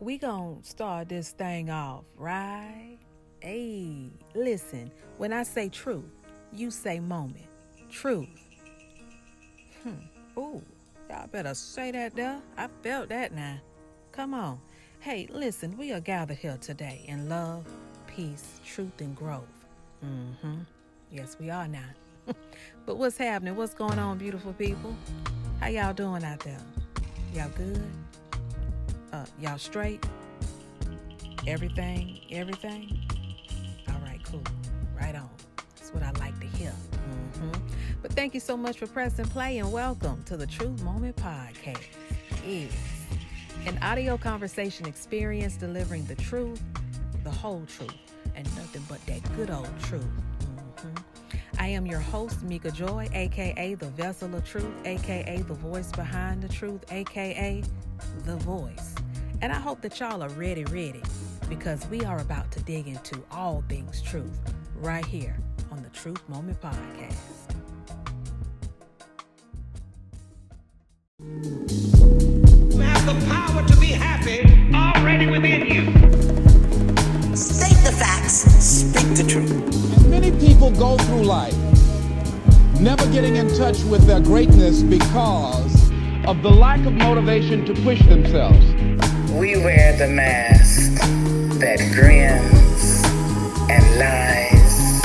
[0.00, 2.98] we gonna start this thing off, right?
[3.40, 6.04] Hey, listen, when I say truth,
[6.52, 7.46] you say moment.
[7.90, 8.28] Truth.
[9.82, 10.38] Hmm.
[10.38, 10.62] Ooh,
[11.08, 12.40] y'all better say that there.
[12.56, 13.58] I felt that now.
[14.12, 14.60] Come on.
[15.00, 17.64] Hey, listen, we are gathered here today in love,
[18.06, 19.44] peace, truth, and growth.
[20.04, 20.56] Mm-hmm.
[21.10, 21.88] Yes, we are now.
[22.86, 23.56] but what's happening?
[23.56, 24.96] What's going on, beautiful people?
[25.60, 26.60] How y'all doing out there?
[27.32, 27.82] Y'all good?
[29.16, 30.04] Uh, y'all straight?
[31.46, 32.20] Everything?
[32.30, 33.00] Everything?
[33.88, 34.42] All right, cool.
[34.94, 35.30] Right on.
[35.74, 36.70] That's what I like to hear.
[36.92, 37.52] Mm-hmm.
[38.02, 41.80] But thank you so much for pressing play and welcome to the Truth Moment Podcast.
[42.46, 42.70] Is
[43.64, 46.62] an audio conversation experience delivering the truth,
[47.24, 47.94] the whole truth,
[48.34, 50.04] and nothing but that good old truth.
[50.04, 50.94] Mm-hmm.
[51.58, 56.42] I am your host, Mika Joy, aka the vessel of truth, aka the voice behind
[56.42, 57.62] the truth, aka
[58.26, 58.94] the voice.
[59.42, 61.02] And I hope that y'all are ready, ready,
[61.48, 64.40] because we are about to dig into all things truth
[64.76, 65.36] right here
[65.70, 67.16] on the Truth Moment Podcast.
[71.20, 74.40] You have the power to be happy
[74.74, 75.84] already within you.
[77.36, 80.06] State the facts, speak the truth.
[80.08, 81.54] Many people go through life
[82.80, 85.90] never getting in touch with their greatness because
[86.26, 88.75] of the lack of motivation to push themselves.
[89.36, 90.94] We wear the mask
[91.60, 93.02] that grins
[93.70, 95.02] and lies.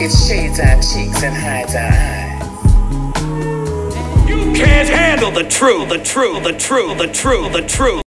[0.00, 2.42] It shades our cheeks and hides our eyes.
[4.28, 8.02] You can't handle the truth, the truth, the truth, the truth, the truth.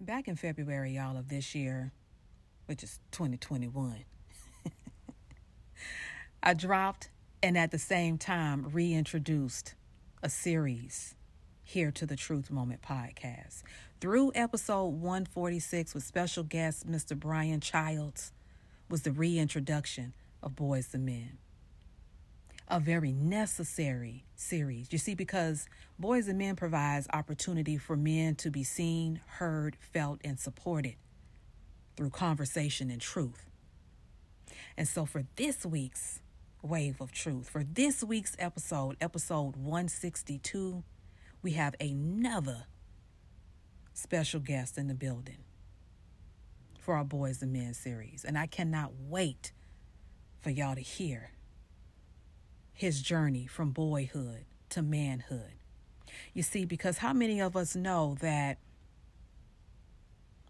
[0.00, 1.92] Back in February, y'all, of this year,
[2.64, 4.04] which is 2021,
[6.42, 7.10] I dropped
[7.42, 9.74] and at the same time reintroduced
[10.22, 11.16] a series
[11.62, 13.62] here to the Truth Moment podcast.
[14.00, 17.14] Through episode 146 with special guest Mr.
[17.14, 18.32] Brian Childs
[18.88, 21.36] was the reintroduction of Boys to Men.
[22.66, 24.90] A very necessary series.
[24.90, 25.68] You see, because
[25.98, 30.94] Boys to Men provides opportunity for men to be seen, heard, felt, and supported
[31.94, 33.50] through conversation and truth.
[34.78, 36.20] And so for this week's
[36.62, 37.50] Wave of Truth.
[37.50, 40.84] For this week's episode, episode 162,
[41.42, 42.64] we have another
[43.92, 45.38] special guest in the building
[46.80, 48.24] for our Boys to Men series.
[48.24, 49.52] And I cannot wait
[50.40, 51.32] for y'all to hear
[52.72, 55.52] his journey from boyhood to manhood.
[56.32, 58.58] You see, because how many of us know that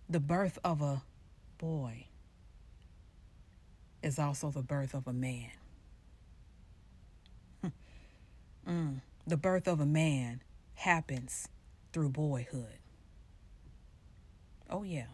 [0.08, 1.02] the birth of a
[1.58, 2.06] boy
[4.02, 5.50] is also the birth of a man?
[8.68, 10.42] Mm, the birth of a man
[10.74, 11.48] happens
[11.92, 12.79] through boyhood.
[14.70, 15.06] Oh, yeah.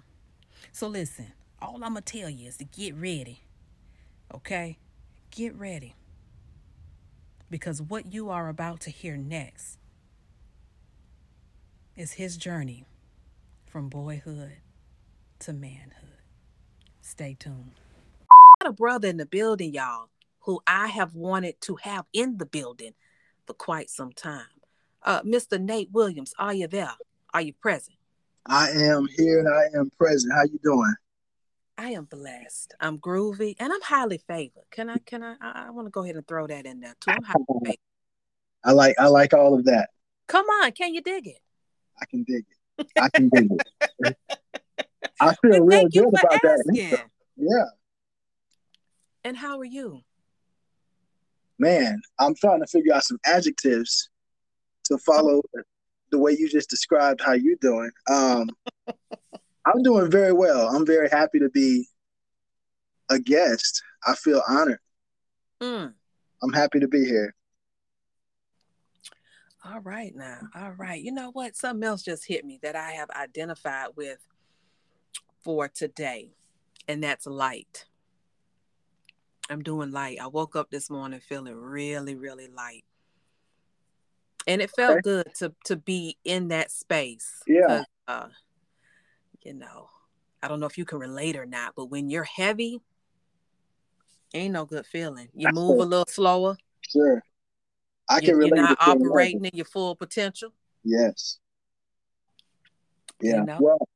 [0.73, 3.41] So, listen, all I'm going to tell you is to get ready.
[4.35, 4.79] Okay?
[5.31, 5.95] Get ready.
[7.51, 9.79] Because what you are about to hear next
[11.97, 12.85] is his journey
[13.65, 14.59] from boyhood
[15.39, 16.21] to manhood.
[17.01, 17.81] Stay tuned.
[18.61, 20.09] Got a brother in the building, y'all,
[20.41, 22.95] who I have wanted to have in the building
[23.47, 24.47] for quite some time.
[25.03, 25.61] Uh, Mr.
[25.61, 26.93] Nate Williams, are you there?
[27.33, 27.97] Are you present?
[28.49, 30.33] I am here and I am present.
[30.33, 30.95] How you doing?
[31.79, 32.75] I am blessed.
[32.81, 34.65] I'm groovy and I'm highly favored.
[34.71, 34.99] Can I?
[34.99, 35.35] Can I?
[35.41, 37.11] I, I want to go ahead and throw that in there too.
[37.11, 37.77] I'm highly favored.
[38.65, 39.91] I like I like all of that.
[40.27, 41.39] Come on, can you dig it?
[42.01, 42.87] I can dig it.
[43.01, 43.51] I can dig
[44.01, 44.17] it.
[45.21, 46.99] I feel Well, real good about that.
[47.39, 47.65] Yeah,
[49.25, 50.03] And how are you?
[51.59, 52.01] man.
[52.19, 54.09] I'm trying to figure out some adjectives
[54.85, 55.43] to follow
[56.11, 57.91] the way you just described how you're doing.
[58.11, 58.51] Um,
[59.67, 60.69] I'm doing very well.
[60.69, 61.89] I'm very happy to be
[63.11, 63.83] a guest.
[64.07, 64.79] I feel honored.
[65.61, 65.95] Mm.
[66.43, 67.35] I'm happy to be here.
[69.65, 70.41] All right now.
[70.55, 71.03] All right.
[71.03, 71.57] You know what?
[71.57, 74.19] Something else just hit me that I have identified with
[75.43, 76.31] for today,
[76.87, 77.87] and that's light.
[79.51, 80.19] I'm doing light.
[80.21, 82.85] I woke up this morning feeling really, really light.
[84.47, 85.01] And it felt Okay.
[85.03, 87.43] good to to be in that space.
[87.47, 87.83] Yeah.
[88.07, 88.29] Uh,
[89.43, 89.89] you know,
[90.43, 92.81] I don't know if you can relate or not, but when you're heavy,
[94.35, 95.29] ain't no good feeling.
[95.35, 96.57] You move a little slower.
[96.83, 97.23] Sure.
[98.09, 98.49] I You- can relate.
[98.57, 100.53] You're not to feeling like operating in your full potential.
[100.85, 101.39] Yes.
[103.21, 103.43] You Yeah.
[103.45, 103.59] know?
[103.61, 103.89] Well,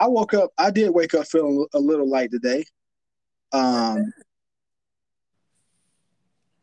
[0.00, 0.50] I woke up.
[0.58, 2.64] I did wake up feeling a little light today.
[3.52, 4.12] Um,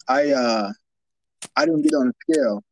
[0.10, 0.74] I uh,
[1.56, 2.63] I didn't get on a scale,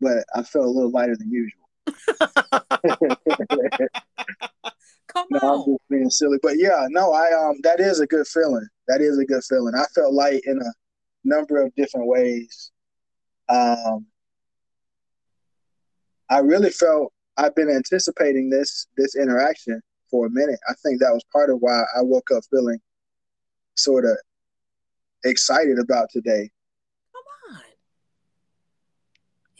[0.00, 1.68] but I felt a little lighter than usual.
[5.28, 8.66] No, I'm just being silly, but yeah, no, I um, that is a good feeling.
[8.88, 9.74] That is a good feeling.
[9.74, 10.72] I felt light in a
[11.24, 12.70] number of different ways.
[13.48, 14.06] Um,
[16.30, 19.80] I really felt I've been anticipating this this interaction
[20.10, 20.58] for a minute.
[20.68, 22.78] I think that was part of why I woke up feeling
[23.76, 24.16] sort of
[25.24, 26.50] excited about today.
[27.12, 27.62] Come on.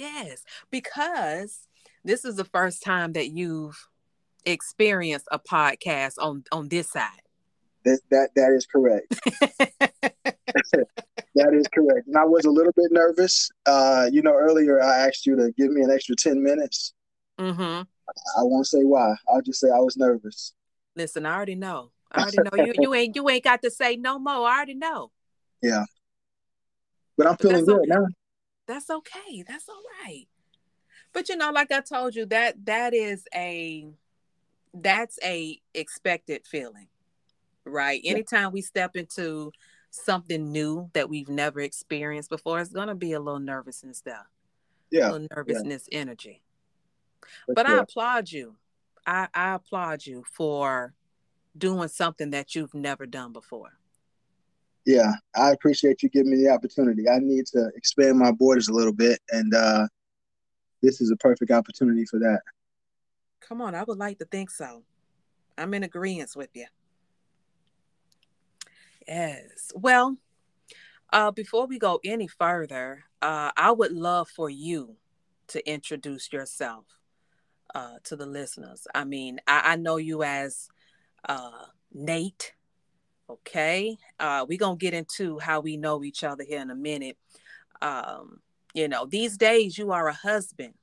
[0.00, 1.68] Yes, because
[2.04, 3.86] this is the first time that you've
[4.46, 7.10] experienced a podcast on on this side.
[7.84, 9.06] That that that is correct.
[11.34, 12.06] that is correct.
[12.06, 13.50] And I was a little bit nervous.
[13.66, 16.94] Uh, you know, earlier I asked you to give me an extra ten minutes.
[17.38, 17.82] mm-hmm.
[17.82, 19.14] I won't say why.
[19.28, 20.54] I'll just say I was nervous.
[20.96, 21.90] Listen, I already know.
[22.10, 22.72] I already know you.
[22.78, 24.48] You ain't you ain't got to say no more.
[24.48, 25.10] I already know.
[25.62, 25.84] Yeah.
[27.18, 27.86] But I'm feeling good okay.
[27.86, 28.06] now.
[28.70, 29.42] That's okay.
[29.48, 30.28] That's all right.
[31.12, 33.88] But you know, like I told you, that that is a
[34.72, 36.86] that's a expected feeling,
[37.64, 38.00] right?
[38.04, 38.12] Yeah.
[38.12, 39.50] Anytime we step into
[39.90, 44.26] something new that we've never experienced before, it's gonna be a little nervousness there, a
[44.92, 45.10] Yeah.
[45.10, 46.44] little nervousness energy.
[47.46, 48.56] for But I applaud you.
[49.04, 50.94] I, I applaud you for
[51.58, 53.79] doing something that you've never done before.
[54.86, 57.08] Yeah, I appreciate you giving me the opportunity.
[57.08, 59.86] I need to expand my borders a little bit, and uh,
[60.82, 62.40] this is a perfect opportunity for that.
[63.40, 64.82] Come on, I would like to think so.
[65.58, 66.66] I'm in agreement with you.
[69.06, 69.72] Yes.
[69.74, 70.16] Well,
[71.12, 74.96] uh, before we go any further, uh, I would love for you
[75.48, 76.84] to introduce yourself
[77.74, 78.86] uh, to the listeners.
[78.94, 80.68] I mean, I, I know you as
[81.28, 82.54] uh, Nate.
[83.30, 83.96] Okay.
[84.18, 87.16] Uh, we're going to get into how we know each other here in a minute.
[87.80, 88.40] Um,
[88.74, 90.74] you know, these days you are a husband,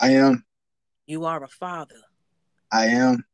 [0.00, 0.44] I am.
[1.06, 2.00] you are a father.
[2.70, 3.24] I am.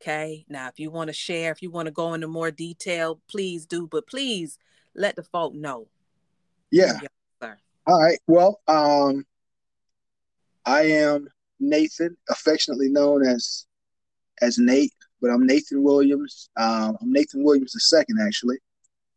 [0.00, 0.44] Okay.
[0.48, 3.66] Now, if you want to share, if you want to go into more detail, please
[3.66, 3.86] do.
[3.86, 4.58] But please
[4.94, 5.88] let the folk know.
[6.70, 6.98] Yeah.
[7.86, 8.18] All right.
[8.26, 9.24] Well, um,
[10.64, 11.28] I am
[11.60, 13.66] Nathan, affectionately known as
[14.42, 16.50] as Nate, but I'm Nathan Williams.
[16.56, 18.58] Um, I'm Nathan Williams the second, actually,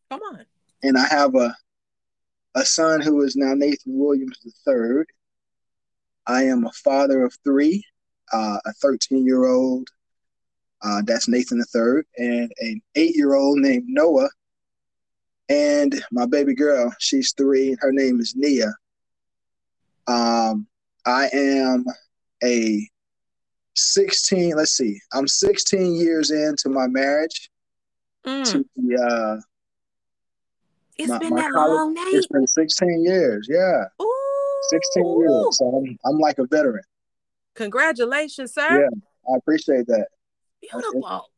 [0.09, 0.45] Come on.
[0.83, 1.55] and I have a
[2.55, 5.07] a son who is now Nathan Williams the third.
[6.25, 7.83] I am a father of three,
[8.33, 9.87] uh, a 13 year old,
[10.81, 14.29] uh, that's Nathan the third, and an eight year old named Noah,
[15.47, 18.73] and my baby girl, she's three, her name is Nia.
[20.07, 20.67] Um,
[21.05, 21.85] I am
[22.43, 22.87] a
[23.75, 27.49] 16, let's see, I'm 16 years into my marriage
[28.25, 29.41] Mm, to the, uh,
[30.97, 32.13] it's my- been my that college- long, Nate.
[32.15, 34.61] it's been 16 years, yeah, Ooh.
[34.69, 35.57] 16 years.
[35.57, 36.83] So I'm, I'm like a veteran.
[37.55, 38.81] Congratulations, sir.
[38.81, 39.33] Yeah.
[39.33, 40.07] I appreciate that.
[40.61, 41.29] Beautiful.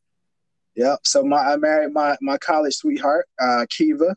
[0.74, 0.98] Yep.
[1.04, 4.16] So my I married my my college sweetheart, uh, Kiva,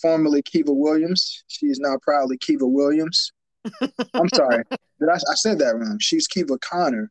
[0.00, 1.44] formerly Kiva Williams.
[1.46, 3.32] She is now proudly Kiva Williams.
[4.14, 4.64] I'm sorry,
[4.98, 5.98] did I, I said that wrong?
[6.00, 7.10] She's Kiva Connor,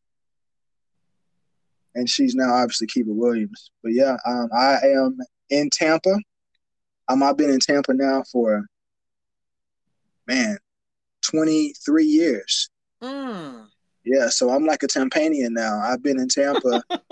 [1.95, 3.71] and she's now obviously Kiva Williams.
[3.83, 5.17] But yeah, um, I am
[5.49, 6.15] in Tampa.
[7.07, 8.65] Um, I've been in Tampa now for
[10.27, 10.57] man,
[11.23, 12.69] 23 years.
[13.01, 13.67] Mm.
[14.05, 15.79] Yeah, so I'm like a Tampanian now.
[15.79, 16.83] I've been in Tampa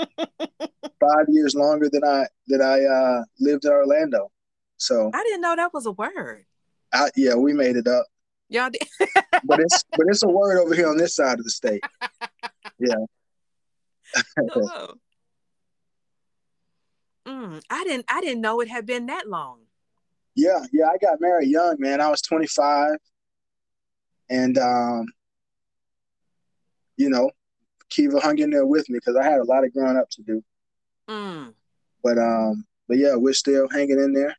[0.99, 4.31] five years longer than I than I uh, lived in Orlando.
[4.77, 6.45] So I didn't know that was a word.
[6.93, 8.05] I, yeah, we made it up,
[8.49, 8.81] Y'all did.
[9.43, 11.83] but it's but it's a word over here on this side of the state.
[17.27, 18.05] Mm, I didn't.
[18.07, 19.59] I didn't know it had been that long.
[20.33, 21.99] Yeah, yeah, I got married young, man.
[21.99, 22.95] I was 25,
[24.29, 25.05] and um,
[26.95, 27.29] you know,
[27.89, 30.21] Kiva hung in there with me because I had a lot of growing up to
[30.21, 30.43] do.
[31.09, 31.53] Mm.
[32.01, 34.35] But um, but yeah, we're still hanging in there.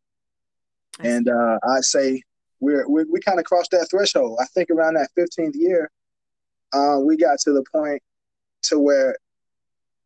[1.00, 2.22] And uh, I'd say
[2.60, 4.38] we're, we we kind of crossed that threshold.
[4.40, 5.90] I think around that 15th year,
[6.72, 8.02] uh, we got to the point
[8.62, 9.16] to where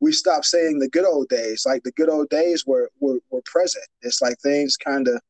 [0.02, 1.62] we stopped saying the good old days.
[1.64, 3.86] Like the good old days were were, were present.
[4.02, 5.22] It's like things kind of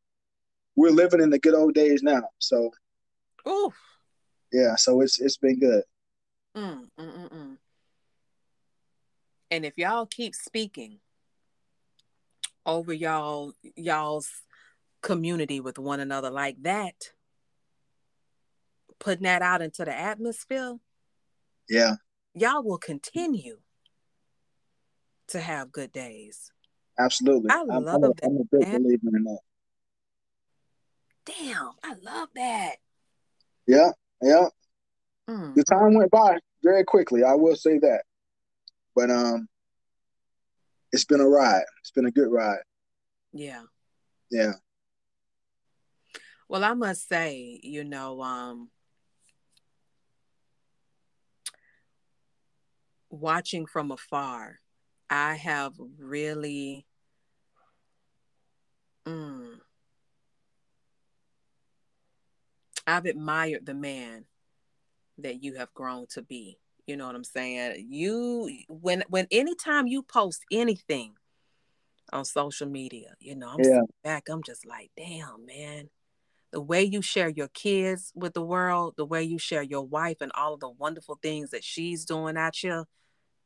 [0.77, 2.23] we're living in the good old days now.
[2.39, 2.71] So
[3.47, 3.73] Ooh.
[4.51, 5.85] yeah, so it's it's been good.
[6.57, 7.57] Mm, mm, mm, mm.
[9.51, 11.01] And if y'all keep speaking
[12.65, 14.31] over y'all y'all's
[15.03, 17.13] community with one another like that,
[18.99, 20.79] putting that out into the atmosphere,
[21.69, 21.97] Yeah,
[22.35, 23.59] y'all will continue
[25.33, 26.51] to have good days.
[26.99, 27.51] absolutely.
[27.51, 29.39] I I'm, I'm, love a, that, I'm a big believer in that.
[31.25, 32.77] Damn, I love that.
[33.67, 33.91] Yeah,
[34.23, 34.49] yeah.
[35.31, 35.55] Mm.
[35.55, 37.23] the time went by very quickly.
[37.23, 38.03] I will say that,
[38.95, 39.49] but um,
[40.93, 41.63] it's been a ride.
[41.81, 42.63] It's been a good ride.
[43.33, 43.63] Yeah.
[44.31, 44.53] Yeah.
[46.49, 48.71] Well, I must say, you know, um,
[53.09, 54.59] watching from afar,
[55.13, 56.87] I have really,
[59.07, 59.61] mm,
[62.87, 64.27] I've admired the man
[65.19, 66.59] that you have grown to be.
[66.87, 67.87] You know what I'm saying?
[67.91, 71.15] You when when anytime you post anything
[72.13, 73.65] on social media, you know, I'm Yeah.
[73.65, 75.91] sitting back, I'm just like, damn, man.
[76.53, 80.19] The way you share your kids with the world, the way you share your wife
[80.21, 82.85] and all of the wonderful things that she's doing out here.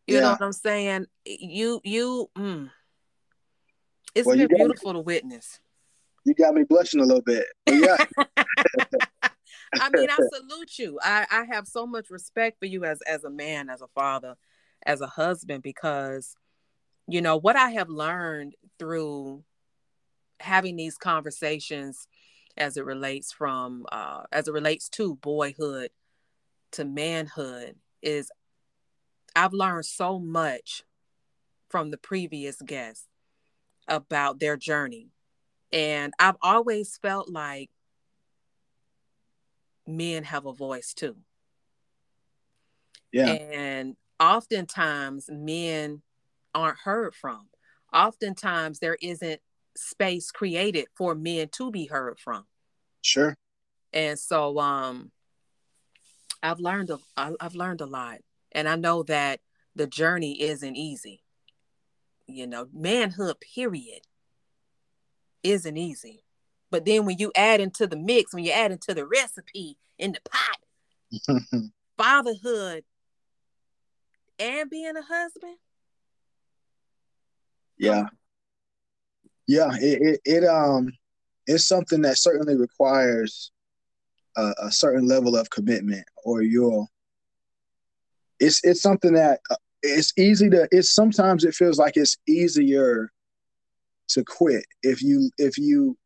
[0.07, 1.07] You know what I'm saying?
[1.25, 2.71] You you mm,
[4.15, 5.61] it's Well, been got me- beautiful to witness.
[6.25, 7.47] You got me blushing a little bit.
[7.67, 7.97] Yeah.
[9.81, 10.99] I mean, I salute you.
[11.03, 14.37] I, I have so much respect for you as as a man, as a father,
[14.85, 16.37] as a husband, because
[17.09, 19.45] you know what I have learned through
[20.41, 22.07] having these conversations
[22.57, 25.91] as it relates from uh as it relates to boyhood
[26.73, 28.31] to manhood is
[29.37, 30.83] I've learned so much
[31.69, 33.07] from the previous guests
[33.87, 35.11] about their journey.
[35.73, 37.71] And I've always felt like
[39.87, 41.17] men have a voice too.
[43.13, 43.33] Yeah.
[43.33, 46.03] And oftentimes men
[46.55, 47.49] aren't heard from.
[47.93, 49.41] Oftentimes there isn't
[49.77, 52.47] space created for men to be heard from.
[53.03, 53.37] Sure.
[53.93, 55.13] And so um
[56.43, 58.21] I've learned a, I've learned a lot.
[58.57, 59.41] And I know that
[59.75, 61.23] the journey isn't easy.
[62.27, 64.01] You know, manhood period
[65.43, 66.25] isn't easy.
[66.71, 70.13] But then when you add into the mix, when you add into the recipe in
[70.13, 72.85] the pot, fatherhood
[74.39, 75.59] and being a husband,
[77.79, 78.07] yeah.
[79.47, 79.71] Yeah.
[79.75, 80.91] It, it, it um
[81.47, 83.53] it's something that certainly requires
[84.37, 86.89] a, a certain level of commitment or you'll
[88.41, 93.11] it's it's something that uh, it's easy to it's sometimes it feels like it's easier
[94.09, 95.97] to quit if you if you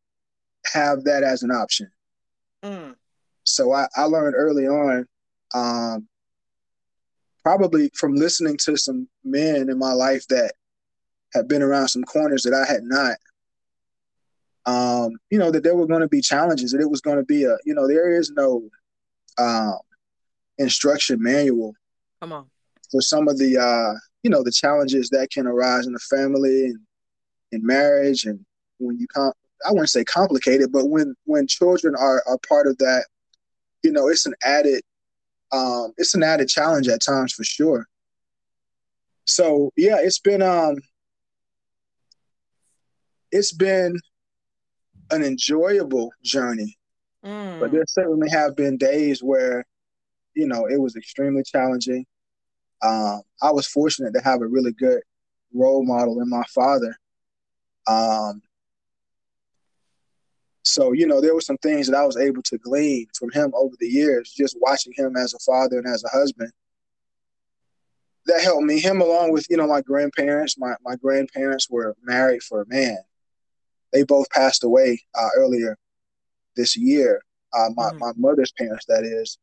[0.73, 1.89] have that as an option
[2.63, 2.95] mm,
[3.43, 5.07] so I, I learned early on,
[5.53, 6.07] um,
[7.43, 10.53] probably from listening to some men in my life that
[11.33, 13.17] had been around some corners that I had not.
[14.67, 17.23] Um, you know that there were going to be challenges, that it was going to
[17.23, 18.69] be a, you know, there is no
[19.39, 19.79] um,
[20.59, 21.73] instruction manual
[22.21, 22.49] come on.
[22.91, 26.65] for some of the, uh, you know, the challenges that can arise in the family
[26.65, 26.79] and
[27.51, 28.45] in marriage, and
[28.79, 29.35] when you can't
[29.67, 33.05] I wouldn't say complicated, but when when children are are part of that,
[33.83, 34.81] you know, it's an added
[35.51, 37.87] um it's an added challenge at times for sure.
[39.25, 40.77] So yeah, it's been um
[43.31, 43.97] it's been
[45.11, 46.77] an enjoyable journey,
[47.23, 49.65] Mm, but there certainly have been days where,
[50.35, 52.05] you know, it was extremely challenging.
[52.83, 55.01] Um, I was fortunate to have a really good
[55.53, 56.95] role model in my father.
[57.87, 58.41] Um,
[60.63, 63.51] so, you know, there were some things that I was able to glean from him
[63.55, 66.51] over the years, just watching him as a father and as a husband.
[68.27, 68.79] That helped me.
[68.79, 70.57] Him along with, you know, my grandparents.
[70.57, 72.99] My my grandparents were married for a man.
[73.91, 75.77] They both passed away uh, earlier
[76.55, 77.23] this year.
[77.53, 77.99] Uh, my Mhm.
[77.99, 79.39] my mother's parents, that is.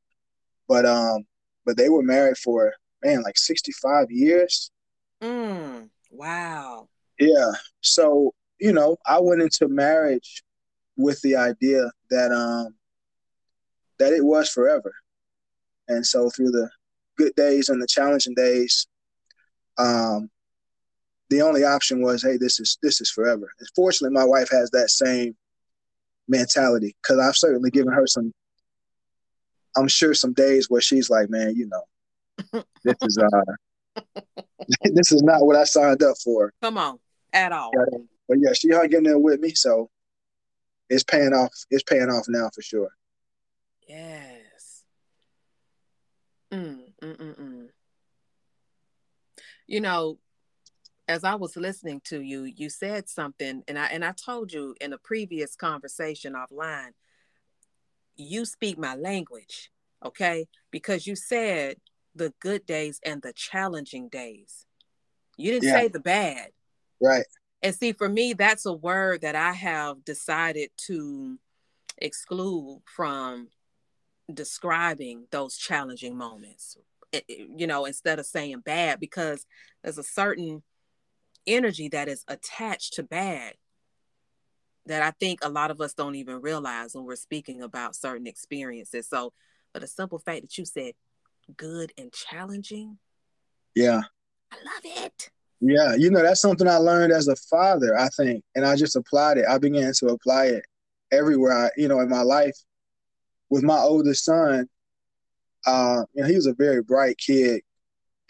[0.68, 1.26] But um,
[1.66, 4.71] but they were married for man like sixty five years.
[5.23, 6.88] mm, wow.
[7.19, 7.52] Yeah.
[7.81, 10.43] So, you know, I went into marriage
[10.97, 12.75] with the idea that um
[13.99, 14.93] that it was forever.
[15.88, 16.69] And so through the
[17.17, 18.87] good days and the challenging days,
[19.78, 20.31] um
[21.31, 23.50] the only option was, hey, this is this is forever.
[23.59, 25.37] And fortunately my wife has that same
[26.28, 28.33] mentality because I've certainly given her some
[29.76, 31.83] I'm sure some days where she's like, man, you know,
[32.85, 34.02] this is uh
[34.85, 36.52] this is not what I signed up for.
[36.62, 36.99] Come on.
[37.33, 37.71] At all.
[37.75, 39.90] Yeah, but yeah, she hung in there with me, so
[40.88, 41.52] it's paying off.
[41.71, 42.90] It's paying off now for sure.
[43.87, 44.85] Yes.
[46.50, 47.66] Mm, mm, mm, mm.
[49.66, 50.18] You know,
[51.07, 54.75] as I was listening to you, you said something, and I and I told you
[54.80, 56.92] in a previous conversation offline,
[58.16, 59.71] you speak my language,
[60.04, 60.47] okay?
[60.71, 61.76] Because you said
[62.15, 64.67] the good days and the challenging days.
[65.37, 65.73] You didn't Yeah.
[65.73, 66.53] say the bad.
[67.00, 67.27] Right.
[67.62, 71.38] And see, for me, that's a word that I have decided to
[71.97, 73.50] exclude from
[74.33, 76.77] describing those challenging moments.
[77.12, 79.47] It- it- you know, instead of saying bad, because
[79.83, 80.62] there's a certain
[81.47, 83.57] energy that is attached to bad
[84.87, 88.27] that I think a lot of us don't even realize when we're speaking about certain
[88.27, 89.09] experiences.
[89.09, 89.33] So,
[89.73, 90.95] but the simple fact that you said
[91.57, 92.99] good and challenging,
[93.75, 94.02] Yeah.
[94.52, 95.31] I love it.
[95.61, 98.97] Yeah, you know, that's something I learned as a father, I think, and I just
[98.97, 99.47] applied it.
[99.49, 100.64] I began to apply it
[101.11, 102.57] everywhere I, you know, in my life.
[103.50, 104.69] With my oldest son,
[105.67, 107.62] uh, you know, he was a very bright kid,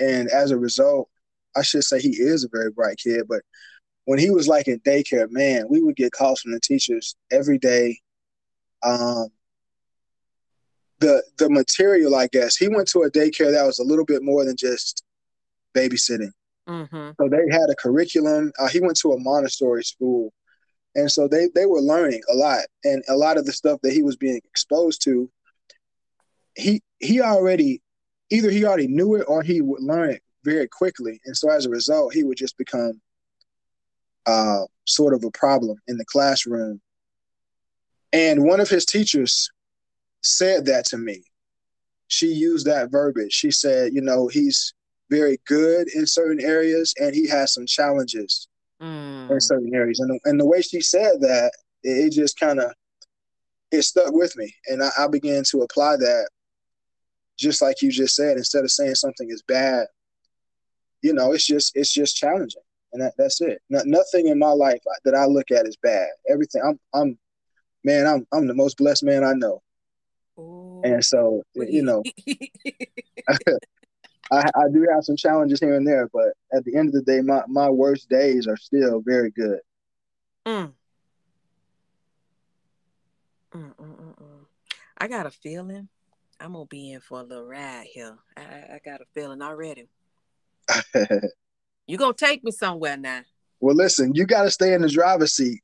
[0.01, 1.09] and as a result,
[1.57, 3.25] I should say he is a very bright kid.
[3.29, 3.43] But
[4.05, 7.59] when he was like in daycare, man, we would get calls from the teachers every
[7.59, 8.01] day.
[8.83, 9.29] Um,
[11.01, 14.23] the the material, I guess, he went to a daycare that was a little bit
[14.23, 15.05] more than just
[15.75, 16.33] babysitting.
[16.69, 17.11] Mm-hmm.
[17.21, 18.53] So they had a curriculum.
[18.59, 20.33] Uh, he went to a Montessori school,
[20.95, 23.93] and so they they were learning a lot, and a lot of the stuff that
[23.93, 25.31] he was being exposed to,
[26.57, 27.81] he he already
[28.31, 31.65] either he already knew it or he would learn it very quickly, and so as
[31.65, 33.01] a result, he would just become
[34.27, 36.81] uh, sort of a problem in the classroom.
[38.13, 39.51] And one of his teachers
[40.23, 41.23] said that to me.
[42.09, 43.33] She used that verbiage.
[43.33, 44.73] She said, you know, he's
[45.11, 48.49] very good in certain areas and he has some challenges
[48.81, 49.31] Mm.
[49.31, 49.99] in certain areas.
[49.99, 51.51] And the, and the way she said that,
[51.83, 52.73] it, it just kind of
[53.71, 56.29] it stuck with me, and I, I began to apply that,
[57.37, 58.39] just like you just said.
[58.39, 59.87] Instead of saying something is bad,
[61.03, 63.61] you know, it's just it's just challenging, and that, that's it.
[63.69, 66.09] No, nothing in my life that I look at is bad.
[66.31, 67.19] Everything I'm I'm
[67.85, 69.61] man, I'm I'm the most blessed man I know.
[70.85, 72.03] And so you know.
[74.31, 77.01] I, I do have some challenges here and there, but at the end of the
[77.01, 79.61] day, my, my worst days are still very good.
[80.45, 80.73] Mm.
[83.55, 84.45] Mm, mm, mm, mm.
[84.99, 85.89] I got a feeling
[86.39, 88.19] I'm gonna be in for a little ride here.
[88.37, 89.89] I, I got a feeling already.
[91.91, 93.23] You gonna take me somewhere now?
[93.61, 95.63] well, listen, you got to stay in the driver's seat.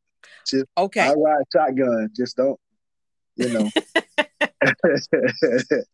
[0.77, 1.01] Okay.
[1.01, 2.09] I ride shotgun.
[2.17, 2.59] Just don't,
[3.37, 3.71] you know.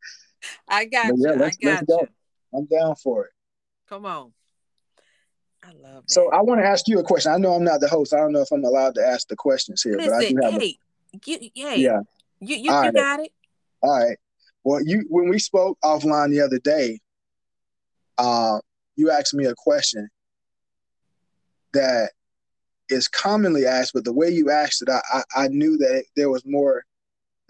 [0.69, 1.25] I got But you.
[1.27, 2.01] yeah, I got go.
[2.01, 2.09] you.
[2.55, 3.33] I'm down for it.
[3.89, 4.33] Come on.
[5.63, 6.11] I love that.
[6.11, 7.33] So I want to ask you a question.
[7.33, 8.15] I know I'm not the host.
[8.15, 10.43] I don't know if I'm allowed to ask the questions here, but I do Listen,
[10.43, 10.55] have.
[10.55, 10.79] a, hey,
[11.27, 12.01] you, yeah, yeah.
[12.41, 12.95] you, you right.
[12.95, 13.33] got it.
[13.83, 14.17] All right.
[14.65, 17.01] Well, you when we spoke offline the other day,
[18.19, 18.59] uh,
[18.97, 20.09] you asked me a question
[21.73, 22.11] that
[22.89, 26.07] is commonly asked, but the way you asked it, I I, I knew that it,
[26.17, 26.85] there was more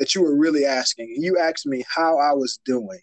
[0.00, 1.12] that you were really asking.
[1.14, 3.00] And You asked me how I was doing,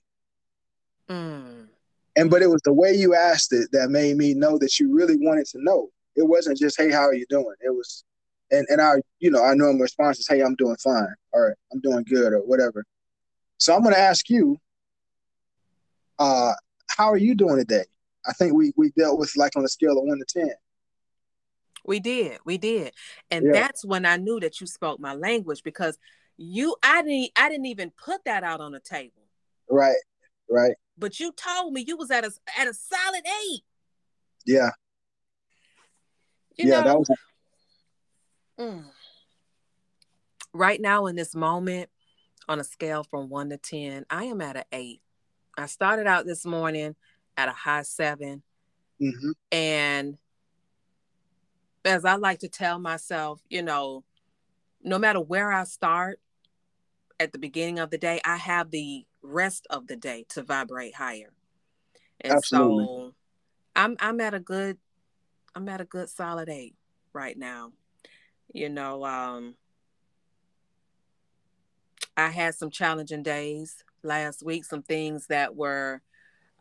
[1.09, 1.69] Mm.
[2.17, 4.93] and but it was the way you asked it that made me know that you
[4.93, 5.89] really wanted to know.
[6.17, 8.03] It wasn't just "Hey, how are you doing?" It was,
[8.51, 11.79] and and our you know our normal response is "Hey, I'm doing fine," or "I'm
[11.79, 12.83] doing good," or whatever.
[13.59, 14.57] So I'm going to ask you,
[16.19, 16.53] uh,
[16.89, 17.85] how are you doing today?
[18.27, 20.51] I think we we dealt with like on a scale of one to ten.
[21.85, 22.93] We did, we did,
[23.31, 23.53] and Yeah.
[23.53, 25.97] that's when I knew that you spoke my language because
[26.37, 29.23] you, I didn't, I didn't even put that out on the table,
[29.69, 29.95] Right,
[30.49, 33.61] right, but you told me you was at a at a solid eight.
[34.45, 34.69] yeah,
[36.57, 36.81] You yeah.
[36.81, 37.09] know, That was
[38.59, 38.85] Mm.
[40.53, 41.89] Right now, in this moment,
[42.47, 45.01] on a scale from one to 10, I am at an eight.
[45.57, 46.95] I started out this morning
[47.35, 48.41] at a high seven.
[48.99, 50.17] hmm And
[51.85, 54.03] as I like to tell myself, you know,
[54.83, 56.19] no matter where I start
[57.19, 60.95] at the beginning of the day, I have the rest of the day to vibrate
[60.95, 61.33] higher.
[62.21, 62.85] And Absolutely.
[62.85, 63.13] so
[63.75, 64.77] I'm I'm at a good
[65.55, 66.75] I'm at a good solid eight
[67.13, 67.73] right now.
[68.53, 69.55] You know, um
[72.15, 76.01] I had some challenging days last week, some things that were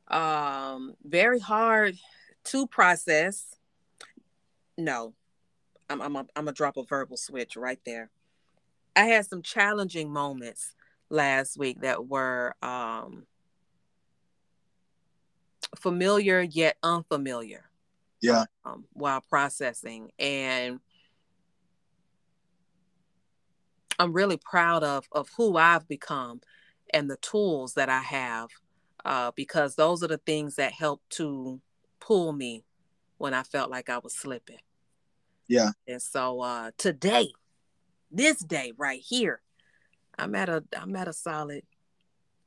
[0.08, 1.96] um very hard
[2.44, 3.56] to process.
[4.78, 5.14] No,
[5.88, 8.10] I'm I'm a, I'm gonna drop a verbal switch right there.
[8.96, 10.74] I had some challenging moments
[11.10, 13.26] last week that were um
[15.76, 17.70] familiar yet unfamiliar
[18.22, 20.10] yeah, um, while processing.
[20.18, 20.80] And
[23.98, 26.40] i'm really proud of of who i've become
[26.92, 28.48] and the tools that i have
[29.04, 31.60] uh, because those are the things that help to
[32.00, 32.64] pull me
[33.18, 34.58] when i felt like i was slipping.
[35.48, 37.30] Yeah, and so uh, today
[38.10, 39.40] this day right here
[40.18, 41.62] i'm at a i'm at a solid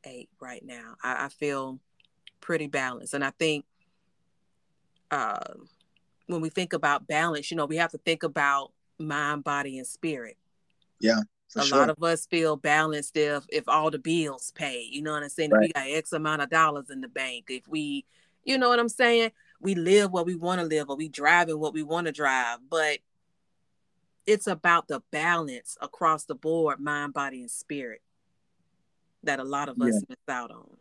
[0.06, 0.96] eight right now.
[1.04, 1.80] I, I feel
[2.42, 3.14] pretty balanced.
[3.14, 3.66] And i think
[5.12, 5.54] uh,
[6.28, 9.88] when we think about balance you know we have to think about mind body and
[9.88, 10.38] spirit.
[11.50, 11.80] For a sure.
[11.80, 15.30] lot of us feel balanced if if all the bills paid you know what i'm
[15.30, 15.50] saying?
[15.52, 18.06] If we got x amount of dollars in the bank if we
[18.44, 19.32] you know what i'm saying?
[19.60, 22.14] We live what we want to live or we drive in what we want to
[22.14, 23.00] drive, but
[24.26, 28.02] it's about the balance across the board, mind, body, and spirit
[29.24, 30.00] that a lot of us Yeah.
[30.10, 30.78] miss out on.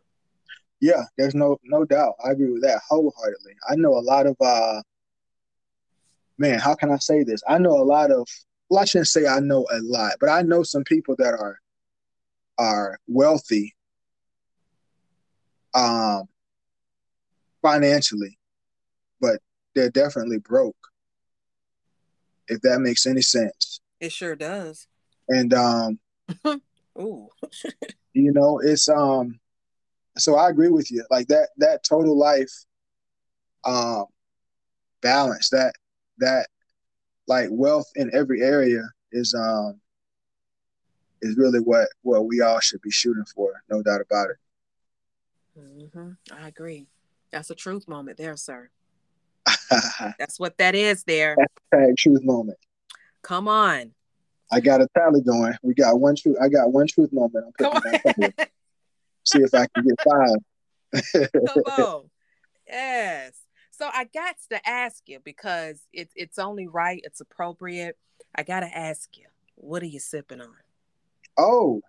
[0.81, 2.15] Yeah, there's no no doubt.
[2.23, 3.53] I agree with that wholeheartedly.
[3.69, 4.81] I know a lot of uh
[6.37, 7.41] man, how can I say this?
[7.47, 8.27] I know a lot of
[8.69, 11.59] well, I shouldn't say I know a lot, but I know some people that are
[12.57, 13.75] are wealthy
[15.73, 16.29] um
[17.61, 18.37] financially,
[19.19, 19.41] but
[19.75, 20.77] they're definitely broke.
[22.49, 23.79] If that makes any sense.
[23.99, 24.87] It sure does.
[25.27, 25.99] And um
[26.99, 27.29] Ooh.
[28.13, 29.39] you know it's um
[30.17, 32.51] so i agree with you like that that total life
[33.65, 34.05] um
[35.01, 35.73] balance that
[36.17, 36.47] that
[37.27, 38.81] like wealth in every area
[39.11, 39.79] is um
[41.21, 44.37] is really what what we all should be shooting for no doubt about it
[45.93, 46.87] hmm I agree.
[47.31, 48.69] That's a truth moment there, sir.
[49.47, 51.35] Hashtag That's what that is there.
[51.97, 52.57] truth moment
[53.21, 53.93] Come on.
[54.51, 57.51] i got a tally going we got one truth i got one truth moment i'm
[57.71, 58.33] Come putting on
[59.25, 60.37] see if i can get five
[61.45, 62.09] Come on.
[62.67, 63.33] Yes.
[63.71, 67.97] So I got to ask you because it's it's only right, it's appropriate.
[68.35, 69.25] I gotta ask you,
[69.55, 70.55] what are you sipping on?
[71.37, 71.81] oh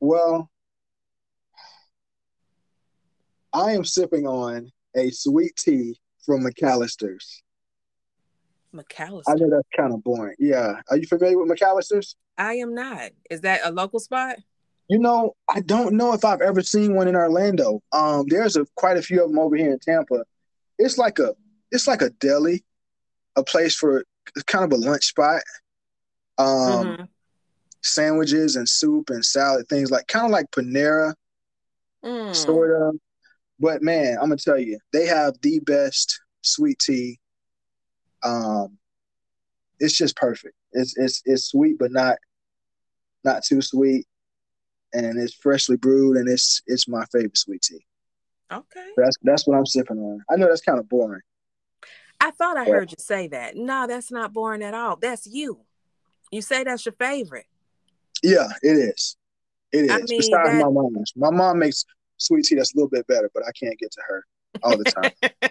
[0.00, 0.50] well
[3.52, 7.42] I am sipping on a sweet tea from McAlister's.
[8.74, 9.22] McAlister.
[9.28, 10.36] I know that's kind of boring.
[10.38, 10.80] Yeah.
[10.90, 12.16] Are you familiar with McAlister's?
[12.36, 13.10] I am not.
[13.30, 14.36] Is that a local spot?
[14.88, 17.82] You know, I don't know if I've ever seen one in Orlando.
[17.92, 20.24] Um, there's a quite a few of them over here in Tampa.
[20.78, 21.34] It's like a
[21.72, 22.64] it's like a deli,
[23.34, 24.04] a place for
[24.46, 25.42] kind of a lunch spot.
[26.38, 27.08] Um, Mhm.
[27.82, 31.14] sandwiches and soup and salad things like kind of like Panera,
[32.04, 32.34] Mm.
[32.34, 32.96] sort of.
[33.58, 37.18] But man, I'm gonna tell you, they have the best sweet tea.
[38.22, 38.78] Um,
[39.80, 40.54] it's just perfect.
[40.72, 42.16] It's it's it's sweet, but not
[43.24, 44.06] not too sweet,
[44.92, 47.84] and it's freshly brewed, and it's it's my favorite sweet tea.
[48.52, 48.88] Okay.
[48.96, 50.20] That's that's what I'm sipping on.
[50.30, 51.22] I know that's kind of boring.
[52.20, 53.56] I thought I heard you say that.
[53.56, 54.96] No, that's not boring at all.
[54.96, 55.60] That's you.
[56.30, 57.46] You say that's your favorite.
[58.22, 59.16] Yeah, it is.
[59.72, 59.90] It is.
[59.90, 61.84] I mean, Besides that- my mom's, my mom makes
[62.18, 64.24] sweet tea that's a little bit better, but I can't get to her
[64.62, 65.12] all the time.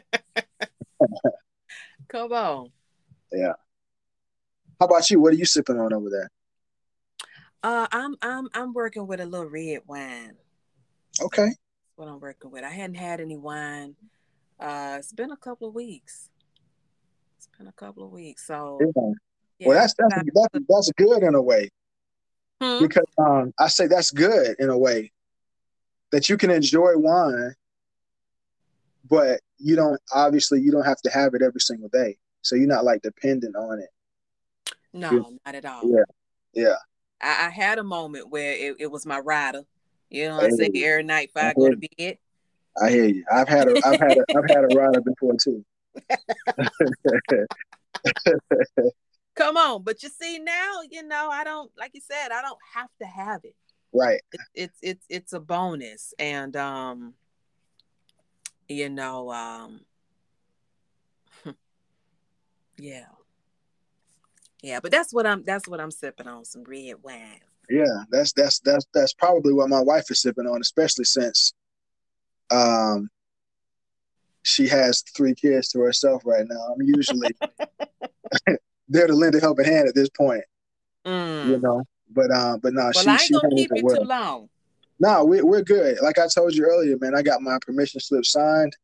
[2.08, 2.72] Come on.
[3.32, 3.54] Yeah.
[4.80, 5.20] How about you?
[5.20, 6.30] What are you sipping on over there?
[7.64, 10.34] Uh, I'm I'm I'm working with a little red wine.
[11.22, 11.46] Okay.
[11.46, 11.58] That's
[11.96, 12.64] what I'm working with.
[12.64, 13.96] I hadn't had any wine.
[14.60, 16.30] Uh, it's been a couple of weeks.
[17.38, 18.46] It's been a couple of weeks.
[18.46, 19.12] So Yeah.
[19.60, 19.68] yeah.
[19.68, 21.70] Well, that's that's that's that's good in a way
[22.62, 22.80] Hmm?
[22.80, 25.12] because um, I say that's good in a way
[26.16, 27.54] that you can enjoy wine,
[29.10, 32.68] but you don't obviously you don't have to have it every single day, so you're
[32.68, 33.90] not like dependent on it.
[34.94, 35.82] no, not at all.
[35.84, 36.06] Yeah.
[36.54, 36.76] Yeah,
[37.22, 39.64] I, I had a moment where it, it was my rider.
[40.10, 40.72] You know what I'm saying?
[40.78, 41.88] Every night before I I go to uh-huh.
[41.98, 42.18] bed.
[42.82, 43.26] I hear you.
[43.30, 45.66] I've had a I've had a I've had a rider before too.
[49.36, 52.58] Come on, but you see now, you know, I don't like you said, I don't
[52.74, 53.54] have to have it.
[53.98, 54.22] Right.
[54.34, 57.14] it, it's it's it's a bonus and um
[58.68, 59.82] you know um
[62.78, 63.06] yeah
[64.62, 68.34] yeah but that's what i'm that's what i'm sipping on some red wine Yeah, that's
[68.34, 71.54] that's that's that's probably what my wife is sipping on, especially since
[72.52, 73.10] um
[74.44, 76.74] she has three kids to herself right now.
[76.74, 77.36] I'm usually
[78.88, 80.44] there to lend a helping hand at this point,
[81.06, 81.50] Mm.
[81.50, 81.84] you know.
[82.12, 84.50] But um, but no, well she i ain't she gonna keep it you too long
[85.00, 85.98] No, we we're good.
[86.02, 88.76] Like I told you earlier, man, I got my permission slip signed,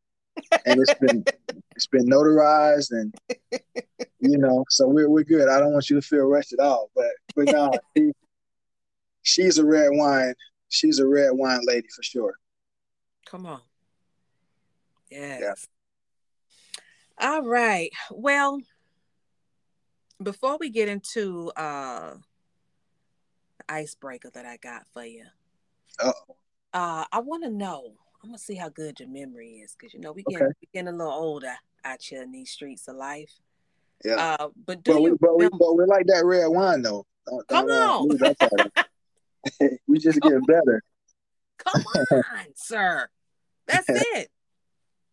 [0.66, 1.24] and it's been
[1.76, 3.14] it's been notarized, and
[4.20, 5.50] you know, so we're we're good.
[5.50, 8.12] I don't want you to feel rushed at all, but but no, she,
[9.24, 10.34] she's a red wine.
[10.70, 12.36] She's a red wine lady for sure.
[13.26, 13.62] come on
[15.10, 15.68] yes
[17.20, 18.60] all right well
[20.24, 22.14] before we get into uh
[23.72, 25.26] icebreaker that i got for you
[26.00, 26.12] Uh,
[26.74, 27.94] Uh, I want to know.
[28.24, 30.36] I'm gonna see how good your memory is, because you know we Okay.
[30.36, 31.54] getting we getting a little older
[31.84, 33.34] out here in these streets of life.
[34.06, 36.82] yeah, Uh, but do but we you but we but we like that red wine
[36.82, 37.06] though.
[37.28, 38.08] Don't, Come don't, uh, on.
[38.08, 38.54] leave that part
[39.62, 39.72] out.
[39.88, 40.82] we just getting better.
[41.58, 43.10] Come on, sir.
[43.68, 44.30] That's it.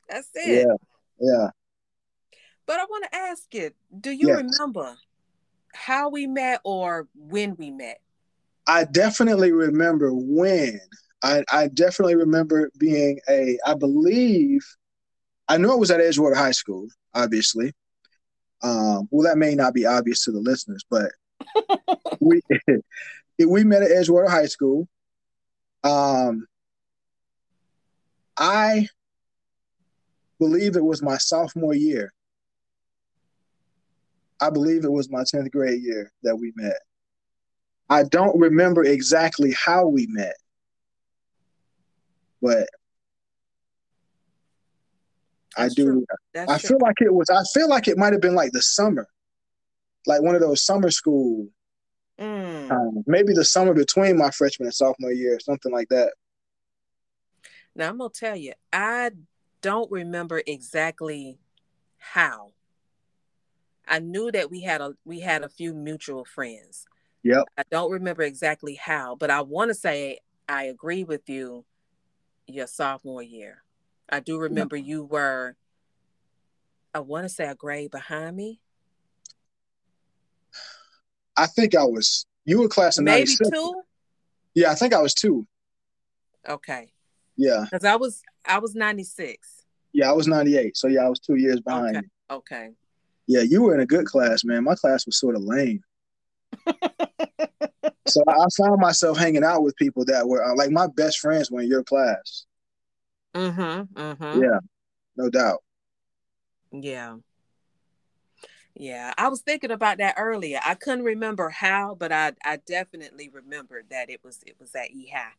[0.09, 0.67] That's it.
[0.67, 0.75] Yeah,
[1.19, 1.51] yeah.
[2.67, 4.45] But I want to ask you: Do you Yes.
[4.45, 4.97] remember
[5.75, 8.01] how we met or when we met?
[8.69, 10.79] I definitely remember when.
[11.25, 14.65] I, I definitely remember being a, I believe
[15.49, 17.73] I knew it was at Edgewater High School, obviously.
[18.63, 21.11] Um, well, that may not be obvious to the listeners, but
[22.21, 22.41] we
[23.45, 24.87] we met at Edgewater High School.
[25.83, 26.47] Um,
[28.37, 28.89] I
[30.39, 32.13] believe it was my sophomore year.
[34.41, 36.79] I believe it was my 10th grade year that we met.
[37.89, 40.37] I don't remember exactly how we met,
[42.43, 42.69] but
[45.57, 46.05] I do.
[46.37, 46.59] I true.
[46.59, 47.31] feel like it was.
[47.31, 49.09] I feel like it might have been like the summer,
[50.07, 51.49] like one of those summer school
[52.21, 52.69] Mm.
[52.69, 53.05] times.
[53.07, 56.13] Maybe the summer between my freshman and sophomore year, something like that.
[57.75, 59.13] Now I'm gonna tell you, I
[59.63, 61.39] don't remember exactly
[61.97, 62.53] how.
[63.87, 66.87] I knew that we had a we had a few mutual friends.
[67.23, 67.45] Yep.
[67.57, 71.65] I don't remember exactly how, but I want to say I agree with you.
[72.47, 73.63] Your sophomore year,
[74.09, 75.57] I do remember you were.
[76.95, 78.61] I want to say a grade behind me,
[81.37, 82.25] I think I was.
[82.45, 83.51] You were class of maybe '96.
[83.51, 83.83] two.
[84.55, 85.47] Yeah, I think I was two.
[86.49, 86.91] Okay,
[87.37, 89.65] Yeah, because I was I was ninety six.
[89.93, 90.77] yeah, I was '98.
[90.77, 92.37] So yeah, I was two years behind Okay, you.
[92.37, 92.71] okay.
[93.27, 94.65] Yeah, you were in a good class, man.
[94.65, 95.83] My class was sort of lame.
[98.07, 101.51] so I found myself hanging out with people that were uh, like my best friends
[101.51, 102.47] were in your class.
[103.35, 104.01] Mm-hmm.
[104.01, 104.43] Mm-hmm.
[104.43, 104.59] Yeah,
[105.17, 105.63] no doubt.
[106.73, 107.17] Yeah.
[108.75, 110.61] Yeah, I was thinking about that earlier.
[110.65, 114.91] I couldn't remember how, but I I definitely remembered that it was it was at
[114.93, 115.31] E EHI.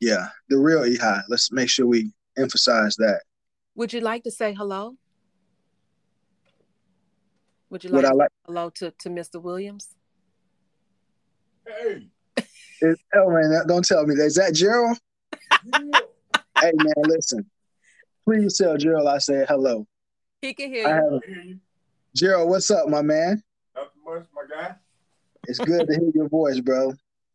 [0.00, 1.22] Yeah, the real Ehi.
[1.28, 3.22] Let's make sure we emphasize that.
[3.74, 4.96] Would you like to say hello?
[7.72, 8.30] Would you Would like I to like?
[8.44, 9.40] hello to, to Mr.
[9.40, 9.88] Williams?
[11.66, 12.06] Hey,
[12.82, 14.98] Is, oh man, don't tell me Is that Gerald?
[16.60, 17.50] hey man, listen.
[18.26, 19.86] Please tell Gerald I said hello.
[20.42, 20.94] He can hear I you.
[20.96, 21.56] have I hear.
[22.14, 22.50] Gerald.
[22.50, 23.42] What's up, my man?
[23.74, 24.74] Nothing much, my guy.
[25.44, 26.90] It's good to hear your voice, bro.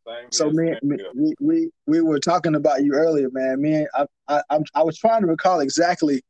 [0.05, 3.59] Same So here, me, me we, we we were talking about you earlier, man.
[3.59, 6.21] Me and I, I I'm, I was trying to recall exactly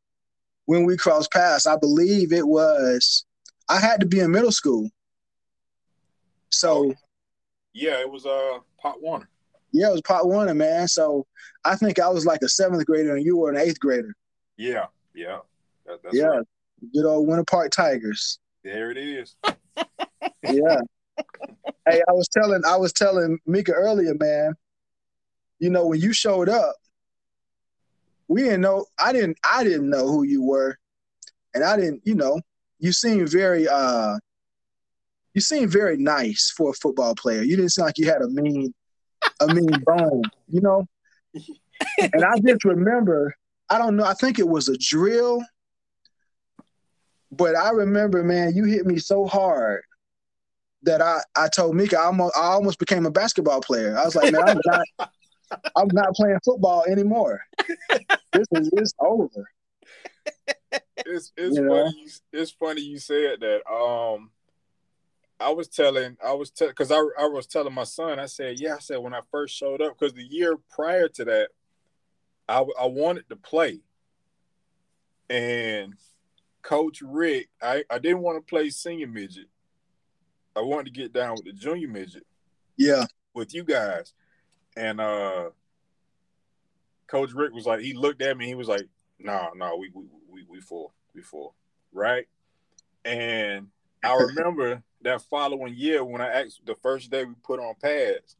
[0.65, 1.67] when we crossed paths.
[1.67, 3.25] I believe it was
[3.69, 4.89] I had to be in middle school.
[6.49, 6.93] So
[7.73, 9.29] Yeah, it was uh Pop Warner.
[9.71, 10.87] yeah, it was Pop Warner, man.
[10.87, 11.25] So
[11.65, 14.15] I think I was like a seventh grader and you were an eighth grader.
[14.57, 15.39] Yeah, yeah.
[15.85, 16.45] That, that's yeah, right.
[16.93, 18.39] good old Winter Park Tigers.
[18.63, 19.35] There it is.
[20.43, 20.79] Yeah.
[21.89, 24.53] hey, I was telling I was telling Mika earlier, man.
[25.59, 26.75] You know, when you showed up,
[28.27, 30.77] we didn't know I didn't I didn't know who you were.
[31.53, 32.39] And I didn't, you know,
[32.79, 34.17] you seemed very uh
[35.33, 37.43] you seemed very nice for a football player.
[37.43, 38.73] You didn't seem like you had a mean
[39.39, 40.87] a mean bone, you know?
[41.99, 43.35] And I just remember,
[43.69, 45.43] I don't know, I think it was a drill.
[47.31, 49.81] But I remember, man, you hit me so hard
[50.83, 53.97] that I, I told Mika I almost, I almost became a basketball player.
[53.97, 55.11] I was like, man, I'm not
[55.75, 57.41] I'm not playing football anymore.
[58.33, 59.49] This is it's over.
[61.05, 62.03] It's it's You funny.
[62.03, 63.69] You, it's funny you said that.
[63.71, 64.31] Um,
[65.39, 68.19] I was telling, I was telling, because I I was telling my son.
[68.19, 68.75] I said, yeah.
[68.75, 71.49] I said when I first showed up, because the year prior to that,
[72.49, 73.81] I I wanted to play,
[75.29, 75.93] and
[76.63, 79.47] Coach Rick, I I didn't want to play senior midget.
[80.55, 82.25] I wanted to get down with the junior midget.
[82.77, 83.05] Yeah.
[83.33, 84.13] with you guys.
[84.75, 85.49] And uh
[87.07, 88.87] Coach Rick was like, he looked at me, he was like,
[89.19, 91.55] no, no, we we we we full, we full.
[91.93, 92.27] Right.
[93.05, 93.67] And
[94.03, 98.35] I remember that following year when I asked the first day we put on pads,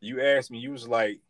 [0.00, 1.20] you asked me, you was like,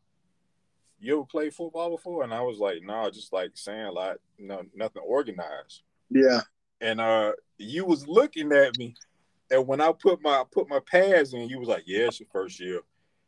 [1.01, 2.23] You ever played football before?
[2.25, 6.41] And I was like, no, just like saying like no nothing organized Yeah.
[6.81, 8.95] and uh you was looking at me
[9.51, 12.29] and when I put my put my pads in, you was like, Yeah, it's your
[12.33, 12.81] first year.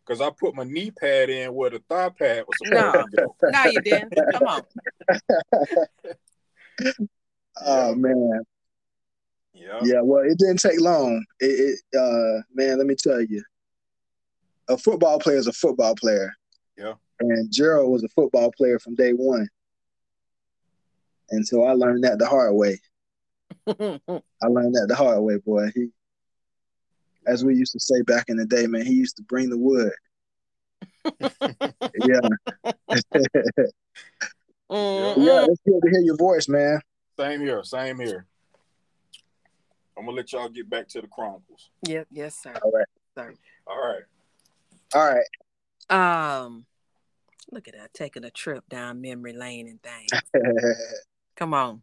[0.06, 3.36] Cause I put my knee pad in where the thigh pad was supposed to go.
[3.50, 4.12] No, you didn't.
[4.32, 4.62] Come on.
[7.64, 8.42] Oh man.
[9.52, 9.80] Yeah.
[9.82, 11.24] Yeah, well, it didn't take long.
[11.40, 13.42] It, it uh man, let me tell you.
[14.68, 16.32] A football player is a football player.
[16.76, 16.94] Yeah.
[17.20, 19.46] And Gerald was a football player from day one.
[21.30, 22.80] And so I learned that the hard way.
[23.66, 25.70] I learned that the hard way, boy.
[25.74, 25.90] He
[27.26, 29.58] as we used to say back in the day, man, he used to bring the
[29.58, 29.92] wood.
[32.04, 32.20] yeah.
[34.74, 35.24] Mhm.
[35.24, 36.80] yeah, it's good to hear your voice, man.
[37.16, 38.26] Same here, same here.
[39.96, 41.70] I'm gonna let y'all get back to the Chronicles.
[41.82, 42.54] Yep, yes, sir.
[42.62, 42.86] All right.
[43.14, 43.34] Sir.
[43.68, 44.02] All right.
[44.94, 45.26] All right.
[46.44, 46.66] Um,
[47.52, 50.10] look at that, taking a trip down memory lane and things.
[51.36, 51.82] Come on.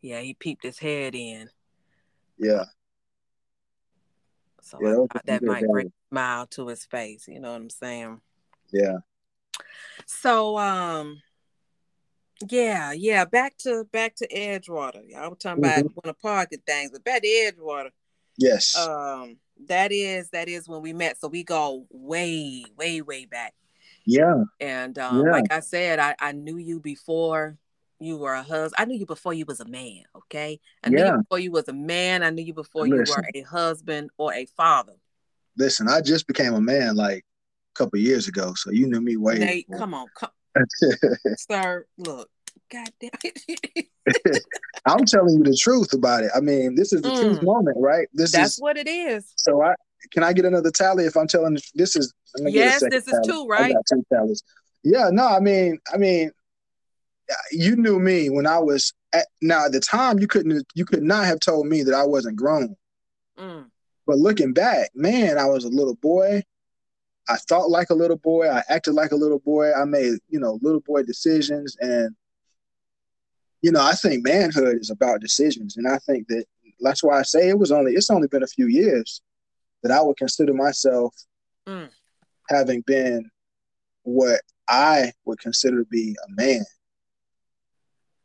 [0.00, 1.48] Yeah, he peeped his head in.
[2.38, 2.64] Yeah.
[4.62, 6.84] So Yeah, I that was thought a that good might bring a smile to his
[6.84, 7.26] face.
[7.26, 8.20] You know what I'm saying?
[8.70, 8.98] Yeah.
[10.06, 11.20] So um
[12.50, 15.02] yeah, yeah, back to back to Edgewater.
[15.08, 15.94] Y'all were talking about Mhm.
[15.94, 17.90] one of Parker things, but back to Edgewater.
[18.36, 18.76] Yes.
[18.76, 21.18] Um that is that is when we met.
[21.18, 23.54] So we go way, way, way back.
[24.04, 24.42] yeah.
[24.60, 25.30] And um, Yeah.
[25.32, 27.56] like I said, I, I knew you before
[28.00, 28.74] you were a husband.
[28.78, 30.02] I knew you before you was a man.
[30.16, 31.12] Okay, I knew Yeah.
[31.12, 32.22] you before you was a man.
[32.22, 34.94] I knew you before you were a husband or a father.
[35.56, 37.24] Listen, I just became a man like
[37.74, 39.38] couple years ago, so you knew me way.
[39.38, 39.78] Nate, before.
[39.80, 40.30] come on, come,
[41.38, 41.86] sir.
[41.98, 42.28] Look,
[42.70, 43.88] God damn it.
[44.86, 46.30] I'm telling you the truth about it.
[46.34, 47.44] I mean, this is the truth Mm.
[47.44, 48.06] moment, right?
[48.12, 49.32] This That's is what it is.
[49.36, 49.62] so.
[49.62, 49.74] I
[50.12, 52.12] can I get another tally if I'm telling this is.
[52.36, 53.28] Let me get a Yes, this is tally.
[53.28, 53.74] two, right?
[53.88, 54.42] two tallies.
[54.82, 56.30] Yeah, no, I mean, I mean,
[57.50, 60.18] you knew me when I was at, now at the time.
[60.18, 62.76] You couldn't, you could not have told me that I wasn't grown.
[63.38, 63.70] Mm,
[64.06, 66.42] But looking back, man, I was a little boy.
[67.28, 68.48] I thought like a little boy.
[68.48, 69.72] I acted like a little boy.
[69.72, 71.76] I made, you know, little boy decisions.
[71.80, 72.14] And,
[73.62, 75.76] you know, I think manhood is about decisions.
[75.76, 76.44] And I think that
[76.80, 79.22] that's why I say it was only, it's only been a few years
[79.82, 81.14] that I would consider myself
[81.66, 81.88] Mm.
[82.50, 83.30] having been
[84.02, 86.64] what I would consider to be a man.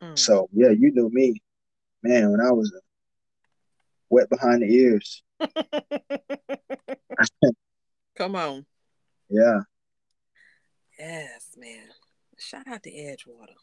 [0.02, 0.18] mm.
[0.18, 1.40] So, yeah, you knew me,
[2.02, 2.70] man, when I was
[4.10, 5.22] wet behind the ears.
[8.16, 8.66] come on.
[9.30, 9.60] Yeah.
[10.98, 11.86] Yes, man.
[12.38, 13.54] Shout out to Edgewater.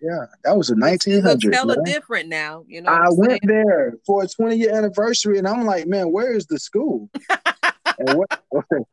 [0.00, 0.26] Yeah.
[0.44, 1.54] That was a It- It looks 1900.
[1.54, 2.64] hella different now.
[2.66, 3.40] You know, I went saying?
[3.46, 7.08] there for a 20 year anniversary, and I'm like, man, where is the school?
[7.98, 8.42] and what?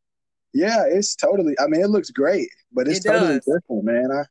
[0.54, 1.56] yeah, it's totally.
[1.60, 4.12] I mean, it looks great, but it's It totally different, man.
[4.12, 4.24] I,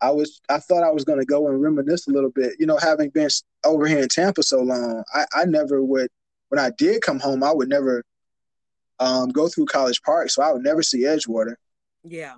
[0.00, 2.54] I was, I thought I was gonna go and reminisce a little bit.
[2.60, 3.28] You know, having been
[3.64, 6.08] over here in Tampa so long, I, I never would.
[6.50, 8.04] When I did come home, I would never
[9.00, 11.54] um, go through College Park, so I would never see Edgewater.
[12.04, 12.34] Yeah.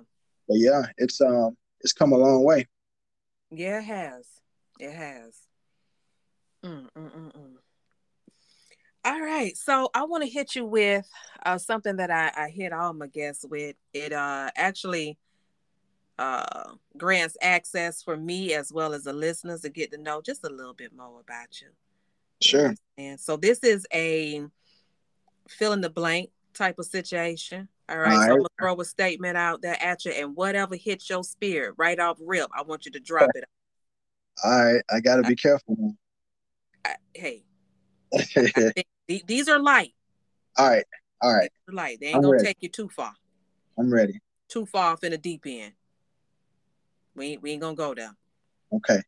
[0.47, 2.67] But yeah, it's um, it's come a long way.
[3.49, 4.27] Yeah, it has.
[4.79, 5.35] It has.
[6.63, 7.53] Mm, mm, mm, mm.
[9.03, 9.57] All right.
[9.57, 11.07] So I want to hit you with
[11.43, 13.75] uh, something that I, I hit all my guests with.
[13.93, 15.17] It uh, actually
[16.19, 20.45] uh, grants access for me as well as the listeners to get to know just
[20.45, 21.69] a little bit more about you.
[22.41, 22.75] Sure.
[22.97, 24.43] And so this is a
[25.47, 27.67] fill in the blank type of situation.
[27.89, 28.15] All right.
[28.15, 31.23] All So I'm gonna throw a statement out there at you, and whatever hits your
[31.23, 33.43] spirit right off rip, I want you to drop it.
[34.43, 35.95] All right, I got to be uh, careful.
[36.85, 37.43] I- uh, hey,
[38.13, 39.93] I think the- these are light.
[40.57, 40.85] all right,
[41.21, 41.99] all right, light.
[41.99, 42.45] They ain't I'm gonna ready.
[42.45, 43.13] take you too far.
[43.77, 44.19] I'm ready.
[44.49, 45.73] Too far off in the deep end.
[47.15, 48.15] We ain't, we ain't gonna go there.
[48.73, 49.01] Okay.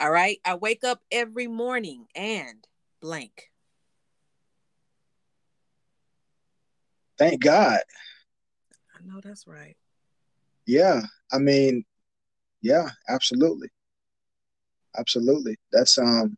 [0.00, 0.38] All right.
[0.44, 2.64] I wake up every morning and
[3.00, 3.50] blank.
[7.18, 7.80] Thank God.
[8.94, 9.76] I know that's right.
[10.66, 11.02] Yeah.
[11.32, 11.84] I mean,
[12.62, 13.68] yeah, absolutely.
[14.96, 15.56] Absolutely.
[15.72, 16.36] That's um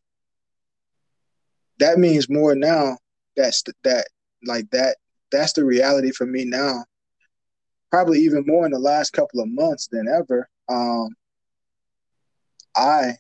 [1.78, 2.98] that means more now.
[3.36, 4.06] That's th- that
[4.44, 4.96] like that
[5.30, 6.84] that's the reality for me now.
[7.90, 10.48] Probably even more in the last couple of months than ever.
[10.68, 11.08] Um
[12.76, 13.16] I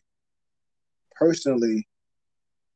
[1.16, 1.86] personally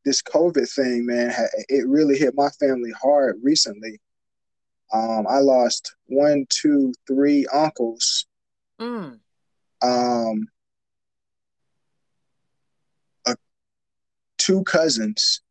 [0.05, 1.33] this COVID thing, man,
[1.69, 4.01] it really hit my family hard recently.
[4.93, 8.27] Um, I lost one, two, three uncles
[8.81, 9.21] Mm.
[9.83, 10.49] um,
[13.27, 13.37] a,
[14.39, 15.43] two cousins,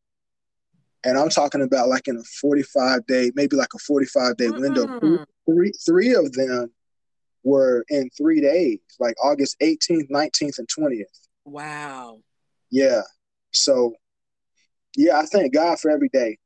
[1.05, 4.87] and I'm talking about like in a 45 day, maybe like a 45 day window.
[4.87, 5.25] Mm-mm.
[5.45, 6.71] Three, three of them
[7.43, 11.27] were in three days, like August 18th, 19th, and 20th.
[11.45, 12.19] Wow.
[12.69, 13.01] Yeah.
[13.51, 13.93] So,
[14.95, 16.37] yeah, I thank God for every day,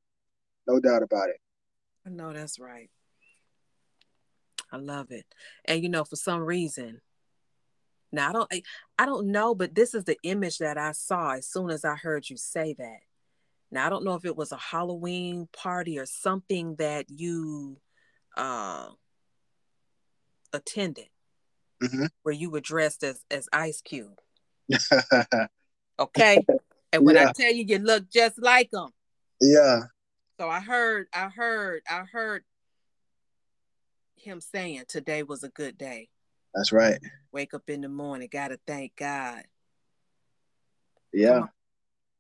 [0.68, 1.38] no doubt about it.
[2.08, 2.90] I know that's right.
[4.72, 5.26] I love it.
[5.66, 7.02] And you know, for some reason,
[8.14, 8.64] now I don't I,
[8.98, 11.96] I don't know, but this is the image that I saw as soon as I
[11.96, 13.00] heard you say that.
[13.72, 17.78] Now I don't know if it was a Halloween party or something that you
[18.38, 18.90] uh
[20.54, 21.10] attended
[21.84, 22.10] Mhm.
[22.24, 24.20] where you were dressed as as Ice Cube.
[26.00, 26.46] Okay.
[26.94, 28.90] And when I tell you you look just like him.
[29.42, 29.82] yeah.
[30.40, 32.44] So I heard, I heard, I heard
[34.18, 36.10] him saying today was a good day.
[36.54, 37.00] That's right.
[37.32, 39.44] Wake up in the morning, gotta thank God.
[41.12, 41.46] Yeah.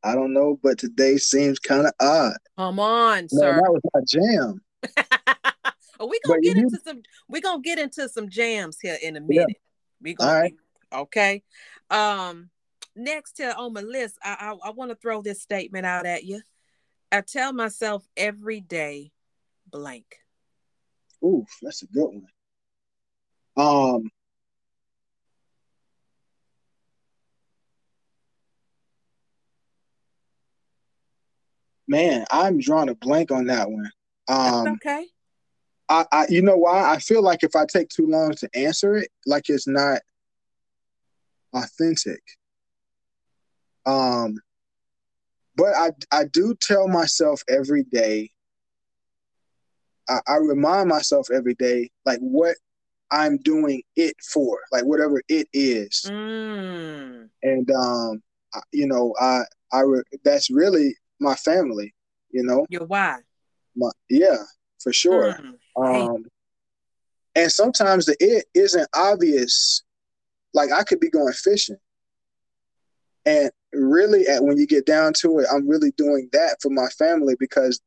[0.03, 2.37] I don't know, but today seems kind of odd.
[2.57, 3.55] Come on, No, sir.
[3.55, 4.61] that was my jam.
[6.07, 9.15] we gonna But get you- into some we gonna get into some jams here in
[9.15, 9.25] a Yeah.
[9.27, 9.57] minute.
[10.01, 10.53] We gonna All right.
[10.93, 11.43] okay.
[11.89, 12.49] Um
[12.95, 16.23] next to on my list, I I, I want to throw this statement out at
[16.23, 16.41] you.
[17.11, 19.11] I tell myself every day,
[19.69, 20.17] blank.
[21.23, 22.27] Oof, that's a good one.
[23.55, 24.11] Um,
[31.87, 33.89] man, I'm drawing a blank on that one.
[34.27, 35.05] Um, okay.
[35.89, 36.91] I, I, you know why?
[36.93, 40.01] I feel like if I take too long to answer it, like it's not
[41.53, 42.21] authentic.
[43.85, 44.37] Um,
[45.57, 48.31] but I, I do tell myself every day.
[50.07, 52.55] I, I remind myself every day, like what
[53.11, 56.05] I'm doing it for, like whatever it is.
[56.09, 57.27] Mm.
[57.43, 59.41] And um, I- you know, I,
[59.73, 61.93] I, re- that's really my family.
[62.31, 63.17] You know, Your why?
[63.75, 64.37] my, yeah,
[64.79, 65.33] for sure.
[65.33, 65.53] Mm.
[65.93, 66.01] Hey.
[66.07, 66.25] Um,
[67.35, 69.83] and sometimes the it isn't obvious.
[70.53, 71.77] Like I could be going fishing,
[73.25, 76.87] and really, at when you get down to it, I'm really doing that for my
[76.89, 77.79] family because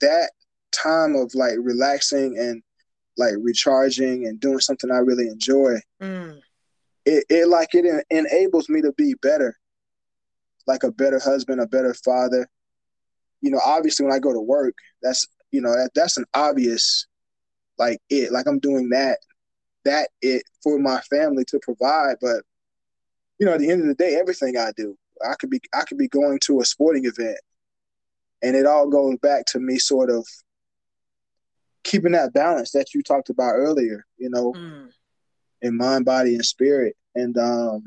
[0.00, 0.30] that
[0.72, 2.62] time of like relaxing and
[3.16, 6.40] like recharging and doing something I really enjoy, Mm.
[7.06, 9.56] it, it like it en- enables me to be better,
[10.66, 12.48] like a better husband, a better father.
[13.40, 17.06] You know, obviously when I go to work, that's you know that that's an obvious
[17.78, 19.18] like it like i'm doing that
[19.84, 22.42] that it for my family to provide but
[23.38, 24.96] you know at the end of the day everything i do
[25.28, 27.38] i could be i could be going to a sporting event
[28.42, 30.26] and it all goes back to me sort of
[31.82, 34.90] keeping that balance that you talked about earlier you know Mm.
[35.62, 37.82] in mind body and spirit and um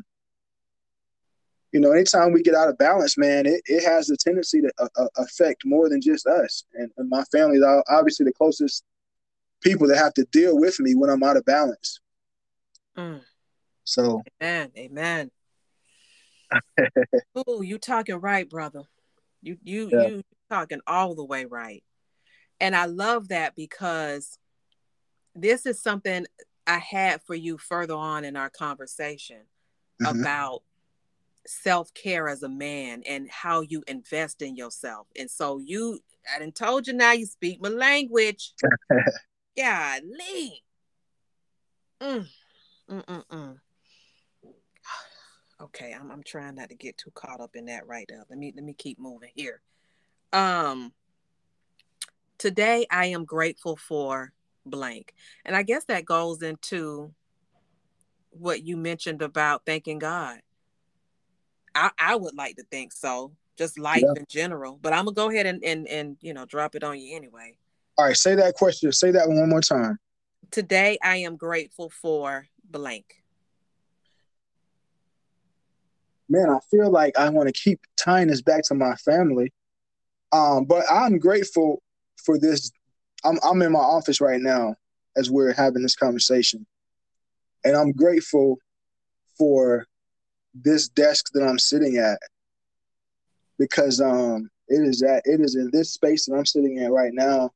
[1.71, 4.71] you know anytime we get out of balance man it, it has a tendency to
[4.79, 8.83] uh, uh, affect more than just us and, and my family is obviously the closest
[9.61, 11.99] people that have to deal with me when i'm out of balance
[12.97, 13.21] Mm.
[13.83, 14.71] so Amen.
[14.75, 15.31] Amen.
[17.38, 18.84] Ooh, you talking right, brother.
[19.41, 20.08] You you Yeah.
[20.08, 21.84] you talking all the way right.
[22.60, 24.38] And I love that because
[25.36, 26.26] this is something
[26.66, 29.45] I had for you further on in our conversation
[30.02, 30.20] Mhm.
[30.20, 30.64] about
[31.45, 35.08] self-care as a man and how you invest in yourself.
[35.16, 38.54] And so you I done told you now you speak my language.
[39.56, 40.64] yeah, Lee.
[42.02, 42.28] Mm,
[42.89, 43.60] mm, mm, mm.
[45.62, 48.24] Okay, I'm I'm trying not to get too caught up in that right now.
[48.30, 49.62] Let me let me keep moving here.
[50.34, 50.93] Um
[52.38, 54.34] today I am grateful for
[54.66, 55.14] blank.
[55.45, 57.14] And I guess that goes into
[58.30, 60.39] what you mentioned about thanking God.
[61.74, 63.34] I, I would like to think so.
[63.58, 64.14] Just life Yeah.
[64.16, 64.78] in general.
[64.80, 67.58] But I'm gonna go ahead and, and and you know drop it on you anyway.
[67.97, 69.97] all right say that question say that one more time
[70.51, 73.24] Today I am grateful for blank.
[76.30, 79.51] Man i feel like i want to keep tying this back to my family.
[80.32, 81.82] Um but i'm grateful
[82.23, 82.71] for this
[83.23, 84.75] i'm, I'm in my office right now
[85.15, 86.65] as we're having this conversation.
[87.63, 88.57] And i'm grateful
[89.38, 89.86] for
[90.53, 92.19] this desk that i'm sitting at
[93.59, 97.13] because um it is at it is in this space that i'm sitting in right
[97.13, 97.51] now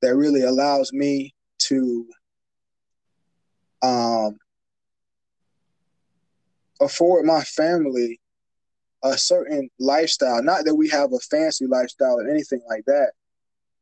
[0.00, 2.06] that really allows me to
[3.82, 4.36] um
[6.84, 8.20] afford my family
[9.02, 10.42] a certain lifestyle.
[10.42, 13.12] Not that we have a fancy lifestyle or anything like that.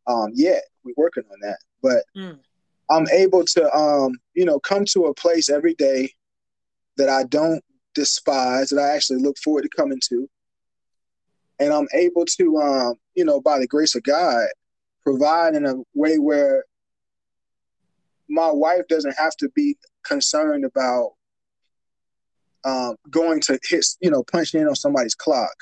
[0.07, 2.38] Um, yet we're working on that, but Mm.
[2.90, 6.12] I'm able to, um, you know, come to a place every day
[6.96, 10.28] that I don't despise, that I actually look forward to coming to,
[11.59, 14.46] and I'm able to, um, you know, by the grace of God,
[15.03, 16.64] provide in a way where
[18.28, 21.12] my wife doesn't have to be concerned about
[22.64, 25.54] um, going to hit, you know, punch in on somebody's clock.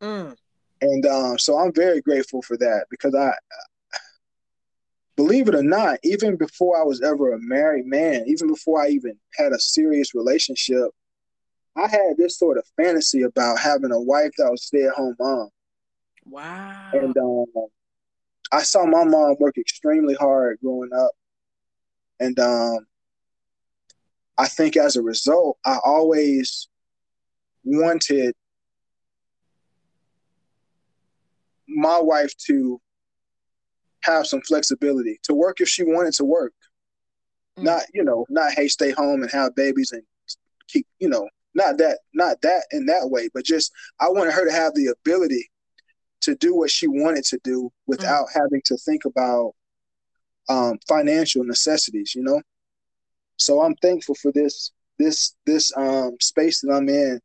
[0.00, 0.36] Mm.
[0.80, 3.32] And um, so I'm very grateful for that because I,
[5.18, 8.88] believe it or not, even before I was ever a married man, even before I
[8.90, 10.90] even had a serious relationship,
[11.76, 15.16] I had this sort of fantasy about having a wife that was stay at home
[15.18, 15.48] mom.
[16.24, 16.90] Wow.
[16.92, 17.46] And um,
[18.52, 21.10] I saw my mom work extremely hard growing up.
[22.20, 22.86] And um,
[24.38, 26.68] I think as a result, I always
[27.64, 28.34] wanted
[31.66, 32.80] my wife to
[34.02, 36.54] have some flexibility to work if she wanted to work.
[37.58, 37.64] Mm.
[37.64, 40.02] Not, you know, not hey, stay home and have babies and
[40.68, 44.46] keep, you know, not that, not that in that way, but just I wanted her
[44.46, 45.50] to have the ability
[46.20, 49.54] to do what she wanted to do without having to think about
[50.48, 52.40] um, financial necessities, you know.
[53.38, 57.20] So I'm thankful for this this this um, space that I'm in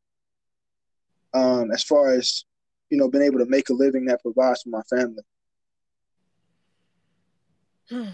[1.34, 2.45] um, as far as
[2.93, 5.24] you know, being able to make a living that provides for my family.
[7.91, 8.14] Mm,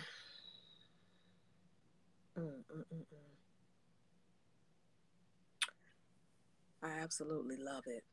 [2.39, 3.06] mm, mm, mm.
[6.82, 8.06] I absolutely love it.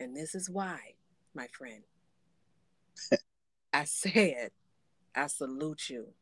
[0.00, 0.94] And this is why,
[1.34, 1.82] my friend,
[3.74, 4.52] I said,
[5.14, 6.14] I salute you.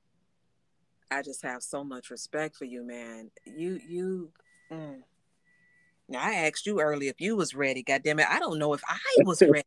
[1.10, 3.30] I just have so much respect for you, man.
[3.44, 4.30] You, you,
[4.70, 5.00] mm.
[6.08, 7.82] Now, I asked you earlier if you was ready.
[7.82, 8.26] God damn it.
[8.28, 9.64] I don't know if I was ready.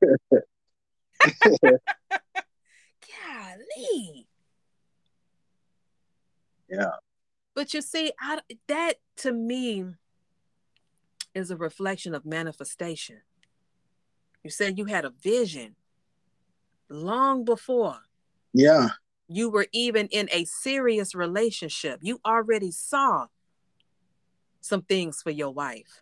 [2.12, 4.28] Golly.
[6.70, 6.91] Yeah.
[7.56, 9.86] But you see, I, that to me
[11.34, 13.22] is a reflection of manifestation.
[14.44, 15.76] You said you had a vision
[16.89, 18.00] long before
[18.54, 18.89] Yeah.
[19.28, 21.99] You were even in a serious relationship.
[22.01, 23.28] You already saw
[24.61, 26.01] some things for your wife.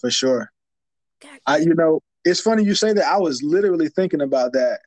[0.00, 0.50] For sure.
[1.20, 3.06] God, I, you know, it's funny you say that.
[3.06, 4.80] I was literally thinking about that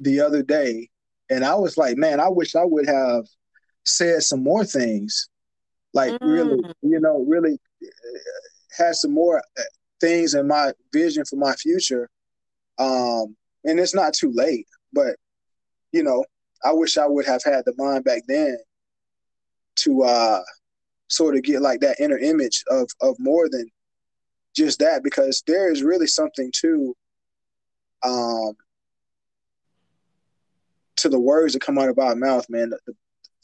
[0.00, 0.88] the other day,
[1.30, 3.24] and I was like, man, I wish I would have
[3.84, 5.28] said some more things,
[5.94, 6.74] like really, Mm.
[6.82, 8.18] you know, really uh,
[8.76, 9.62] had some more uh,
[10.00, 12.08] things in my vision for my future.
[12.78, 15.16] Um, and it's not too late, but
[15.92, 16.24] you know,
[16.64, 18.56] I wish I would have had the mind back then
[19.76, 20.42] to uh
[21.08, 23.66] sort of get like that inner image of of more than
[24.56, 26.94] just that because there is really something to
[28.02, 28.52] um
[30.96, 32.78] to the words that come out of our mouth man the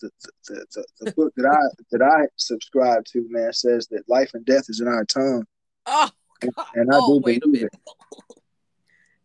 [0.01, 0.11] the,
[0.49, 4.45] the, the, the book that i that i subscribe to man says that life and
[4.45, 5.45] death is in our tongue
[5.87, 6.11] Oh,
[6.41, 6.67] God.
[6.75, 7.73] and i oh do wait a minute.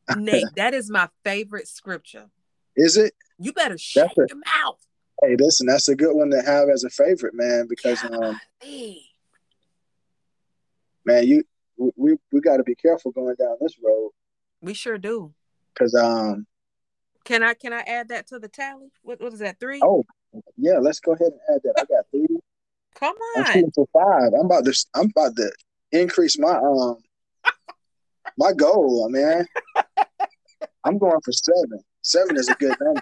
[0.10, 2.30] it Nate, that is my favorite scripture.
[2.76, 4.80] is it You better shut your mouth.
[5.24, 8.40] hey listen that's a good one to have as a favorite man because um
[11.06, 11.44] man you
[11.96, 14.12] we we got to be careful going down this road
[14.62, 15.34] We sure do.
[15.74, 16.46] because um
[17.24, 18.92] Can I can I add that to the tally?
[19.04, 19.60] What what is that?
[19.60, 19.82] Three?
[19.84, 20.06] oh
[20.58, 22.28] yeah let's go ahead and add that i got three
[22.96, 23.54] Come I'm on.
[23.54, 24.34] shooting for five.
[24.38, 25.50] I'm about to I'm about to
[25.94, 26.98] increase my um
[28.38, 29.46] my goal, man.
[30.84, 31.80] I'm going for seven.
[32.02, 33.02] Seven is a good number.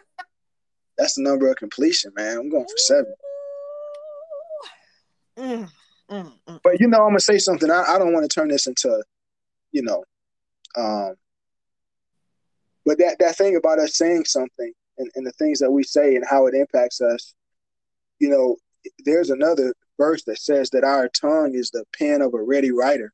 [0.98, 2.38] That's the number of completion, man.
[2.38, 3.14] I'm going for seven.
[5.38, 5.70] Mm,
[6.10, 6.60] mm, mm.
[6.64, 7.70] But you know, I'm gonna say something.
[7.70, 9.04] I, I don't want to turn this into,
[9.72, 10.04] you know,
[10.76, 11.16] um
[12.86, 16.16] but that that thing about us saying something and, and the things that we say
[16.16, 17.34] and how it impacts us,
[18.20, 18.56] you know,
[19.06, 23.12] there's another verse that says that our tongue is the pen of a ready writer.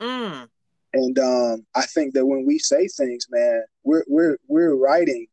[0.00, 0.48] Mm.
[0.92, 5.26] And um, I think that when we say things, man, we're we're we're writing.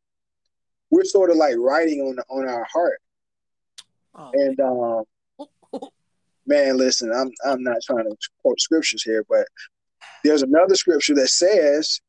[0.93, 3.01] We're sort of like writing on on our heart.
[4.13, 5.89] Oh, And um,
[6.45, 9.47] man, listen, I'm I'm not trying to quote scriptures here, but
[10.23, 11.99] there's another scripture that says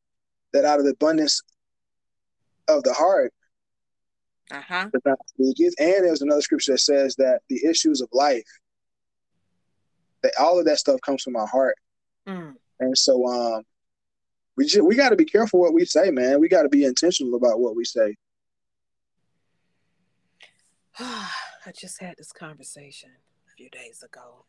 [0.53, 1.41] that out of the abundance
[2.67, 3.33] of the heart,
[4.51, 4.89] uh-huh.
[4.93, 5.73] the mouth speaketh.
[5.79, 8.45] And there's another scripture that says that the issues of life,
[10.21, 11.75] that all of that stuff comes from our heart.
[12.27, 12.53] Mm.
[12.81, 13.63] And so um
[14.55, 16.39] we just, we got to be careful what we say, man.
[16.39, 18.15] We got to be intentional about what we say.
[20.99, 23.09] I just had this conversation
[23.47, 24.45] a few days ago.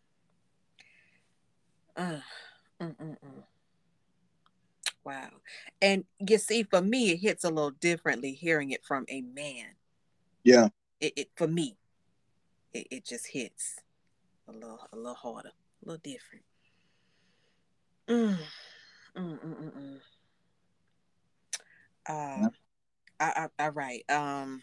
[1.97, 2.21] Uh,
[2.81, 3.43] mm, mm, mm.
[5.05, 5.31] Wow.
[5.83, 9.75] And you see, for me, it hits a little differently hearing it from a man.
[10.45, 10.69] Yeah.
[11.01, 11.77] It, it for me,
[12.73, 13.81] it, it just hits
[14.49, 16.45] a little a little harder, a little different.
[18.09, 18.39] Mm,
[19.17, 20.01] mm, mm, mm, mm.
[22.09, 22.49] Uh,
[23.19, 24.05] I, I, I right.
[24.09, 24.63] Um,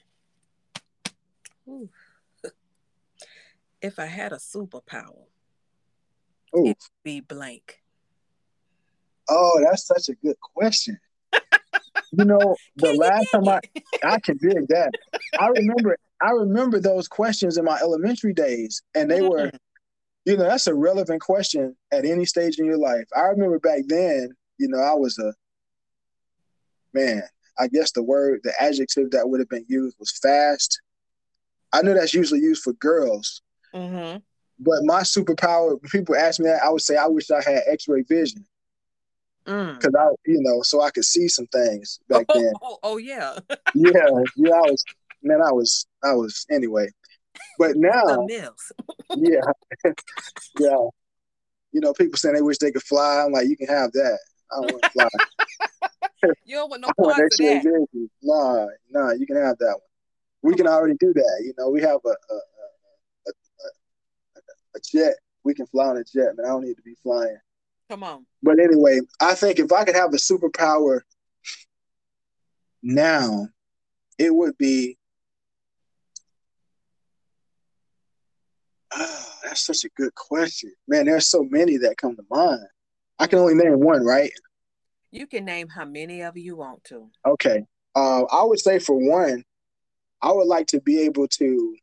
[1.67, 1.89] ooh.
[3.81, 5.25] if I had a superpower,
[6.55, 7.81] Oh, it'd be blank.
[9.29, 10.99] oh, that's such a good question.
[12.11, 13.59] you know, the last time I?
[14.03, 14.91] I can dig that.
[15.39, 19.57] I remember I remember those questions in my elementary days, and they were, Mm.
[20.25, 23.05] you know, that's a relevant question at any stage in your life.
[23.15, 25.33] I remember back then, you know, I was a
[26.93, 27.23] man.
[27.59, 30.79] I guess the word, the adjective that would have been used was fast.
[31.73, 33.41] I know that's usually used for girls,
[33.73, 34.21] Mhm.
[34.59, 37.63] but my superpower, when people ask me that, I would say I wish I had
[37.67, 38.45] X-ray vision
[39.45, 39.73] Mm.
[39.73, 42.53] because I, you know, so I could see some things back Oh, then.
[42.61, 43.37] oh, oh, yeah.
[43.73, 44.85] yeah, yeah, I was,
[45.21, 46.87] man, I was, I was, anyway.
[47.57, 48.27] But now,
[49.15, 49.41] yeah,
[50.59, 50.87] yeah,
[51.71, 53.23] you know, people saying they wish they could fly.
[53.25, 54.19] I'm like, you can have that.
[54.51, 55.09] I don't want to fly.
[56.45, 57.63] You don't want no parts of that.
[57.63, 58.09] vision.
[58.21, 59.81] Nah, nah, you can have that one.
[60.43, 61.41] We can already do that.
[61.43, 62.35] You know, we have a a,
[63.27, 63.31] a,
[64.35, 64.39] a,
[64.75, 65.15] a jet.
[65.43, 66.45] We can fly on a jet, man.
[66.45, 67.37] I don't need to be flying.
[67.89, 68.25] Come on.
[68.41, 71.01] But anyway, I think if I could have a superpower
[72.81, 73.47] now,
[74.17, 74.97] it would be.
[78.95, 81.05] Ah, that's such a good question, man.
[81.05, 82.67] There's so many that come to mind.
[83.17, 84.31] I can only name one, right?
[85.11, 87.09] You can name how many of you want to.
[87.25, 87.65] Okay.
[87.95, 89.43] Uh, I would say for one,
[90.23, 91.77] I would like to be able to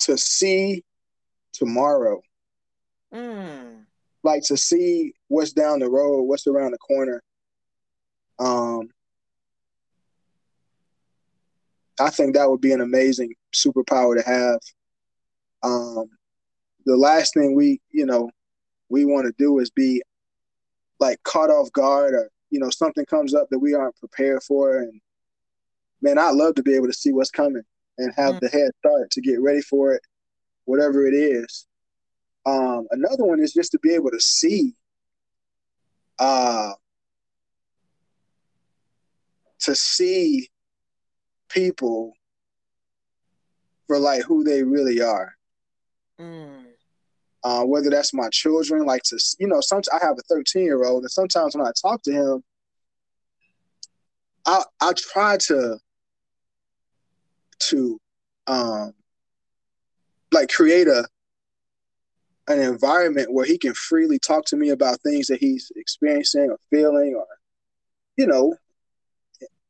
[0.00, 0.84] to see
[1.52, 2.20] tomorrow,
[3.12, 3.86] Mm.
[4.24, 7.22] like to see what's down the road, what's around the corner.
[8.38, 8.90] Um,
[12.00, 14.58] I think that would be an amazing superpower to have.
[15.62, 16.10] Um,
[16.84, 18.30] the last thing we, you know,
[18.88, 20.02] we want to do is be
[20.98, 24.78] like caught off guard or you know something comes up that we aren't prepared for
[24.78, 25.00] and
[26.04, 27.62] man i love to be able to see what's coming
[27.98, 28.40] and have Mm.
[28.40, 30.02] the head start to get ready for it
[30.66, 31.66] whatever it is
[32.46, 34.74] um another one is just to be able to see
[36.18, 36.72] uh
[39.60, 40.48] to see
[41.48, 42.12] people
[43.86, 45.34] for like who they really are
[46.20, 46.66] Mm.
[47.42, 50.84] uh, whether that's my children, like to, you know, some I have a 13 year
[50.84, 52.44] old, and sometimes when I talk to him,
[54.46, 55.78] I I try to
[57.68, 58.00] to
[58.46, 58.92] um
[60.32, 61.06] like create a
[62.46, 66.58] an environment where he can freely talk to me about things that he's experiencing or
[66.70, 67.26] feeling or
[68.16, 68.54] you know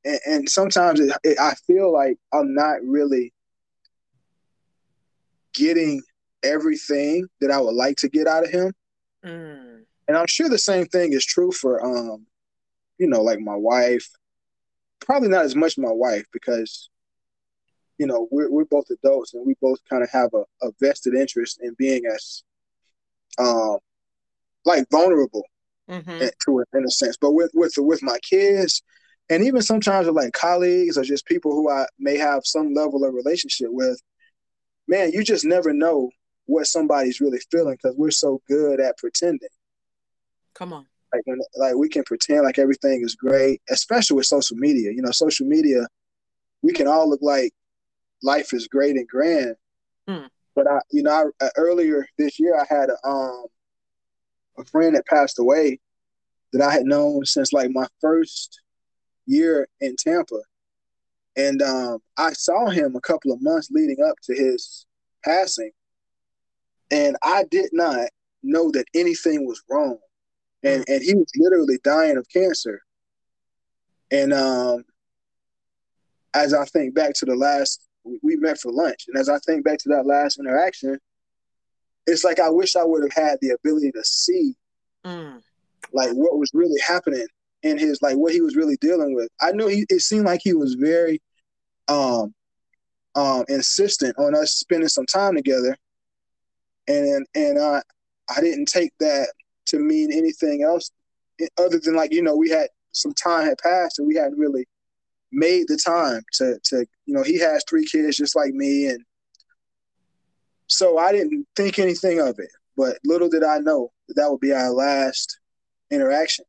[0.05, 3.33] and, and sometimes it, it, I feel like I'm not really
[5.55, 6.03] getting
[6.43, 8.73] everything that I would like to get out of him.
[9.25, 9.85] Mm.
[10.07, 12.27] And I'm sure the same thing is true for um,
[12.99, 14.09] you know, like my wife.
[15.01, 16.89] Probably not as much my wife because,
[17.99, 21.15] you know, we're we're both adults and we both kind of have a, a vested
[21.15, 22.43] interest in being as
[23.39, 23.79] um
[24.65, 25.43] like vulnerable
[25.91, 26.27] Mm-hmm.
[26.47, 27.19] to it in a sense.
[27.21, 28.83] But with with with my kids,
[29.29, 33.05] and even sometimes with like colleagues or just people who I may have some level
[33.05, 34.01] of relationship with,
[34.89, 36.11] man, you just never know
[36.47, 39.49] what somebody's really feeling because we're so good at pretending.
[40.55, 40.87] Come on.
[41.13, 44.91] Like when like we can pretend like everything is great, especially with social media.
[44.91, 45.87] You know, social media,
[46.63, 47.53] we can all look like
[48.23, 49.57] life is great and grand.
[50.09, 50.27] Hmm.
[50.55, 53.47] But I, you know, I, earlier this year I had a um
[54.59, 55.81] a friend that passed away
[56.53, 58.61] that I had known since like my first
[59.27, 60.41] year in Tampa.
[61.37, 64.87] And um, I saw him a couple of months leading up to his
[65.25, 65.73] passing.
[66.91, 68.09] And I did not
[68.43, 69.99] know that anything was wrong.
[70.62, 72.81] And, and he was literally dying of cancer.
[74.11, 74.85] And um,
[76.35, 77.85] as I think back to the last,
[78.23, 79.07] we met for lunch.
[79.09, 80.99] And as I think back to that last interaction,
[82.07, 84.55] it's like I wish I would have had the ability to see
[85.05, 85.43] Mm.
[85.93, 87.27] like what was really happening
[87.63, 89.29] in his like what he was really dealing with.
[89.39, 91.21] I knew he it seemed like he was very
[91.89, 92.35] um
[93.15, 95.77] um insistent on us spending some time together.
[96.89, 97.83] And and I
[98.35, 99.29] I didn't take that
[99.67, 100.91] to mean anything else
[101.59, 104.67] other than like, you know, we had some time had passed and we hadn't really
[105.35, 109.05] made the time to to you know, he has three kids just like me and
[110.66, 112.49] so I didn't think anything of it.
[112.76, 115.39] But little did I know that that would be our last
[115.91, 116.45] interaction.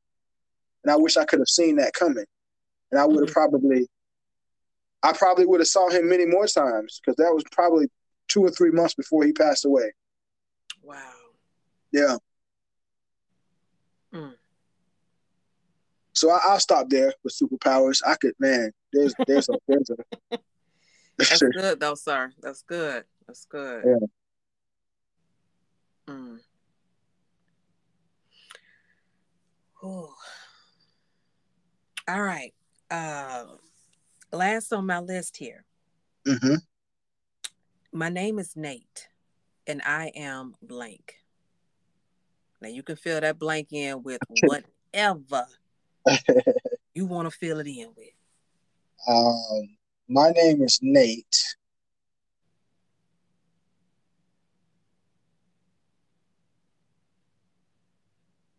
[0.83, 2.25] And I wish I could have seen that coming.
[2.91, 3.33] And I would have Mhm.
[3.33, 3.89] probably,
[5.03, 7.87] I probably would have saw him many more times because that was probably
[8.27, 9.91] two or three months before he passed away.
[10.81, 11.13] Wow.
[11.91, 12.17] Yeah.
[14.13, 14.35] Mm.
[16.15, 18.01] So I, I'll stop there with superpowers.
[18.05, 18.71] I could, man.
[18.93, 20.37] There's, there's a, there's a.
[21.17, 22.31] That's good though, sir.
[22.41, 23.03] That's good.
[23.27, 23.83] That's good.
[23.85, 24.07] Yeah.
[26.13, 26.37] Mm.
[29.83, 30.09] Ooh.
[32.07, 32.53] All right.
[32.89, 33.45] Uh,
[34.31, 35.65] last on my list here.
[36.27, 36.55] Mm-hmm.
[37.91, 39.07] My name is Nate,
[39.67, 41.15] and I am blank.
[42.61, 45.45] Now you can fill that blank in with whatever
[46.93, 48.09] you want to fill it in with.
[49.07, 49.69] um,
[50.07, 51.55] my name is Nate.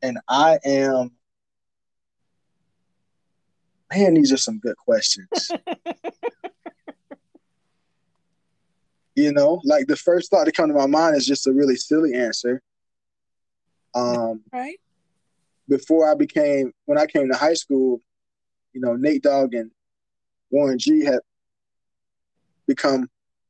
[0.02, 1.12] And I am.
[3.94, 5.28] Man, these are some good questions.
[9.14, 11.76] you know, like the first thought to come to my mind is just a really
[11.76, 12.60] silly answer.
[13.94, 14.78] Um, Right?
[15.68, 18.00] Before I became when I came to high school,
[18.72, 19.70] you know, Nate Dogg and
[20.50, 21.20] Warren G had
[22.66, 23.08] become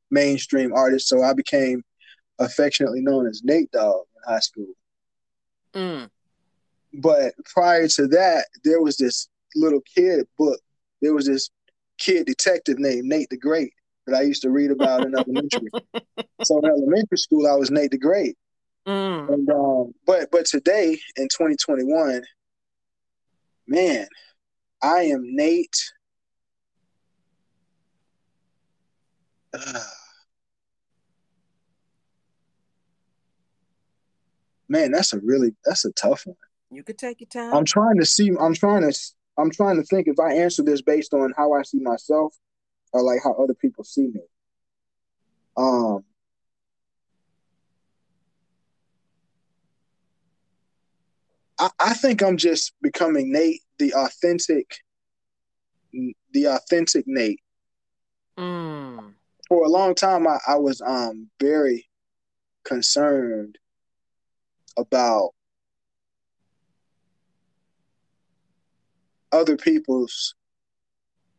[0.09, 1.83] mainstream artists, so I became
[2.39, 4.73] affectionately known as Nate Dogg in high school.
[5.73, 6.09] Mm.
[6.93, 10.59] But prior to that, there was this little kid book.
[11.01, 11.49] There was this
[11.97, 13.73] kid detective named Nate the Great
[14.05, 15.69] that I used to read about in elementary.
[16.43, 18.37] so in elementary school, I was Nate the Great.
[18.87, 19.33] Mm.
[19.33, 22.23] And um, but but today in 2021,
[23.67, 24.07] man,
[24.81, 25.91] I am Nate.
[34.69, 36.37] man, that's a really that's a tough one.
[36.71, 37.53] You could take your time.
[37.53, 38.31] I'm trying to see.
[38.39, 38.97] I'm trying to.
[39.37, 42.33] I'm trying to think if I answer this based on how I see myself,
[42.93, 44.21] or like how other people see me.
[45.57, 46.05] Um.
[51.59, 54.77] I, I think I'm just becoming Nate, the authentic,
[56.33, 57.41] the authentic Nate.
[58.37, 59.13] Mm.
[59.47, 61.87] For a long time, I, I was um very
[62.63, 63.57] concerned
[64.77, 65.31] about
[69.31, 70.35] other people's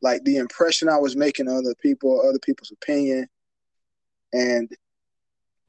[0.00, 3.28] like the impression I was making on other people, other people's opinion.
[4.32, 4.70] And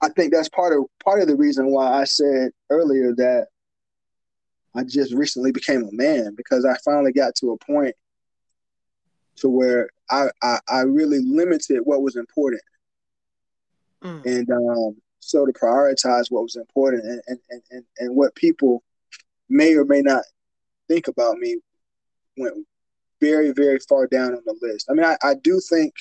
[0.01, 3.47] I think that's part of part of the reason why I said earlier that
[4.75, 7.95] I just recently became a man because I finally got to a point
[9.37, 12.61] to where I I, I really limited what was important.
[14.03, 14.25] Mm.
[14.25, 18.83] And um so to prioritize what was important and, and, and, and, and what people
[19.49, 20.23] may or may not
[20.87, 21.57] think about me
[22.37, 22.55] went
[23.19, 24.87] very, very far down on the list.
[24.89, 25.93] I mean, I, I do think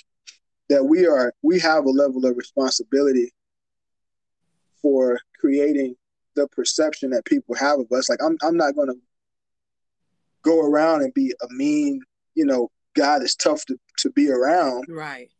[0.68, 3.32] that we are we have a level of responsibility
[4.80, 5.96] for creating
[6.34, 8.08] the perception that people have of us.
[8.08, 8.94] Like I'm I'm not gonna
[10.42, 12.00] go around and be a mean,
[12.34, 14.84] you know, guy that's tough to, to be around.
[14.88, 15.30] Right.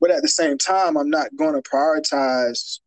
[0.00, 2.80] But at the same time, I'm not gonna prioritize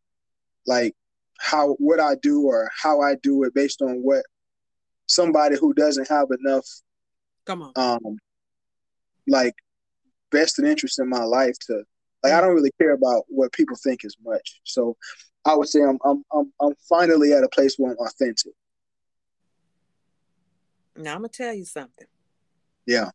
[0.66, 0.96] like
[1.40, 4.24] how what I do or how I do it based on what
[5.08, 6.66] somebody who doesn't have enough
[7.46, 7.72] Come on.
[7.76, 8.18] um
[9.28, 9.54] like
[10.32, 11.84] vested interest in my life to
[12.24, 14.62] like I don't really care about what people think as much.
[14.64, 14.96] So
[15.46, 18.54] I would say I'm I'm I'm I'm finally at a place where I'm authentic.
[20.96, 22.08] Now I'm gonna tell you something.
[22.86, 23.10] Yeah.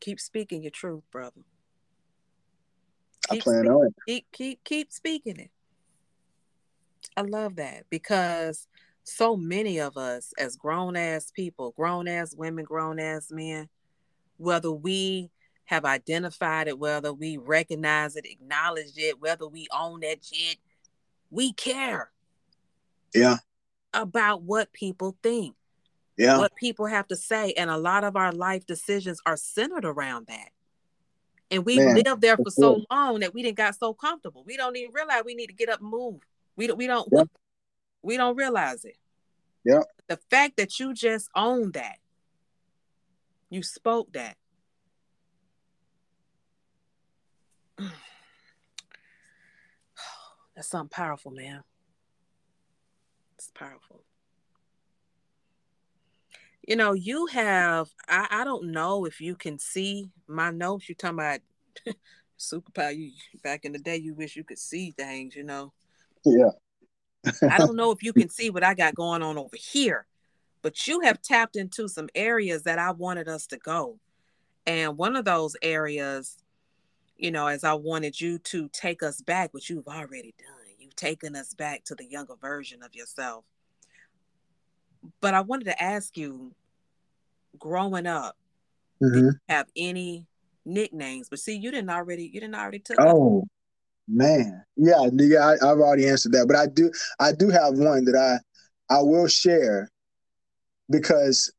[0.00, 1.42] Keep speaking your truth, brother.
[3.30, 3.94] I plan speak- on it.
[4.06, 5.50] keep keep keep speaking it.
[7.16, 8.66] I love that because
[9.04, 13.68] so many of us as grown ass people, grown ass women, grown ass men,
[14.38, 15.30] whether we
[15.64, 20.58] have identified it, whether we recognize it, acknowledge it, whether we own that shit,
[21.30, 22.10] we care
[23.14, 23.38] Yeah.
[23.94, 25.56] about what people think,
[26.16, 26.38] Yeah.
[26.38, 27.52] what people have to say.
[27.52, 30.50] And a lot of our life decisions are centered around that.
[31.50, 32.86] And we Man, lived there for so sure.
[32.90, 34.42] long that we didn't got so comfortable.
[34.44, 36.20] We don't even realize we need to get up and move.
[36.56, 37.24] We don't we don't Yeah.
[38.02, 38.96] we don't realize it.
[39.64, 39.82] Yeah.
[40.08, 41.98] The fact that you just own that,
[43.50, 44.36] you spoke that.
[50.54, 51.62] That's something powerful, man.
[53.34, 54.04] It's powerful.
[56.66, 60.88] You know, you have, I, I don't know if you can see my notes.
[60.88, 61.40] You're talking about
[62.38, 62.96] superpower.
[62.96, 63.10] You
[63.42, 65.72] back in the day, you wish you could see things, you know.
[66.24, 66.50] Yeah.
[67.50, 70.06] I don't know if you can see what I got going on over here,
[70.62, 73.98] but you have tapped into some areas that I wanted us to go.
[74.64, 76.38] And one of those areas,
[77.22, 80.96] you know, as I wanted you to take us back, which you've already done, you've
[80.96, 83.44] taken us back to the younger version of yourself.
[85.20, 86.52] But I wanted to ask you,
[87.56, 88.36] growing up,
[89.00, 89.32] did Mhm.
[89.34, 90.26] you have any
[90.64, 91.28] nicknames?
[91.28, 93.00] But see, you didn't already, you didn't already took.
[93.00, 93.44] Oh
[94.08, 94.64] man.
[94.74, 96.48] Yeah, yeah, I, I've already answered that.
[96.48, 98.40] But I do I do have one that I
[98.92, 99.88] I will share
[100.90, 101.52] because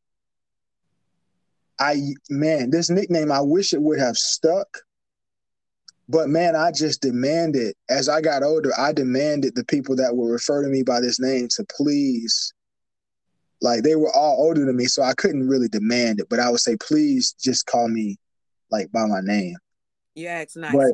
[1.79, 4.67] I man, this nickname I wish it would have stuck.
[6.09, 10.27] But man, I just demanded as I got older, I demanded the people that would
[10.29, 12.53] refer to me by this name to please
[13.63, 16.49] like they were all older than me, so I couldn't really demand it, but I
[16.49, 18.17] would say, please just call me
[18.69, 19.55] like by my name.
[20.15, 20.73] You asked nice.
[20.73, 20.91] But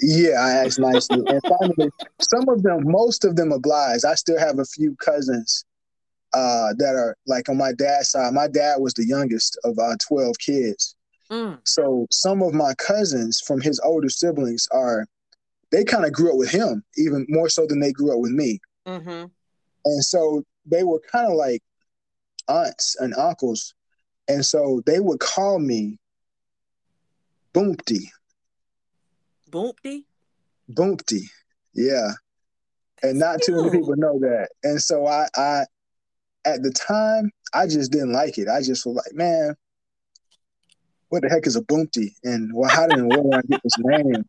[0.00, 1.22] yeah, I asked nicely.
[1.24, 1.90] and finally,
[2.20, 4.04] some of them, most of them obliged.
[4.04, 5.64] I still have a few cousins
[6.34, 8.34] uh, that are like on my dad's side.
[8.34, 10.96] My dad was the youngest of uh, 12 kids.
[11.32, 15.06] Mm, So some of my cousins from his older siblings are,
[15.70, 18.32] they kind of grew up with him, even more so than they grew up with
[18.32, 18.60] me.
[18.86, 19.24] mm-hmm.
[19.84, 21.62] And so they were kind of like
[22.48, 23.74] aunts and uncles.
[24.28, 25.98] And so they would call me
[27.54, 28.10] Boompty.
[29.50, 30.06] Boompty.
[30.68, 31.28] Boompty.
[31.74, 32.12] Yeah.
[33.02, 34.48] and not too many people know that.
[34.62, 35.64] And so I, I,
[36.44, 38.48] at the time, I just didn't like it.
[38.48, 39.54] I just was like, man,
[41.12, 42.14] what the heck is a boomty?
[42.24, 44.24] And well, how did where did I get this name?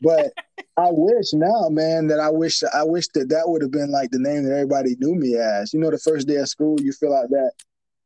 [0.00, 0.32] But
[0.76, 4.10] I wish now, man, that I wish I wish that that would have been like
[4.12, 5.74] the name that everybody knew me as.
[5.74, 7.50] You know, the first day of school, you fill out that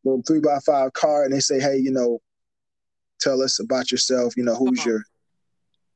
[0.05, 2.19] little three by five card, and they say, hey, you know,
[3.21, 4.39] tell us about yourself.
[4.39, 4.89] You know, who's Uh-huh.
[4.91, 5.03] your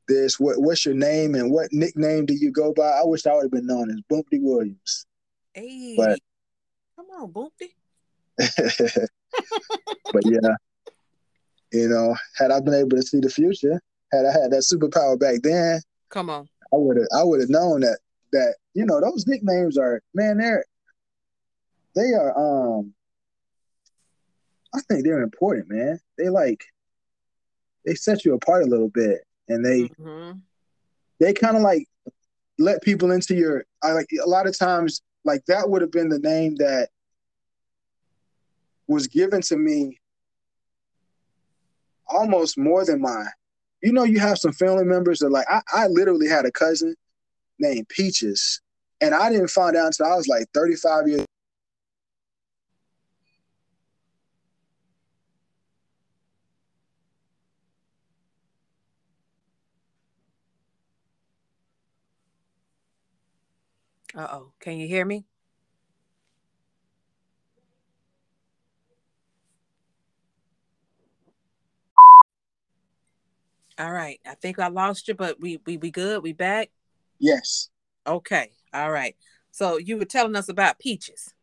[0.07, 0.39] this?
[0.39, 2.89] What what's your name and what nickname do you go by?
[2.89, 5.07] I wish I would have been known as Boomty Williams.
[5.55, 6.19] Hey, But-
[6.95, 7.73] come on, Boopty.
[10.13, 10.55] but yeah,
[11.71, 15.19] you know, had I been able to see the future, had I had that superpower
[15.19, 16.47] back then, Come on.
[16.73, 17.99] I would have I would have known that
[18.33, 20.65] that you know those nicknames are man they're
[21.95, 22.93] they are um
[24.73, 26.63] I think they're important man they like
[27.85, 29.19] they set you apart a little bit
[29.49, 30.31] and they hmm
[31.19, 31.87] they kind of like
[32.57, 36.09] let people into your I like a lot of times like that would have been
[36.09, 36.89] the name that
[38.87, 39.99] was given to me
[42.13, 43.27] almost more than mine.
[43.81, 46.95] You know, you have some family members that like I, I literally had a cousin
[47.59, 48.61] named Peaches,
[49.01, 51.25] and I didn't find out until I was like 35 years.
[64.15, 64.53] Uh oh.
[64.59, 65.25] Can you hear me?
[73.81, 74.19] All right.
[74.27, 76.21] I think I lost you, but we we we good.
[76.21, 76.69] We back.
[77.17, 77.69] Yes,
[78.05, 78.51] Okay.
[78.73, 79.15] All right.
[79.49, 81.33] So you were telling us about peaches.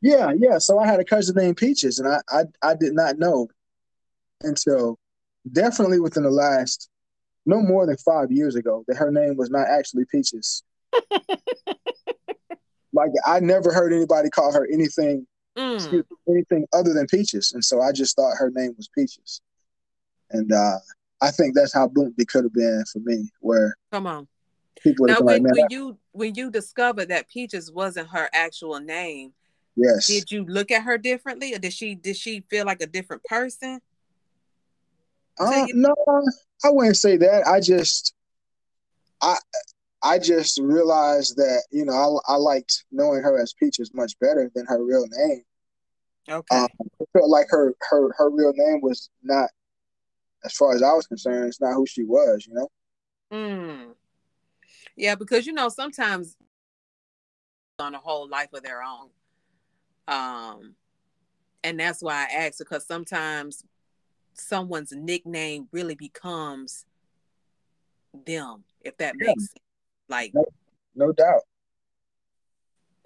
[0.00, 0.56] yeah, yeah.
[0.56, 3.48] So I had a cousin named Peaches, and I I, I did not know
[4.42, 4.98] until
[5.52, 6.88] definitely within the last
[7.44, 10.62] no more than five years ago that her name was not actually Peaches.
[12.94, 15.26] like I never heard anybody call her anything
[15.58, 15.92] Mm.
[15.92, 19.42] me, anything other than Peaches, and so I just thought her name was Peaches,
[20.30, 20.78] and uh,
[21.24, 24.28] I think that's how Boomty could have been for me, where Come on.
[24.82, 28.78] people Now, when, like, "Man, when you when you discovered that Peaches wasn't her actual
[28.80, 29.32] name,
[29.74, 32.86] yes." did you look at her differently, or did she did she feel like a
[32.86, 33.80] different person?
[35.40, 35.94] Uh, you- no,
[36.64, 37.46] I wouldn't say that.
[37.46, 38.14] I just,
[39.20, 39.36] I,
[40.02, 44.50] I just realized that you know I, I liked knowing her as Peaches much better
[44.54, 45.42] than her real name.
[46.28, 46.56] Okay.
[46.56, 46.68] Um,
[47.00, 49.50] I felt like her her her real name was not,
[50.44, 52.46] as far as I was concerned, it's not who she was.
[52.46, 52.68] You know.
[53.32, 53.94] Mm.
[54.96, 56.36] Yeah, because you know sometimes
[57.78, 59.10] on a whole life of their own,
[60.06, 60.74] um,
[61.64, 63.64] and that's why I asked because sometimes
[64.34, 66.84] someone's nickname really becomes
[68.26, 69.28] them, if that Yeah.
[69.28, 69.58] makes sense.
[70.08, 70.32] Like,
[70.94, 71.42] No doubt.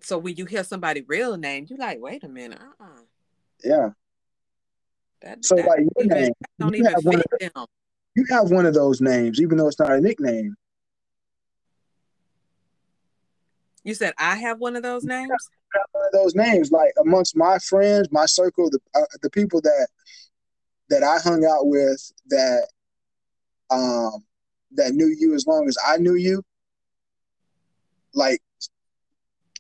[0.01, 3.03] so when you hear somebody real name, you're like, wait a minute, uh, uh
[3.65, 3.91] Yeah.
[5.23, 7.67] That, So that like your even, name, don't you even have one them.
[8.15, 10.55] you have one of those names, even though it's not a nickname.
[13.85, 15.31] You said I have one of those names.
[15.93, 16.71] one of those names.
[16.71, 19.89] Like amongst my friends, my circle, the uh, the people that
[20.91, 22.69] that I hung out with that
[23.71, 24.25] um
[24.73, 26.43] that knew you as long as I knew you,
[28.15, 28.41] like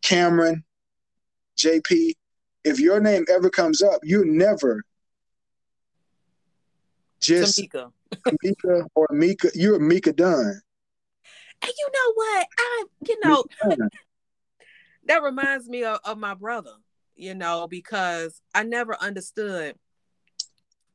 [0.02, 0.64] Cameron,
[1.56, 2.14] JP.
[2.64, 4.82] If your name ever comes up, you never
[7.20, 7.92] just Tamika.
[8.42, 9.50] Mika or Mika.
[9.54, 10.60] You're Mika Dunn.
[11.60, 12.46] And you know what?
[12.58, 13.44] I, you know,
[15.06, 16.72] that reminds me of, of my brother
[17.18, 19.74] you know because i never understood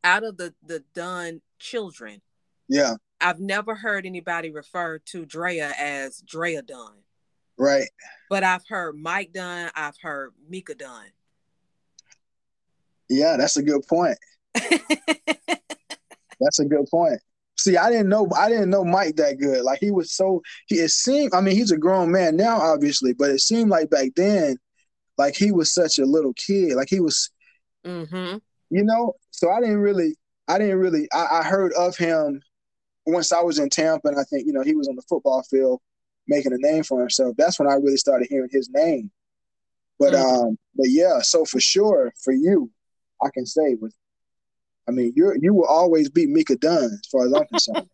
[0.04, 2.22] out of the the dunn children
[2.70, 7.04] Yeah, i've never heard anybody refer to drea as drea dunn
[7.58, 7.90] right.
[8.30, 11.12] but i've heard mike dunn i've heard mika dunn
[13.10, 14.18] Yeah, that's a good point.
[16.44, 17.20] That's a good point.
[17.58, 19.64] See, I didn't know I didn't know Mike that good.
[19.64, 23.14] Like he was so he it seemed I mean he's a grown man now, obviously,
[23.14, 24.58] but it seemed like back then,
[25.18, 26.76] like he was such a little kid.
[26.76, 27.30] Like he was,
[27.86, 28.38] mm-hmm
[28.70, 30.16] you know, so I didn't really
[30.48, 32.42] I didn't really I, I heard of him
[33.06, 35.44] once I was in Tampa and I think, you know, he was on the football
[35.44, 35.82] field
[36.28, 37.36] making a name for himself.
[37.38, 39.12] That's when I really started hearing his name.
[40.00, 40.48] But Mhm.
[40.50, 42.72] um, but yeah, so for sure, for you,
[43.24, 43.96] I can say with
[44.88, 47.90] I mean, you you will always beat Mika Dunn as far as I'm concerned.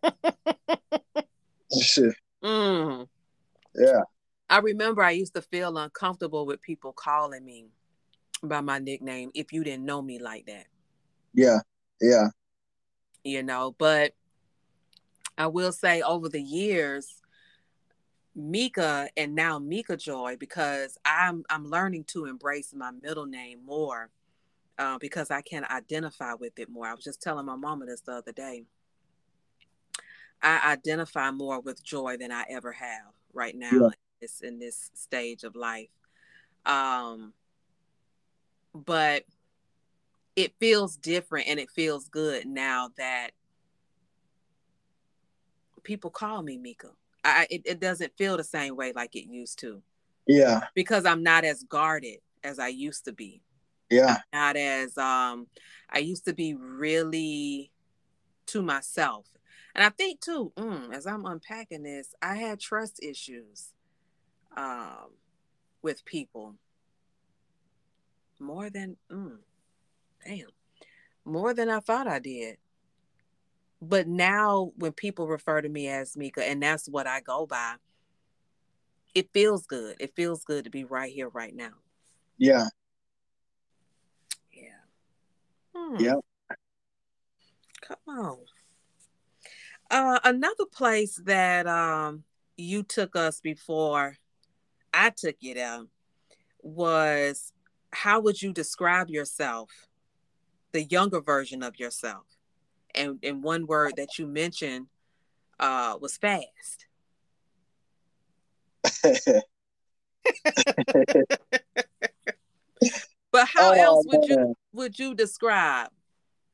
[1.80, 2.14] Shit.
[2.44, 3.06] mm.
[3.74, 4.00] Yeah.
[4.48, 7.66] i remember i used to feel uncomfortable with people calling me
[8.42, 10.66] by my nickname if you didn't know me like that
[11.34, 11.58] Yeah.
[12.00, 12.28] Yeah.
[13.22, 14.14] you know but
[15.38, 17.16] i will say over the years
[18.36, 24.08] Mika and now Mika Joy because I'm I'm learning to embrace my middle name more
[24.80, 26.86] uh, because I can identify with it more.
[26.86, 28.64] I was just telling my mama this the other day.
[30.42, 33.86] I identify more with joy than I ever have right now Yeah.
[33.88, 35.90] in, this, in this stage of life.
[36.64, 37.34] Um,
[38.74, 39.24] but
[40.34, 43.32] it feels different and it feels good now that
[45.82, 46.92] people call me Mika.
[47.22, 49.82] I, it, it doesn't feel the same way like it used to
[50.26, 53.42] Yeah, because I'm not as guarded as I used to be.
[53.90, 55.46] Yeah, Not as um
[55.90, 57.72] I used to be really
[58.46, 59.26] to myself.
[59.74, 63.72] And I think too, mm, as I'm unpacking this, I had trust issues
[64.56, 65.10] um
[65.82, 66.56] with people
[68.38, 69.38] more than mm,
[70.26, 70.46] damn
[71.24, 72.56] more than I thought I did.
[73.82, 77.76] But now when people refer to me as Mika, and that's what I go by,
[79.14, 79.96] it feels good.
[80.00, 81.72] It feels good to be right here, right now.
[82.38, 82.68] yeah, Yeah.
[85.74, 86.00] Hmm.
[86.00, 86.14] yeah.
[87.82, 88.38] Come on.
[89.90, 92.24] Uh, another place that um
[92.56, 94.16] you took us before
[94.92, 95.82] I took you there
[96.62, 97.52] was
[97.92, 99.70] how would you describe yourself,
[100.72, 102.26] the younger version of yourself?
[102.94, 104.86] And and one word that you mentioned
[105.58, 106.86] uh was fast.
[113.32, 114.56] But how Oh, else would you.
[114.72, 115.88] Would you describe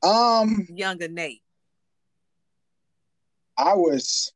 [0.03, 1.41] um, younger Nate?
[3.57, 4.31] I was,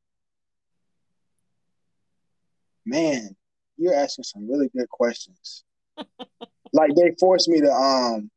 [2.85, 3.35] man,
[3.77, 5.63] you're asking some really good questions.
[6.73, 8.31] like they forced me to, um,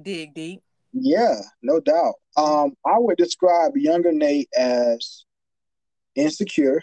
[0.00, 0.62] Dig deep.
[0.92, 2.14] yeah, no doubt.
[2.36, 5.24] Um, I would describe younger Nate as
[6.14, 6.82] insecure.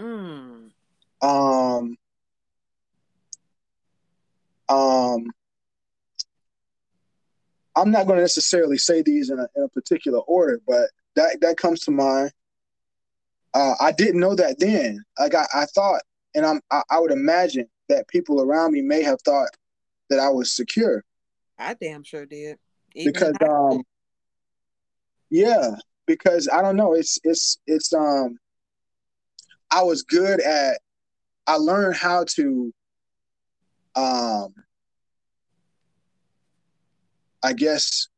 [0.00, 0.70] Mm.
[1.20, 1.96] Um,
[4.72, 5.26] um,
[7.76, 11.38] I'm not going to necessarily say these in a, in a particular order, but that
[11.40, 12.32] that comes to mind.
[13.54, 15.04] Uh, I didn't know that then.
[15.18, 16.02] Like I, I thought,
[16.34, 19.50] and I'm I, I would imagine that people around me may have thought
[20.08, 21.04] that I was secure
[21.58, 22.58] I damn sure did.
[22.94, 23.72] Even because school.
[23.74, 23.82] um
[25.30, 25.70] yeah
[26.06, 28.38] because I don't know it's it's it's um
[29.70, 30.78] I was good at
[31.46, 32.72] I learned how to
[33.96, 34.54] um
[37.42, 38.08] I guess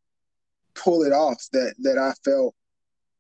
[0.75, 2.55] pull it off that that I felt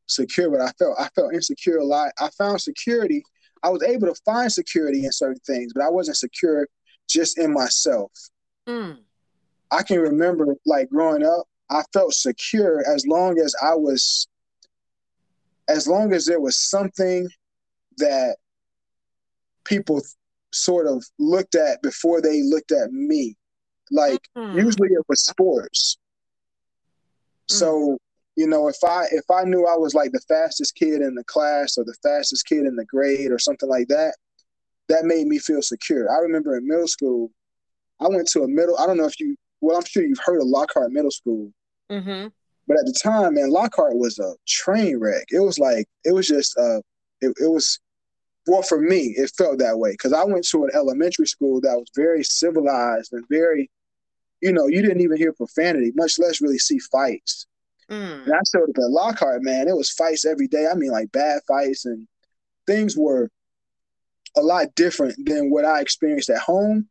[0.06, 2.12] secure but I felt I felt insecure a lot.
[2.20, 3.22] I found security.
[3.62, 6.66] I was able to find security in certain things but I wasn't secure
[7.08, 8.12] just in myself.
[8.68, 8.98] Mm.
[9.70, 14.28] I can remember like growing up, I felt secure as long as I was,
[15.68, 17.28] as long as there was something
[17.96, 18.36] that
[19.64, 20.02] people
[20.54, 23.36] sort of looked at before they looked at me.
[23.90, 24.54] Like Mm.
[24.54, 25.98] usually it was sports.
[27.48, 27.98] So,
[28.36, 31.24] you know, if I if I knew I was like the fastest kid in the
[31.24, 34.14] class or the fastest kid in the grade or something like that,
[34.88, 36.10] that made me feel secure.
[36.10, 37.30] I remember in middle school,
[38.00, 40.40] I went to a middle, I don't know if you well, I'm sure you've heard
[40.40, 41.50] of Lockhart Middle School.
[41.90, 42.28] Mm-hmm.
[42.66, 45.26] But at the time, man, Lockhart was a train wreck.
[45.30, 46.80] It was like it was just uh
[47.20, 47.78] it, it was
[48.46, 49.96] well for me, it felt that way.
[49.96, 53.70] Cause I went to an elementary school that was very civilized and very,
[54.40, 57.46] you know, you didn't even hear profanity, much less really see fights.
[57.90, 58.24] Mm.
[58.24, 59.68] And I showed up at Lockhart, man.
[59.68, 60.66] It was fights every day.
[60.70, 62.06] I mean, like bad fights, and
[62.66, 63.30] things were
[64.36, 66.88] a lot different than what I experienced at home,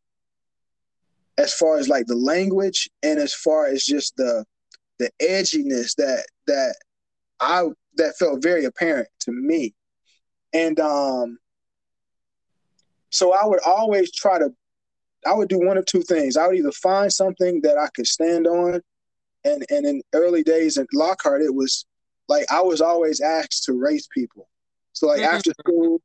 [1.38, 4.46] as far as like the language and as far as just the
[5.00, 6.76] the edginess that that
[7.40, 9.74] I that felt very apparent to me.
[10.54, 11.40] And um
[13.14, 14.50] so I would always try to
[15.26, 16.36] I would do one of two things.
[16.36, 18.82] I would either find something that I could stand on
[19.46, 21.86] and and in early days in Lockhart it was
[22.28, 24.50] like I was always asked to race people.
[24.94, 25.34] So like Mhm.
[25.34, 26.02] after school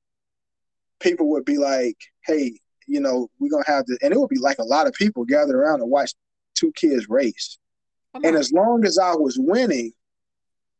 [1.00, 1.96] people would be like,
[2.26, 4.86] "Hey, you know, we're going to have this." And it would be like a lot
[4.86, 6.12] of people gathered around to watch
[6.54, 7.56] two kids race.
[8.12, 8.40] Come And on.
[8.40, 9.92] as long as I was winning,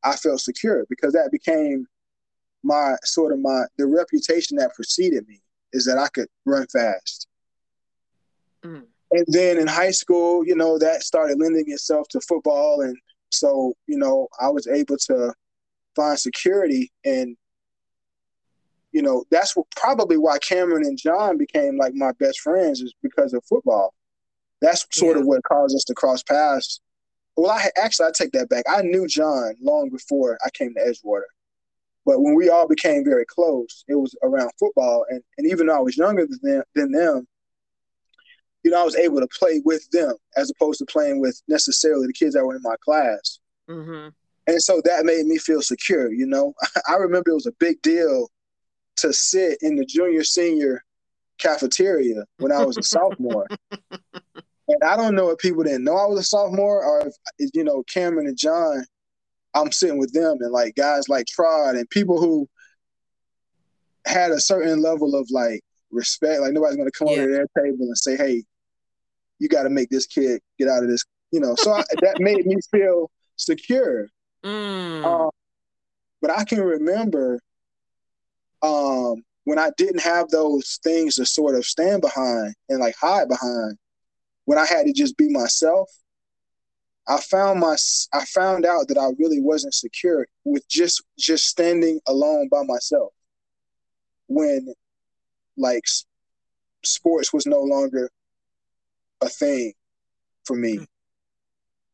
[0.02, 1.86] I felt secure because that became
[2.62, 5.40] my sort of my the reputation that preceded me
[5.72, 7.26] is that I could run fast.
[8.64, 8.84] Mm.
[9.10, 12.96] And then in high school, you know, that started lending itself to football and
[13.30, 15.34] so, you know, I was able to
[15.94, 17.36] find security and
[18.92, 22.94] you know, that's what probably why Cameron and John became like my best friends is
[23.02, 23.94] because of football.
[24.62, 25.20] That's sort Yeah.
[25.20, 26.80] of what caused us to cross paths.
[27.36, 28.64] Well, I actually I take that back.
[28.68, 31.28] I knew John long before I came to Edgewater,
[32.09, 35.04] But when we all became very close, it was around football.
[35.11, 37.28] And, and even though I was younger than them, than them,
[38.64, 42.06] you know, I was able to play with them as opposed to playing with necessarily
[42.06, 43.40] the kids that were in my class.
[43.68, 44.09] Mm-hmm.
[44.46, 46.54] And so that made me feel secure, you know.
[46.88, 48.30] I remember it was a big deal
[48.96, 50.82] to sit in the junior senior
[51.36, 53.46] cafeteria when I was a sophomore.
[54.70, 57.64] And I don't know if people didn't know I was a sophomore or if, you
[57.64, 58.84] know, Cameron and John,
[59.62, 62.48] I'm sitting with them and like guys like Trod and people who
[64.06, 66.40] had a certain level of like respect.
[66.40, 67.14] Like nobody's going to come Yeah.
[67.14, 68.44] over to their table and say, hey,
[69.38, 71.54] you got to make this kid get out of this, you know.
[71.56, 74.09] So I, that made me feel secure.
[74.44, 75.04] Mm.
[75.04, 75.30] Um,
[76.20, 77.40] but I can remember
[78.62, 83.28] um, when I didn't have those things to sort of stand behind and like hide
[83.28, 83.76] behind,
[84.46, 85.90] when I had to just be myself,
[87.09, 87.76] I found my
[88.12, 93.12] I found out that I really wasn't secure with just just standing alone by myself.
[94.26, 94.74] When
[95.56, 95.84] like
[96.84, 98.11] sports was no longer
[99.22, 99.72] a thing
[100.44, 100.80] for me.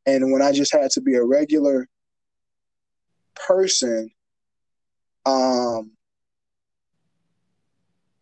[0.05, 1.87] And when I just had to be a regular
[3.35, 4.11] person
[5.27, 5.91] um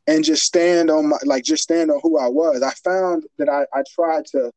[0.06, 2.62] and just stand on my like just stand on who I was.
[2.62, 4.50] I found that I, I tried to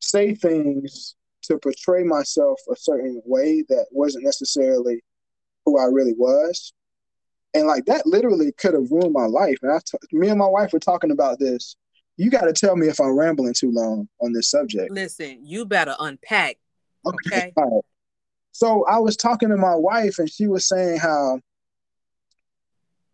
[0.00, 1.14] say things
[1.50, 5.02] to portray myself a certain way that wasn't necessarily
[5.66, 6.72] who I really was.
[7.54, 9.58] And like that literally could have ruined my life.
[9.62, 11.74] And I t- me and my wife were talking about this.
[12.16, 14.92] You got to tell me if I'm rambling too long on this subject.
[14.92, 16.58] Listen, you better unpack.
[17.04, 17.52] Okay.
[17.56, 17.84] All right.
[18.52, 21.40] So I was talking to my wife, and she was saying how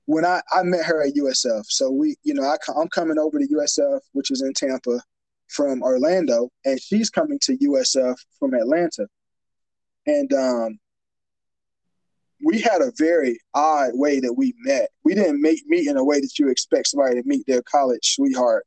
[0.07, 3.39] when I, I met her at USF, so we, you know, I, I'm coming over
[3.39, 5.01] to USF, which is in Tampa
[5.49, 9.07] from Orlando, and she's coming to USF from Atlanta.
[10.07, 10.79] And um,
[12.45, 14.91] we had a very odd way that we met.
[15.05, 18.15] We didn't meet, meet in a way that you expect somebody to meet their college
[18.15, 18.67] sweetheart.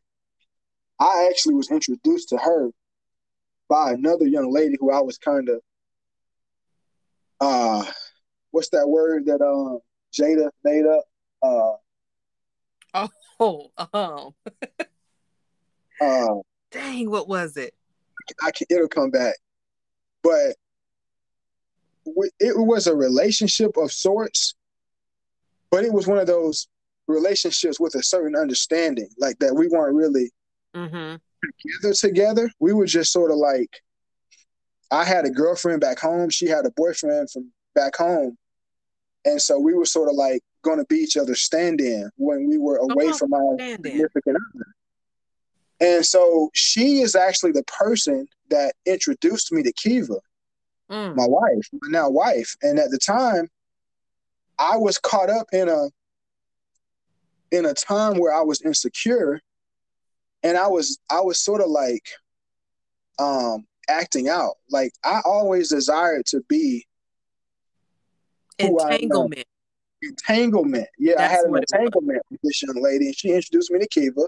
[0.99, 2.71] I actually was introduced to her
[3.69, 5.61] by another young lady who I was kind of
[7.39, 7.86] uh
[8.51, 9.80] what's that word that um
[10.11, 11.03] Jada made up?
[11.41, 13.05] Uh
[13.39, 14.34] Oh, um,
[16.01, 16.36] uh
[16.72, 17.74] dang, what was it?
[18.43, 19.36] I can it'll come back.
[20.24, 20.55] But
[22.39, 24.55] it was a relationship of sorts,
[25.72, 26.67] but it was one of those
[27.07, 30.32] relationships with a certain understanding, like that we weren't really
[30.76, 31.15] Mm-hmm.
[31.82, 32.51] together together.
[32.59, 33.82] We were just sort of like
[34.91, 38.38] I had a girlfriend back home, she had a boyfriend from back home.
[39.26, 42.57] And so we were sort of like going to be each other's stand-in when we
[42.57, 43.91] were away on, from our stand-in.
[43.93, 44.65] significant other.
[45.82, 50.15] And so she is actually the person that introduced me to Kiva,
[50.89, 51.15] Mm.
[51.15, 52.55] my wife, my now wife.
[52.63, 53.47] And at the time,
[54.57, 55.89] I was caught up in a
[57.51, 59.39] in a time where I was insecure
[60.43, 62.09] and I was I was sort of like
[63.19, 64.55] um acting out.
[64.69, 66.86] Like I always desired to be
[68.59, 68.93] who I am.
[69.03, 69.47] Entanglement.
[70.03, 70.88] entanglement.
[70.97, 71.80] Yeah, I had an what it was.
[71.80, 74.27] entanglement with this young lady, and she introduced me to Kiva.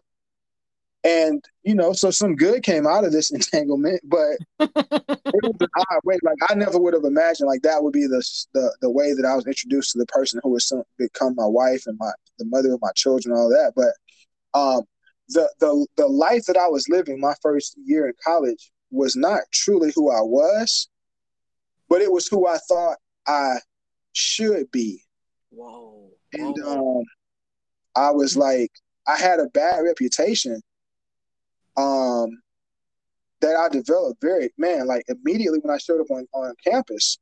[1.04, 5.68] And you know, so some good came out of this entanglement, but it was an
[5.78, 6.18] odd way.
[6.24, 8.24] Like I never would have imagined like that would be the
[8.54, 11.46] the the way that I was introduced to the person who was some become my
[11.46, 13.74] wife and my the mother of my children, all that.
[13.76, 14.84] But um,
[15.30, 19.42] the the the life that I was living my first year in college was not
[19.52, 20.90] truly who I was,
[21.90, 23.56] but it was who I thought I
[24.14, 25.04] should be.
[25.50, 26.10] Whoa.
[26.34, 27.00] And whoa.
[27.00, 27.06] um,
[27.96, 28.72] I was like,
[29.08, 30.62] I had a bad reputation
[31.82, 32.42] um,
[33.42, 37.18] that I developed very, man, like immediately when I showed up on, on campus.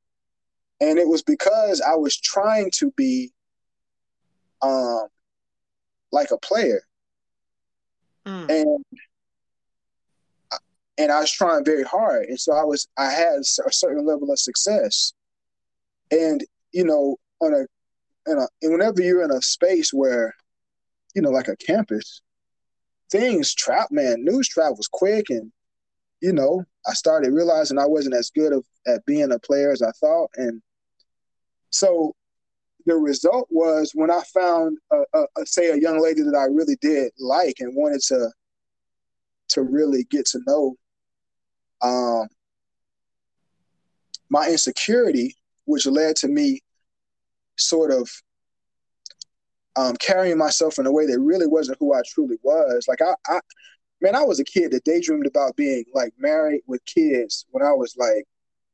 [0.81, 3.31] And it was because I was trying to be
[4.61, 5.07] um,
[6.11, 6.81] like a player.
[8.26, 8.49] Mm.
[8.49, 8.86] And
[10.98, 14.30] and I was trying very hard, and so I was I had a certain level
[14.31, 15.14] of success,
[16.11, 20.36] and you know on a in a and whenever you're in a space where
[21.15, 22.22] you know like a campus,
[23.11, 25.52] things trap man news travels quick, and
[26.22, 29.81] you know I started realizing I wasn't as good of, at being a player as
[29.81, 30.61] I thought, and
[31.69, 32.15] so
[32.86, 36.45] the result was when I found a, a, a say a young lady that I
[36.45, 38.31] really did like and wanted to
[39.49, 40.76] to really get to know
[41.81, 42.27] um,
[44.30, 46.61] my insecurity, which led to me
[47.57, 48.10] sort of
[49.80, 52.85] um, carrying myself in a way that really wasn't who I truly was.
[52.88, 53.39] Like I, I,
[54.01, 57.72] man, I was a kid that daydreamed about being like married with kids when I
[57.72, 58.26] was like,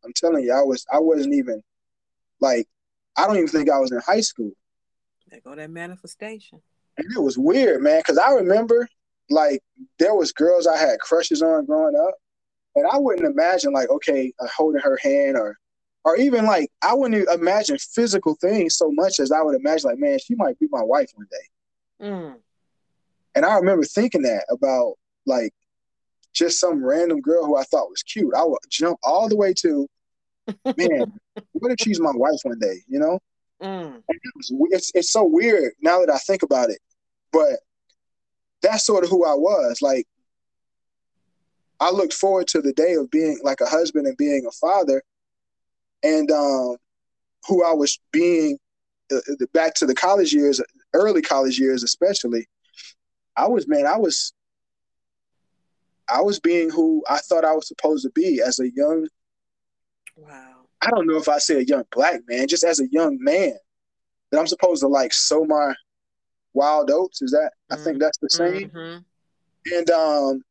[0.03, 1.61] I'm telling you, I was, I wasn't even
[2.40, 2.68] like
[3.18, 4.52] I don't even think I was in high school.
[5.30, 6.61] There go that manifestation.
[6.98, 8.88] And it was weird, man, because I remember
[9.30, 9.61] like
[9.99, 12.15] there was girls I had crushes on growing up,
[12.76, 15.57] and I wouldn't imagine like okay, uh, holding her hand or
[16.06, 19.99] or even like I wouldn't imagine physical things so much as I would imagine like
[19.99, 22.07] man, she might be my wife one day.
[22.07, 22.36] Mm.
[23.34, 24.94] And I remember thinking that about
[25.26, 25.53] like
[26.34, 28.34] just some random girl who I thought was cute.
[28.36, 29.88] I would jump all the way to,
[30.77, 31.11] man,
[31.53, 32.82] what if she's my wife one day?
[32.88, 33.19] You know?
[33.61, 34.02] Mm.
[34.07, 36.80] It was, it's it's so weird now that I think about it,
[37.32, 37.60] but
[38.61, 39.82] that's sort of who I was.
[39.82, 40.06] Like,
[41.80, 45.02] I looked forward to the day of being like a husband and being a father,
[46.06, 46.77] and um,
[47.48, 48.57] who I was being
[49.11, 49.19] uh,
[49.53, 50.61] back to the college years,
[50.94, 52.48] early college years especially.
[53.36, 54.34] I was man, I was
[56.07, 59.07] I was being who I thought I was supposed to be as a young
[60.18, 60.68] Wow.
[60.82, 63.53] I don't know if I say a young black man, just as a young man,
[64.32, 65.73] that I'm supposed to like sow my
[66.53, 67.22] wild oats.
[67.22, 68.69] Is that I think that's the same.
[68.69, 69.03] Mhm.
[69.73, 70.41] And um,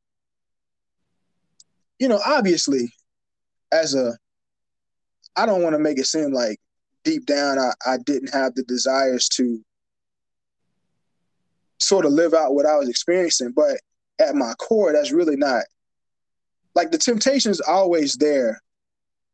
[1.99, 2.93] you know, obviously,
[3.73, 4.19] as a
[5.37, 6.59] I don't want to make it seem like
[7.05, 9.61] deep down I, I didn't have the desires to
[11.79, 13.79] sort of live out what I was experiencing, but
[14.21, 15.65] at my core, that's really not
[16.75, 18.61] like the temptation is always there.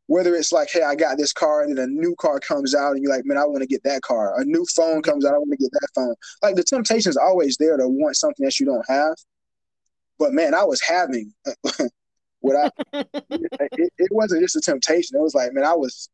[0.07, 2.93] Whether it's like, hey, I got this car, and then a new car comes out,
[2.93, 4.41] and you're like, man, I want to get that car.
[4.41, 6.15] A new phone comes out, I want to get that phone.
[6.43, 9.15] Like the temptation is always there to want something that you don't have.
[10.19, 11.33] But man, I was having
[12.41, 12.71] what I.
[13.23, 15.17] it, it wasn't just a temptation.
[15.17, 16.09] It was like, man, I was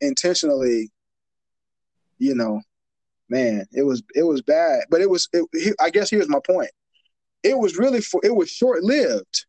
[0.00, 0.90] intentionally,
[2.18, 2.60] you know,
[3.28, 4.84] man, it was it was bad.
[4.90, 5.28] But it was.
[5.32, 6.70] It, he, I guess here's my point.
[7.42, 8.20] It was really for.
[8.24, 9.46] It was short lived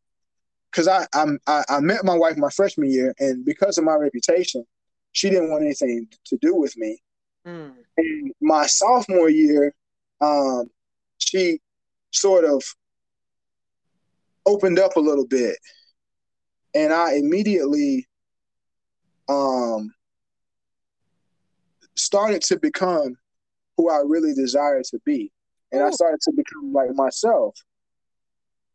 [0.71, 3.95] because I, I'm- I I met my wife my freshman year, and because of my
[3.95, 4.65] reputation,
[5.13, 7.01] she didn't want anything to do with me.
[7.47, 7.73] Mm.
[7.97, 9.73] And my sophomore year,
[10.19, 10.69] um,
[11.19, 11.59] she
[12.11, 12.63] sort of
[14.45, 15.57] opened up a little bit,
[16.73, 18.07] and I immediately
[19.29, 19.93] um,
[21.95, 23.15] started to become
[23.77, 25.31] who I really desired to be,
[25.71, 27.55] and I started to become like myself.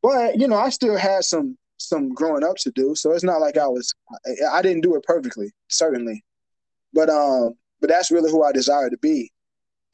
[0.03, 3.41] But you know, I still had some some growing up to do, so it's not
[3.41, 3.95] like I was
[4.27, 6.25] I, I didn't do it perfectly, certainly,
[6.93, 9.31] but um, but that's really who I desired to be,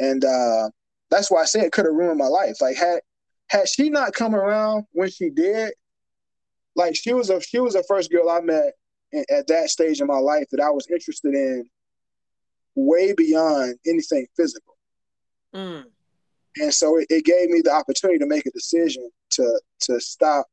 [0.01, 0.71] and uh,
[1.11, 2.61] that's why I say it could have ruined my life.
[2.61, 3.01] Like had
[3.49, 5.73] had she not come around when she did,
[6.75, 8.73] like she was a she was the first girl I met
[9.13, 11.69] in, at that stage in my life that I was interested in,
[12.75, 14.77] way beyond anything physical.
[15.55, 15.85] Mm.
[16.57, 20.47] and so it, it gave me the opportunity to make a decision to to stop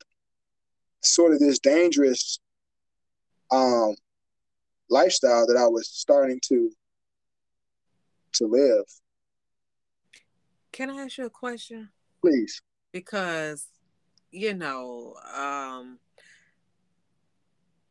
[1.01, 2.39] sort of this dangerous
[3.51, 3.95] um
[4.89, 6.71] lifestyle that I was starting to
[8.33, 8.85] to live.
[10.71, 11.89] Can I ask you a question?
[12.21, 12.61] Please.
[12.93, 13.67] Because
[14.31, 15.99] you know um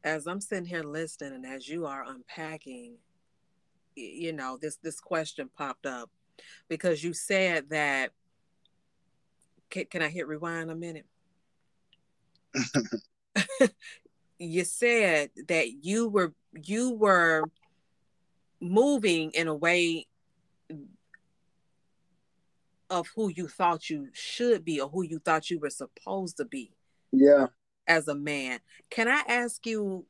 [0.03, 2.95] as i'm sitting here listening and as you are unpacking
[3.95, 6.09] you know this this question popped up
[6.69, 8.13] because you said that
[9.69, 11.07] can, can i hit rewind a minute?
[14.43, 16.35] You said that you were
[16.65, 17.45] you were
[18.61, 20.09] moving in a way
[22.93, 26.45] of who you thought you should be or who you thought you were supposed to
[26.45, 26.71] be
[27.11, 27.47] Yeah.
[27.89, 28.61] as a man.
[28.91, 30.05] Can I ask you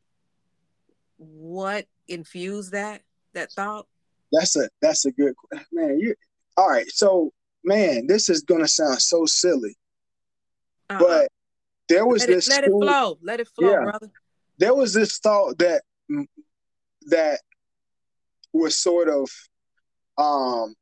[1.16, 3.02] what infused that
[3.34, 3.86] that thought?
[4.32, 5.34] That's a that's a good
[5.70, 6.00] man.
[6.00, 6.14] You
[6.56, 6.88] all right?
[6.90, 7.32] So
[7.64, 9.76] man, this is gonna sound so silly,
[10.90, 10.98] Uh-uh.
[10.98, 11.28] but
[11.88, 13.18] there was let, it, this let it flow.
[13.22, 13.84] Let it flow, Yeah.
[13.84, 14.10] brother.
[14.58, 15.82] there was this thought that
[17.06, 17.40] that
[18.52, 19.30] was sort of
[20.18, 20.74] um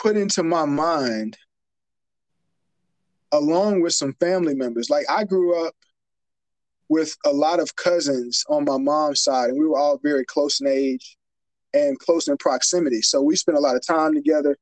[0.00, 1.36] put into my mind
[3.32, 4.90] along with some family members.
[4.90, 5.74] Like i grew up
[6.88, 10.60] with a lot of cousins on my mom's side and we were all very close
[10.60, 11.16] in age
[11.74, 13.02] and close in proximity.
[13.02, 14.56] So we spent a lot of time together.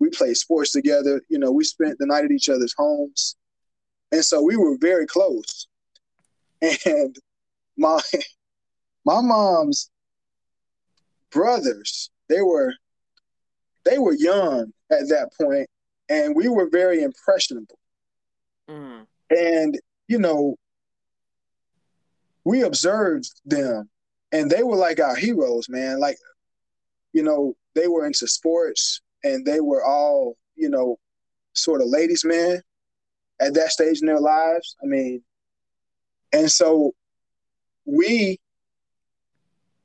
[0.00, 1.22] We played sports together.
[1.28, 3.36] You know we spent the night at each other's homes.
[4.12, 5.66] And so we were very close.
[6.84, 7.16] And
[7.78, 8.00] my
[9.06, 9.90] my mom's
[11.30, 12.74] brothers they were
[13.84, 15.68] they were young at that point
[16.08, 17.76] and we were very impressionable
[18.68, 19.04] Mm.
[19.30, 20.56] and you know
[22.44, 23.88] we observed them
[24.30, 26.16] and they were like our heroes man like
[27.12, 30.98] you know they were into sports and they were all you know
[31.52, 32.62] sort of ladies men
[33.40, 35.20] at that stage in their lives i mean
[36.32, 36.94] and so
[37.84, 38.38] we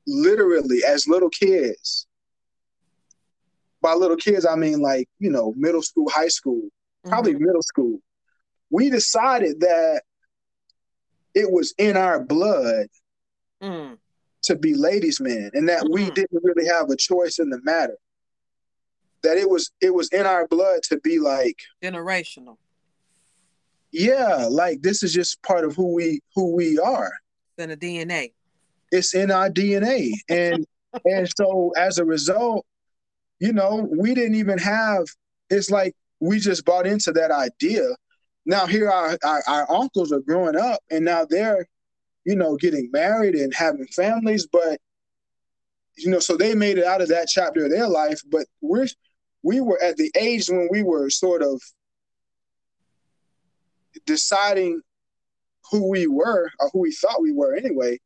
[0.06, 2.05] literally as little kids.
[3.86, 6.60] By little kids, I mean like, you know, middle school, high school,
[7.04, 7.40] probably Mhm.
[7.42, 8.00] middle school.
[8.68, 10.02] We decided that
[11.36, 12.88] it was in our blood
[13.62, 13.96] Mm.
[14.42, 16.14] to be ladies' men and that we Mhm.
[16.14, 17.96] didn't really have a choice in the matter.
[19.22, 22.58] That it was it was in our blood to be like, Generational.
[23.92, 27.12] yeah, like this is just part of who we who we are.
[27.56, 28.32] Than the DNA.
[28.90, 30.10] It's in our DNA.
[30.28, 30.66] And
[31.04, 32.66] and so as a result,
[33.38, 35.04] you know, we didn't even have
[35.50, 37.84] it's like we just bought into that idea.
[38.44, 41.66] Now here our, our our uncles are growing up and now they're,
[42.24, 44.78] you know, getting married and having families, but
[45.96, 48.86] you know, so they made it out of that chapter of their life, but we're
[49.42, 51.60] we were at the age when we were sort of
[54.04, 54.80] deciding
[55.70, 57.98] who we were or who we thought we were anyway,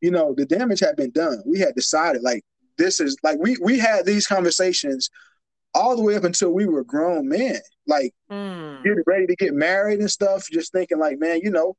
[0.00, 1.42] you know, the damage had been done.
[1.46, 2.42] We had decided like
[2.80, 5.10] this is like we we had these conversations
[5.74, 8.82] all the way up until we were grown men, like Mm.
[8.84, 11.76] getting ready to get married and stuff, just thinking like, man, you know,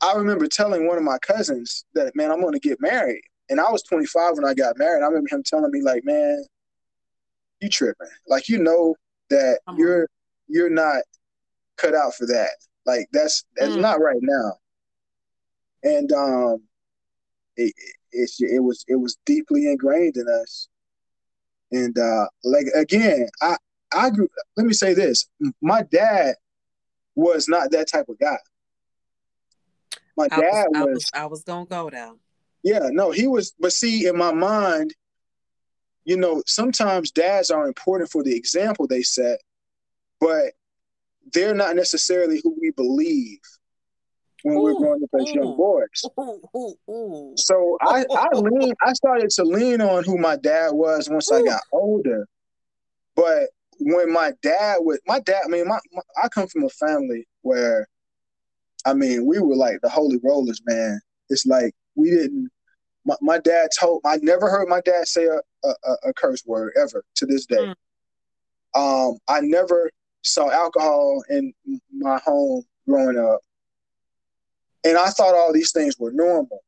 [0.00, 3.22] I remember telling one of my cousins that, man, I'm going to get married.
[3.48, 5.02] And I was 25 when I got married.
[5.02, 6.44] I remember him telling me like, man,
[7.60, 8.08] you tripping.
[8.26, 8.96] Like, you know
[9.30, 10.08] that you're,
[10.48, 11.02] you're not
[11.76, 12.50] cut out for that.
[12.84, 13.82] Like that's, that's Mm.
[13.82, 14.52] not right now.
[15.84, 16.62] And, um,
[17.56, 17.72] it,
[18.12, 20.68] it, it was, it was deeply ingrained in us.
[21.70, 23.56] And, uh, like, again, I,
[23.94, 25.28] I grew, let me say this.
[25.60, 26.36] My dad
[27.14, 28.38] was not that type of guy.
[30.16, 32.18] My I was, dad I was was I was gonna go down.
[32.62, 33.54] yeah, no, he was.
[33.58, 34.94] But see, in my mind,
[36.04, 39.40] you know, sometimes dads are important for the example they set,
[40.20, 40.52] but
[41.32, 43.40] they're not necessarily who we believe
[44.42, 46.04] when we're growing up as young boys.
[46.18, 47.34] Ooh, ooh, ooh.
[47.36, 51.42] So I, I lean, I started to lean on who my dad was once I
[51.42, 52.26] got older.
[53.14, 53.48] But
[53.78, 57.26] when my dad would, my dad, I mean, my, my I come from a family
[57.42, 57.86] where,
[58.86, 61.00] I mean, we were like the holy rollers, man.
[61.28, 62.50] It's like we didn't.
[63.04, 64.00] My, my dad told.
[64.04, 67.56] I never heard my dad say a, a, a curse word ever to this day.
[67.56, 67.74] Mm.
[68.74, 69.90] Um, I never
[70.22, 71.52] saw alcohol in
[71.92, 73.40] my home growing up,
[74.84, 76.62] and I thought all these things were normal.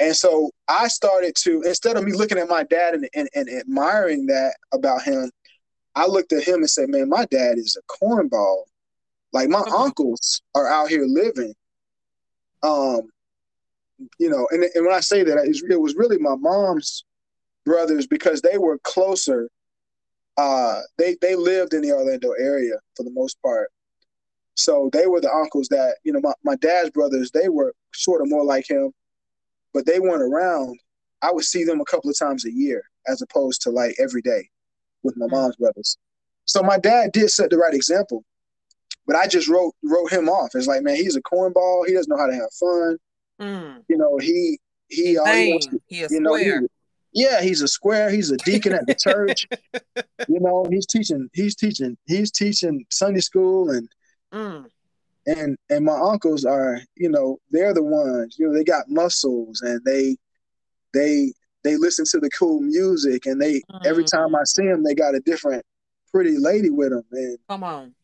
[0.00, 3.48] And so I started to, instead of me looking at my dad and, and, and
[3.48, 5.30] admiring that about him,
[5.94, 8.64] I looked at him and said, man, my dad is a cornball.
[9.32, 9.86] Like my on.
[9.86, 11.54] uncles are out here living.
[12.62, 13.02] Um,
[14.18, 17.04] you know, and, and when I say that, it was really my mom's
[17.64, 19.48] brothers because they were closer.
[20.36, 23.70] Uh, they they lived in the Orlando area for the most part.
[24.54, 28.20] So they were the uncles that, you know, my, my dad's brothers, they were sort
[28.22, 28.92] of more like him,
[29.72, 30.78] but they weren't around.
[31.22, 34.22] I would see them a couple of times a year as opposed to like every
[34.22, 34.48] day
[35.02, 35.30] with my Mm.
[35.32, 35.98] mom's brothers.
[36.44, 38.24] So my dad did set the right example,
[39.06, 40.50] but I just wrote wrote him off.
[40.54, 41.86] It's like, man, he's a cornball.
[41.86, 42.96] He doesn't know how to have fun.
[43.40, 43.82] Mm.
[43.88, 44.58] You know, he
[44.88, 46.60] he all he wants to- He you know, square.
[46.60, 48.10] he, yeah, he's a square.
[48.10, 49.46] He's a deacon at the church.
[50.28, 51.28] You know, he's teaching.
[51.32, 51.96] He's teaching.
[52.06, 53.88] He's teaching Sunday school, and
[54.34, 54.66] Mm.
[55.26, 58.36] and and my uncles are, you know, they're the ones.
[58.38, 60.16] You know, they got muscles, and they
[60.92, 61.32] they
[61.62, 64.10] they listen to the cool music, and they every Mm.
[64.10, 65.64] time I see them, they got a different
[66.10, 67.94] pretty lady with them, and Come on.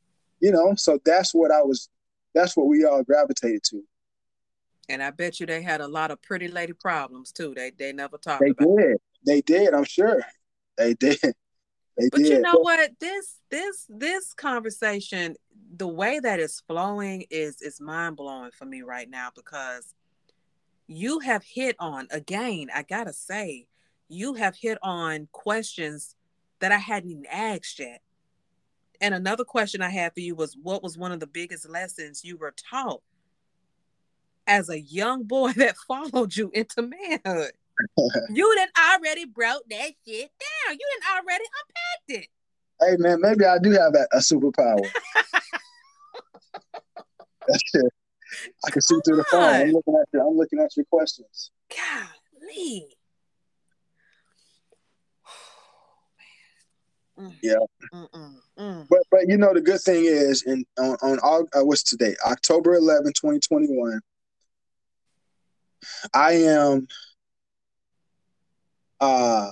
[0.41, 1.89] you know, so that's what I was.
[2.35, 3.83] That's what we all gravitated to.
[4.89, 7.55] And I bet you they had a lot of pretty lady problems too.
[7.57, 8.77] They they never talked They about.
[8.77, 8.97] did.
[9.27, 9.75] They did.
[9.75, 10.23] I'm sure.
[10.79, 11.19] They did.
[11.99, 12.29] They But did.
[12.31, 12.91] you know what?
[12.99, 15.35] This this this conversation,
[15.77, 19.95] the way that it's flowing is is mind blowing for me right now because
[20.87, 23.67] you have hit on again, I gotta say,
[24.09, 26.17] you have hit on questions
[26.59, 28.03] that I hadn't even asked yet.
[29.01, 32.25] And another question I had for you was what was one of the biggest lessons
[32.25, 33.03] you were taught
[34.47, 37.53] as a young boy that followed you into manhood?
[38.31, 40.31] you didn't already broke that shit
[40.67, 40.73] down.
[40.73, 42.29] You didn't already unpacked it.
[42.81, 44.87] Hey man, maybe I do have a, a superpower.
[47.49, 47.93] That's it.
[48.65, 49.63] I can see through the phone.
[49.63, 51.51] I'm looking at your, I'm looking at your questions.
[51.69, 52.87] Golly.
[57.19, 57.35] Mm.
[57.43, 57.57] Yeah.
[57.93, 58.87] Mm-mm, mm.
[58.89, 62.15] But but you know the good thing is, in on on uh, what's today?
[62.25, 64.01] October 11, 2021.
[66.15, 66.87] I am
[69.01, 69.51] uh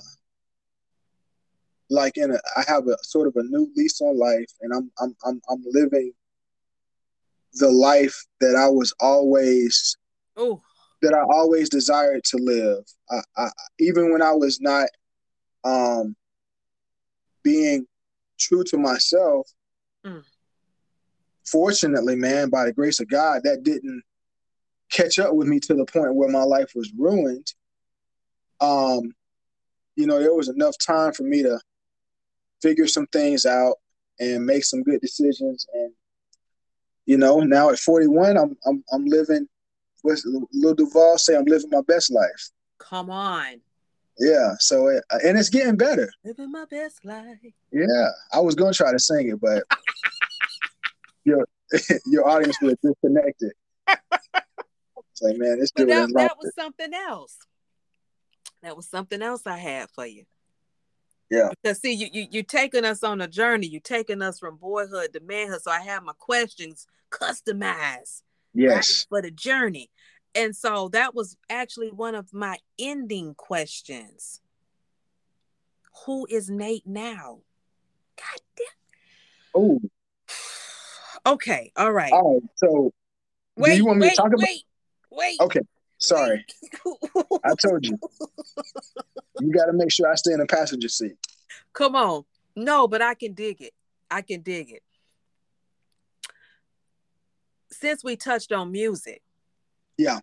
[1.89, 4.91] like in a I have a sort of a new lease on life, and I'm
[4.99, 6.13] I'm I'm I'm living
[7.53, 9.97] the life that I was always
[10.37, 10.61] Oh,
[11.01, 12.83] that I always desired to live.
[13.09, 13.49] I, I,
[13.79, 14.87] even when I was not
[15.63, 16.15] um,
[17.43, 17.85] being
[18.39, 19.49] true to myself,
[20.05, 20.23] Mm.
[21.45, 24.01] fortunately, man, by the grace of God, that didn't
[24.91, 27.53] catch up with me to the point where my life was ruined.
[28.61, 29.13] Um,
[29.95, 31.59] you know, there was enough time for me to
[32.61, 33.75] figure some things out
[34.19, 35.65] and make some good decisions.
[35.73, 35.91] And
[37.05, 39.47] you know, now at 41, I'm I'm I'm living.
[40.01, 41.35] What's Lil Duval say?
[41.35, 42.49] I'm living my best life.
[42.77, 43.61] Come on.
[44.17, 44.53] Yeah.
[44.59, 46.09] So it, and it's getting better.
[46.23, 47.37] Living my best life.
[47.71, 48.09] Yeah.
[48.33, 49.63] I was gonna try to sing it, but
[51.25, 51.45] your
[52.05, 53.51] your audience was disconnected.
[53.87, 57.37] It's like, man, this dude that, that was something else.
[58.61, 60.25] That was something else I had for you.
[61.29, 61.49] Yeah.
[61.61, 63.67] Because see, you you you taking us on a journey.
[63.67, 65.61] You're taking us from boyhood to manhood.
[65.61, 68.21] So I have my questions customized
[68.55, 69.05] right, Yes.
[69.09, 69.89] for the journey.
[70.35, 74.41] And so that was actually one of my ending questions.
[76.05, 77.39] Who is Nate now?
[78.17, 78.65] God
[79.55, 79.79] Oh.
[81.25, 82.13] Okay, all right.
[82.13, 82.49] all right.
[82.55, 82.93] So
[83.57, 84.63] wait, you want me to wait, talk about- wait,
[85.11, 85.37] wait.
[85.41, 85.59] okay.
[85.99, 86.45] Sorry.
[87.43, 87.97] I told you.
[89.39, 91.17] You gotta make sure I stay in the passenger seat.
[91.73, 92.23] Come on.
[92.55, 93.73] No, but I can dig it.
[94.09, 94.83] I can dig it.
[97.71, 99.21] Since we touched on music.
[99.97, 100.19] Yeah.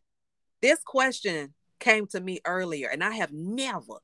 [0.60, 3.98] This question came to me earlier, and I have never,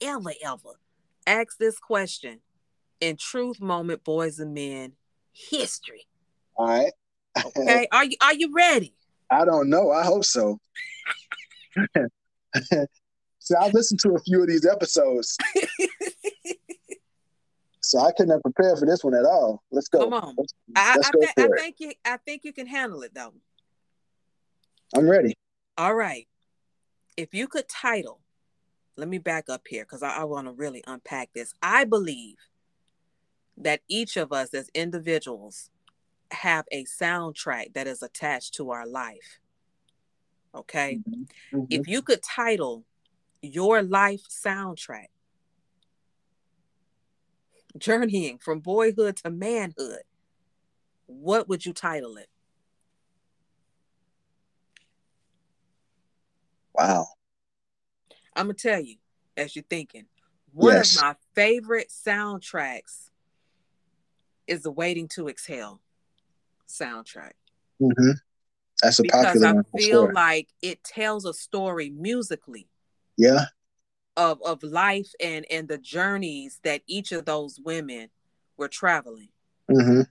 [0.00, 0.80] ever, ever
[1.26, 2.40] asked this question
[3.00, 4.92] in Truth Moment Boys and Men
[5.32, 6.06] history.
[6.56, 6.92] All right.
[7.44, 7.86] Okay.
[7.92, 8.94] are you are you ready?
[9.30, 9.90] I don't know.
[9.90, 10.58] I hope so.
[13.38, 15.36] so I've listened to a few of these episodes,
[17.80, 19.62] so I couldn't have prepared for this one at all.
[19.70, 20.04] Let's go.
[20.04, 20.34] Come on.
[20.38, 23.14] Let's, I, let's I, go thi- I think you I think you can handle it
[23.14, 23.34] though.
[24.94, 25.34] I'm ready.
[25.76, 26.28] All right.
[27.16, 28.20] If you could title,
[28.96, 31.52] let me back up here because I, I want to really unpack this.
[31.62, 32.36] I believe
[33.56, 35.70] that each of us as individuals
[36.30, 39.40] have a soundtrack that is attached to our life.
[40.54, 41.02] Okay.
[41.06, 41.28] Mhm.
[41.70, 42.84] If you could title
[43.42, 45.08] your life soundtrack,
[47.78, 50.02] journeying from boyhood to manhood,
[51.06, 52.28] what would you title it?
[56.74, 57.06] Wow.
[58.34, 58.96] I'm gonna tell you
[59.36, 60.08] as you're thinking.
[60.52, 60.96] One Yes.
[60.96, 63.10] of my favorite soundtracks
[64.46, 65.80] is the "Waiting to Exhale"
[66.68, 67.32] soundtrack
[67.80, 68.10] hmm
[68.82, 69.64] That's a because popular I one.
[69.64, 70.12] for feel sure.
[70.12, 72.68] like it tells a story musically
[73.16, 73.46] yeah.
[74.16, 78.08] of of life and and the journeys that each of those women
[78.56, 79.28] were traveling,
[79.70, 80.02] hmm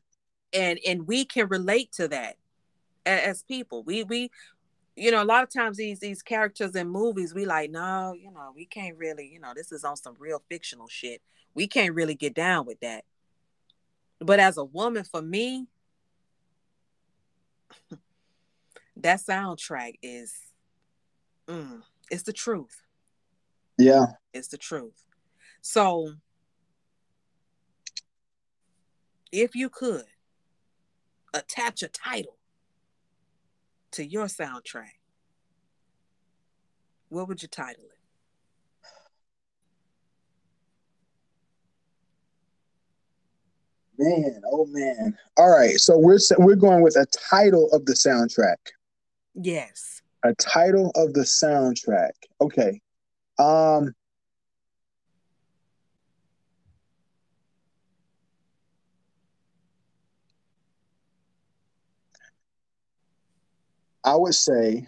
[0.53, 2.37] and and we can relate to that
[3.05, 3.83] as people.
[3.83, 4.31] We we
[4.95, 8.31] you know a lot of times these these characters in movies we like no you
[8.31, 11.21] know we can't really you know this is on some real fictional shit
[11.53, 13.03] we can't really get down with that
[14.19, 15.67] but as a woman for me
[18.97, 20.33] that soundtrack is
[21.47, 22.81] mm, it's the truth.
[23.77, 24.05] Yeah.
[24.33, 25.03] it's the truth.
[25.61, 26.13] So
[29.31, 30.05] if you could
[31.33, 32.37] attach a title
[33.91, 34.99] to your soundtrack
[37.09, 37.94] what would you title it
[43.97, 44.41] Man.
[44.51, 45.17] Oh man.
[45.37, 45.79] All right.
[45.79, 48.57] So we're we're going with a title of the soundtrack.
[49.35, 52.11] yes A title of the soundtrack.
[52.41, 52.81] Okay.
[53.39, 53.93] Um.
[64.03, 64.87] I would say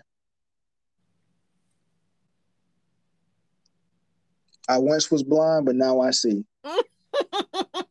[4.70, 6.46] I once was blind, but now I see.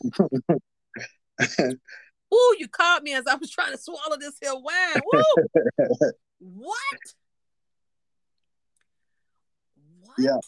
[2.34, 5.02] Ooh, you caught me as I was trying to swallow this here wine.
[5.12, 5.22] Woo!
[6.38, 6.98] what?
[10.04, 10.16] What?
[10.18, 10.38] Yeah.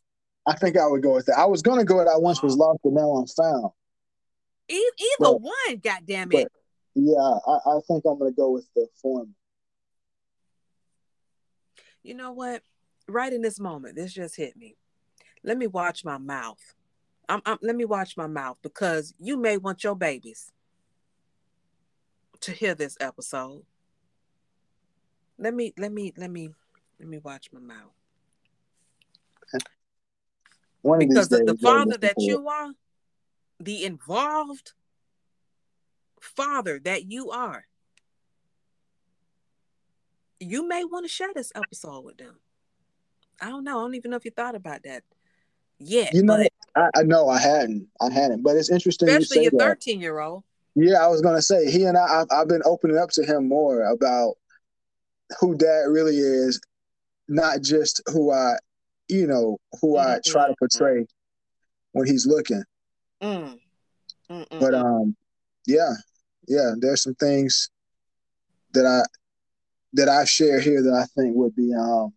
[0.47, 1.39] I think I would go with that.
[1.39, 3.71] I was gonna go with I once was lost, but now I'm found.
[4.69, 6.49] E- either But- one, God damn it.
[6.95, 9.31] Yeah, I, I think I'm gonna go with the former.
[12.03, 12.63] You know what?
[13.09, 14.77] Right in this moment, this just hit me.
[15.43, 16.61] Let me watch my mouth.
[17.29, 20.53] I'm, I'm, let me watch my mouth because you may want your babies
[22.41, 23.63] to hear this episode.
[25.39, 26.51] Let me, let me, let me,
[26.99, 27.93] let me watch my mouth
[30.83, 32.73] One because the, the father that you are,
[33.59, 34.73] the involved
[36.21, 37.65] father that you are,
[40.41, 42.39] you may want to share this episode with them.
[43.41, 43.79] I don't know.
[43.79, 45.03] I don't even know if you thought about that
[45.79, 46.15] yet.
[46.15, 46.45] You know,
[46.77, 50.01] I, I know I hadn't, I hadn't, but it's interesting you especially say your 13
[50.01, 50.45] year old.
[50.75, 52.23] Yeah, I was gonna say he and I.
[52.23, 54.35] I've, I've been opening up to him more about
[55.41, 56.61] who Dad really is,
[57.29, 58.57] not just who I,
[59.09, 61.07] you know, who I try to portray
[61.93, 62.65] when he's looking.
[63.23, 63.59] Mm.
[64.29, 65.17] But um,
[65.67, 65.93] yeah,
[66.49, 67.71] yeah, there's some things
[68.73, 69.03] that I
[69.93, 72.13] that I share here that I think would be um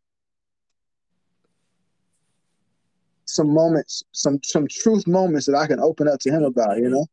[3.37, 6.77] some moments, some some truth moments that I can open up to him about.
[6.77, 7.05] You know,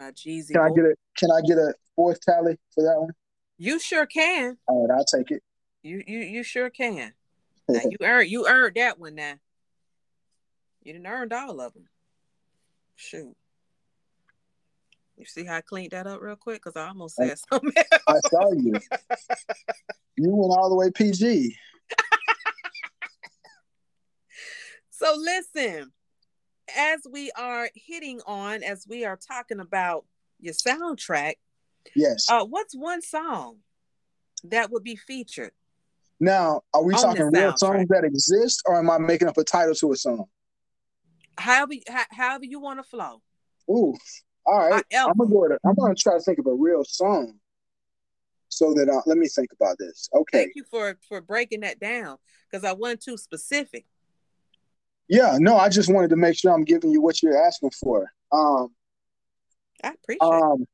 [0.00, 3.10] My Jeezy can I get a can I get a fourth tally for that one?
[3.58, 4.56] You sure can.
[4.68, 5.42] All right, I'll take it.
[5.82, 7.12] You you you sure can.
[7.70, 9.34] Now you earned you earned that one now.
[10.82, 11.86] You didn't earned all of them.
[12.96, 13.36] Shoot.
[15.18, 16.62] You see how I cleaned that up real quick?
[16.64, 18.02] Because I almost said something else.
[18.08, 18.80] I saw you.
[20.16, 21.54] You went all the way PG.
[24.98, 25.92] So listen,
[26.76, 30.04] as we are hitting on, as we are talking about
[30.40, 31.34] your soundtrack,
[31.94, 32.26] Yes.
[32.28, 33.58] uh, what's one song
[34.42, 35.52] that would be featured?
[36.18, 39.76] Now, are we talking real songs that exist, or am I making up a title
[39.76, 40.24] to a song?
[41.38, 41.74] However,
[42.10, 43.22] however you want to flow.
[43.70, 43.94] Ooh,
[44.46, 44.84] all right.
[44.90, 45.12] However.
[45.12, 45.48] I'm gonna go.
[45.48, 47.38] To, I'm gonna try to think of a real song.
[48.48, 50.08] So that uh, let me think about this.
[50.12, 50.38] Okay.
[50.38, 52.16] Thank you for for breaking that down
[52.50, 53.86] because I wasn't too specific.
[55.08, 55.36] Yeah.
[55.38, 58.10] No, I just wanted to make sure I'm giving you what you're asking for.
[58.32, 58.68] Um.
[59.82, 60.32] I appreciate it.
[60.32, 60.66] Um.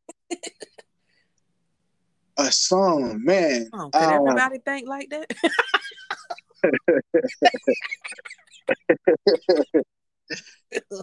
[2.38, 3.68] a song, man.
[3.72, 5.30] Oh, could um, everybody think like that?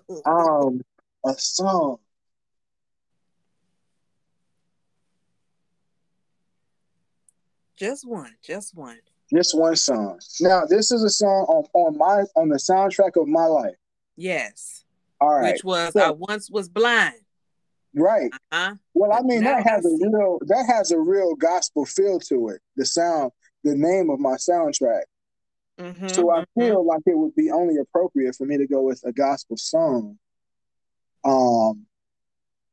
[0.25, 0.81] um.
[1.23, 1.99] A song.
[7.81, 8.99] just one, just one.
[9.33, 10.19] Just one song.
[10.41, 13.75] Now, this is a song on on my on the soundtrack of my life.
[14.17, 14.83] Yes,
[15.21, 15.53] All right.
[15.53, 17.15] which was So- I once was blind.
[17.93, 18.31] Right.
[18.51, 18.75] Huh?
[18.93, 22.49] Well, I mean, that has I a real that has a real gospel feel to
[22.49, 22.61] it.
[22.77, 23.31] The sound,
[23.63, 25.03] the name of my soundtrack.
[25.79, 29.01] Mm-hmm, So I feel like it would be only appropriate for me to go with
[29.05, 30.19] a gospel song.
[31.23, 31.85] Um,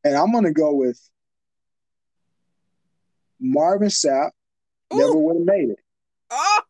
[0.05, 1.01] and I'm gonna go with
[3.41, 4.31] Marvin Sapp.
[4.93, 5.79] Never would have made it
[6.31, 6.61] Oh,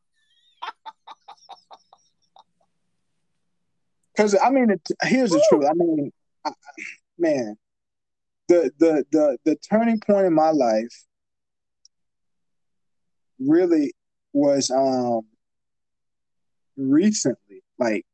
[4.19, 5.65] because I mean, it, here's the truth.
[5.65, 6.12] I mean,
[6.45, 6.51] I,
[7.19, 7.57] man,
[8.49, 11.05] the the the the turning point in my life
[13.39, 13.93] really
[14.32, 15.23] was um
[16.77, 18.05] recently, like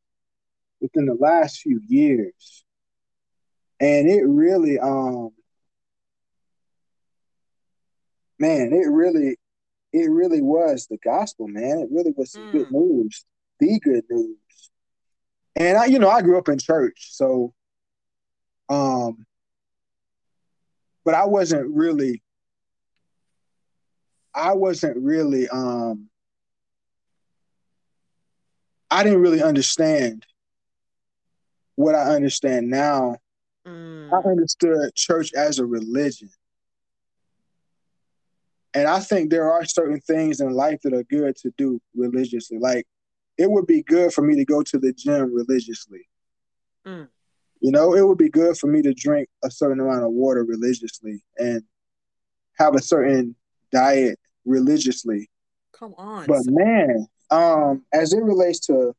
[0.81, 2.65] within the last few years.
[3.81, 5.31] And it really um
[8.39, 9.39] man, it really
[9.95, 11.79] it really was the gospel, man.
[11.79, 12.73] It really was some good Mm.
[12.73, 13.25] news.
[13.59, 14.37] The good news.
[15.57, 17.55] And I you know, I grew up in church, so
[18.69, 19.27] um
[21.05, 22.23] but I wasn't really
[24.35, 26.09] I wasn't really um
[28.91, 30.25] I didn't really understand
[31.77, 33.17] what I understand now.
[33.67, 34.13] Mm.
[34.13, 36.31] I understood church as a religion.
[38.73, 42.59] And I think there are certain things in life that are good to do religiously.
[42.59, 42.87] Like
[43.39, 46.09] it would be good for me to go to the gym religiously.
[46.87, 47.09] Mm.
[47.61, 50.45] You know, it would be good for me to drink a certain amount of water
[50.45, 51.63] religiously and
[52.59, 53.35] have a certain
[53.73, 55.31] diet religiously.
[55.73, 56.27] Come on.
[56.27, 58.95] But man, um, as it relates to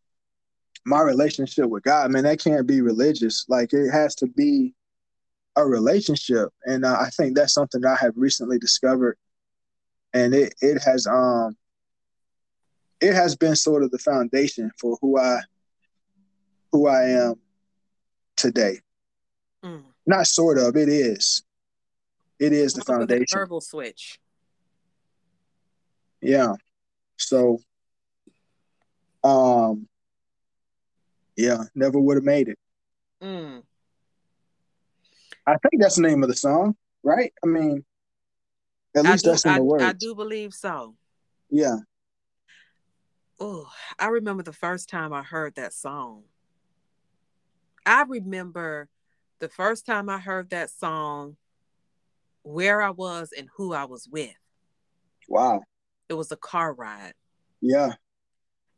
[0.86, 3.46] my relationship with God, man, that can't be religious.
[3.48, 4.74] Like it has to be
[5.56, 9.18] a relationship, and uh, I think that's something that I have recently discovered,
[10.14, 11.56] and it it has um
[13.06, 15.40] it has been sort of the foundation for who I
[16.72, 17.36] who I am
[18.36, 18.80] today.
[19.64, 19.84] Mm.
[20.08, 21.44] Not sort of, it is.
[22.40, 23.38] It is the Look at that foundation.
[23.38, 24.20] Verbal switch.
[26.20, 26.54] Yeah.
[27.18, 27.60] So
[29.24, 29.88] um
[31.38, 32.58] yeah, never would have made it.
[33.22, 33.62] Mm.
[35.46, 37.32] I think that's the name of the song, right?
[37.44, 37.86] I mean,
[38.96, 39.84] at I least do, that's in I, the words.
[39.84, 40.96] I do believe so.
[41.52, 41.78] Yeah.
[43.40, 43.68] Oh,
[44.00, 46.24] I remember the first time I heard that song.
[47.86, 48.90] I remember
[49.40, 51.36] the first time I heard that song,
[52.44, 54.36] where I was and who I was with.
[55.28, 55.62] Wow.
[56.08, 57.14] It was a car ride.
[57.62, 57.94] Yeah.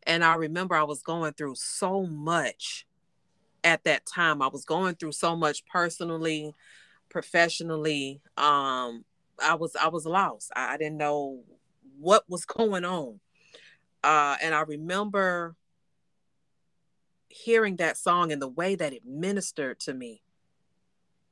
[0.03, 2.87] And I remember I was going through so much
[3.63, 4.41] at that time.
[4.41, 6.55] I was going through so much personally,
[7.09, 8.21] professionally.
[8.37, 9.03] Um,
[9.43, 10.51] I was I was lost.
[10.55, 11.43] I, I didn't know
[11.99, 13.19] what was going on.
[14.03, 15.55] Uh, and I remember
[17.29, 20.21] hearing that song and the way that it ministered to me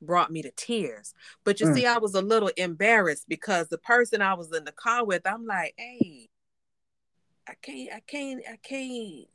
[0.00, 1.14] brought me to tears.
[1.44, 1.74] But you Mm.
[1.74, 5.26] see, I was a little embarrassed because the person I was in the car with,
[5.26, 6.28] I'm like, hey,
[7.48, 9.28] I can't, I can't, I can't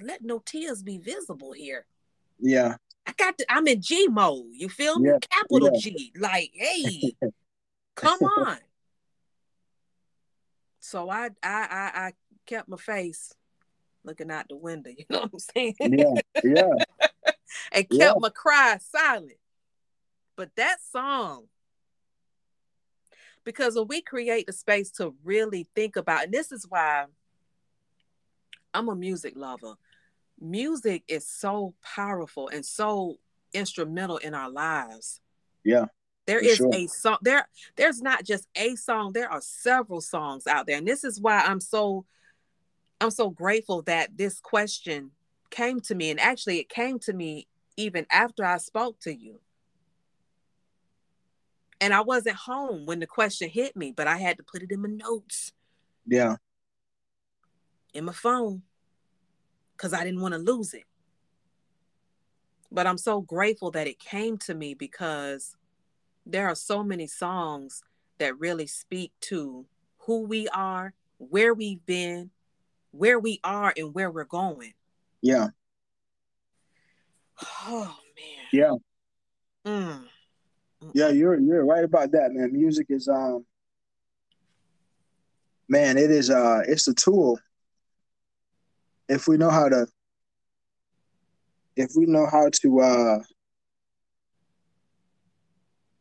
[0.00, 1.86] let no tears be visible here.
[2.38, 2.76] Yeah.
[3.06, 4.46] I got to, I'm in G mode.
[4.52, 5.10] You feel me?
[5.10, 5.78] Yeah, Capital yeah.
[5.80, 6.12] G.
[6.16, 7.16] Like, hey,
[7.94, 8.58] come on.
[10.80, 12.12] So I, I, I, I
[12.46, 13.32] kept my face
[14.04, 14.90] looking out the window.
[14.96, 15.74] You know what I'm saying?
[15.80, 16.14] Yeah.
[16.42, 16.70] Yeah.
[17.72, 18.12] and kept Yeah.
[18.18, 19.38] my cry silent.
[20.36, 21.46] But that song,
[23.44, 27.06] because when we create the space to really think about, and this is why
[28.76, 29.74] I'm a music lover.
[30.38, 33.16] Music is so powerful and so
[33.54, 35.20] instrumental in our lives.
[35.64, 35.86] Yeah.
[36.26, 36.70] There is sure.
[36.74, 40.76] a song there there's not just a song, there are several songs out there.
[40.76, 42.04] And this is why I'm so
[43.00, 45.10] I'm so grateful that this question
[45.50, 47.46] came to me and actually it came to me
[47.76, 49.40] even after I spoke to you.
[51.80, 54.72] And I wasn't home when the question hit me, but I had to put it
[54.72, 55.52] in my notes
[56.06, 56.36] Yeah.
[57.92, 58.62] in my phone
[59.76, 60.84] because I didn't want to lose it.
[62.72, 65.54] But I'm so grateful that it came to me because
[66.24, 67.82] there are so many songs
[68.18, 69.66] that really speak to
[69.98, 72.30] who we are, where we've been,
[72.98, 74.74] where we are, and where we're going.
[75.22, 75.48] Yeah.
[77.66, 78.46] Oh man.
[78.52, 78.72] Yeah.
[79.66, 80.02] Mm.
[80.94, 82.52] Yeah, you're you're right about that, man.
[82.52, 83.44] Music is um
[85.68, 87.38] man, it is uh it's a tool.
[89.08, 89.86] If we know how to
[91.76, 93.18] if we know how to uh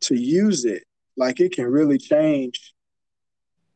[0.01, 0.83] to use it,
[1.17, 2.73] like it can really change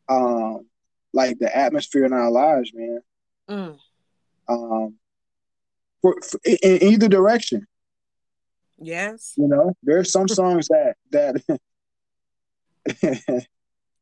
[0.08, 0.66] um
[1.14, 3.02] like the atmosphere in our lives, man.
[3.50, 3.78] Mm.
[4.48, 4.96] Um
[6.02, 7.68] for, for in, either direction.
[8.78, 9.34] Yes.
[9.38, 11.60] You know, there's some songs that that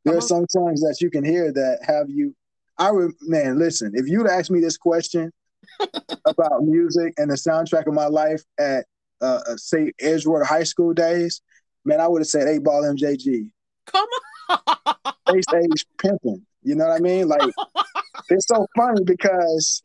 [0.03, 2.35] there are some songs that you can hear that have you.
[2.79, 3.93] I would, man, listen.
[3.95, 5.31] If you'd asked me this question
[6.25, 8.85] about music and the soundtrack of my life at
[9.19, 11.41] uh, uh, say Edgewater High School days,
[11.85, 13.49] man, I would have said eight ball MJG,
[13.87, 14.07] Come
[14.49, 15.13] on.
[15.27, 16.45] Space Age pimping.
[16.67, 17.29] You know what I mean?
[17.29, 17.41] Like
[18.29, 19.81] it's so funny because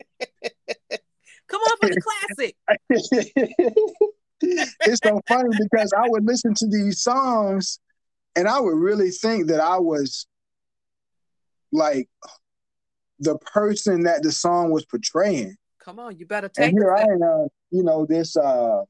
[1.47, 2.55] Come on for the classic.
[4.41, 7.79] it's so funny because I would listen to these songs
[8.35, 10.27] and I would really think that I was
[11.71, 12.09] like
[13.19, 15.55] the person that the song was portraying.
[15.79, 16.65] Come on, you better take.
[16.65, 17.21] And here I it.
[17.21, 18.81] am, you know, this uh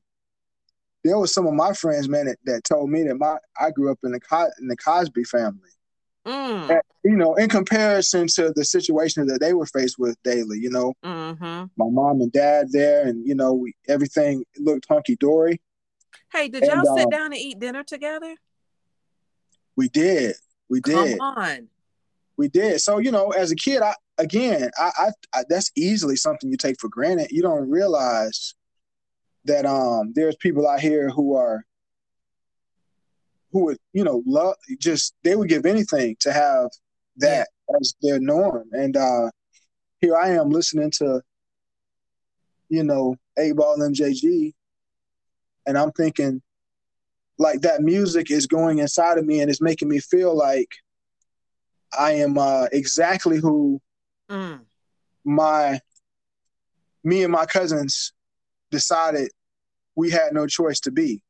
[1.03, 3.91] there was some of my friends, man, that, that told me that my I grew
[3.91, 5.70] up in the in the Cosby family.
[6.25, 6.69] Mm.
[6.69, 10.69] And, you know, in comparison to the situation that they were faced with daily, you
[10.69, 11.65] know, Mm-hmm.
[11.75, 15.59] my mom and dad there, and you know, we, everything looked hunky dory.
[16.31, 18.35] Hey, did y'all sit um, down and eat dinner together?
[19.75, 20.35] We did,
[20.69, 21.19] we did.
[21.19, 21.67] Come on.
[22.37, 22.79] we did.
[22.81, 26.57] So you know, as a kid, I again, I, I, I that's easily something you
[26.57, 27.31] take for granted.
[27.31, 28.53] You don't realize
[29.45, 31.65] that um there's people out here who are
[33.53, 36.69] who would you know love just they would give anything to have
[37.17, 37.47] that
[37.80, 38.67] as their norm.
[38.73, 39.30] And uh
[40.01, 41.21] here I am listening to
[42.69, 44.53] you know Eight Ball and MJG,
[45.65, 46.41] and I'm thinking
[47.38, 50.69] like that music is going inside of me and it's making me feel like
[51.97, 53.80] I am uh, exactly who
[54.30, 54.61] Mm.
[55.25, 55.80] my
[57.03, 58.13] me and my cousins
[58.71, 59.30] decided
[59.95, 61.21] we had no choice to be.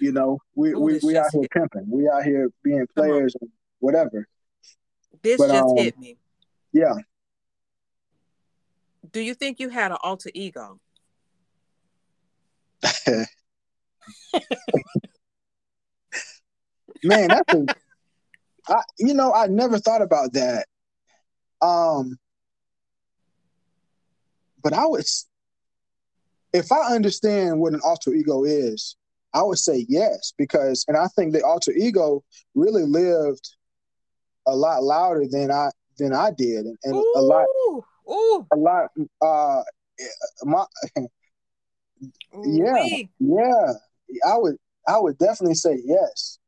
[0.00, 1.86] You know, we Ooh, we, we out here pimping.
[1.88, 3.50] We out here being players and
[3.80, 4.26] whatever.
[5.22, 6.16] This But, just um, hit me.
[6.72, 6.94] Yeah.
[9.12, 10.78] Do you think you had an alter ego?
[17.02, 17.66] Man, that's a,
[18.68, 20.66] I, you know, I never thought about that.
[21.62, 22.18] Um,
[24.62, 25.26] but I would, s-
[26.52, 28.96] if I understand what an alter ego is,
[29.34, 32.24] I would say yes, because, and I think the alter ego
[32.54, 33.56] really lived
[34.46, 38.56] a lot louder than I than I did, and, and a lot, Ooh, ooh, a
[38.56, 38.90] lot.
[39.20, 39.62] Uh,
[40.44, 40.64] my
[42.44, 42.86] Yeah.
[43.18, 43.72] yeah,
[44.26, 44.56] I would,
[44.86, 46.38] I would definitely say yes.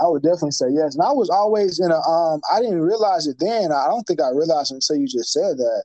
[0.00, 0.94] I would definitely say yes.
[0.94, 3.72] And I was always in a um I didn't realize it then.
[3.72, 5.84] I don't think I realized until you just said that.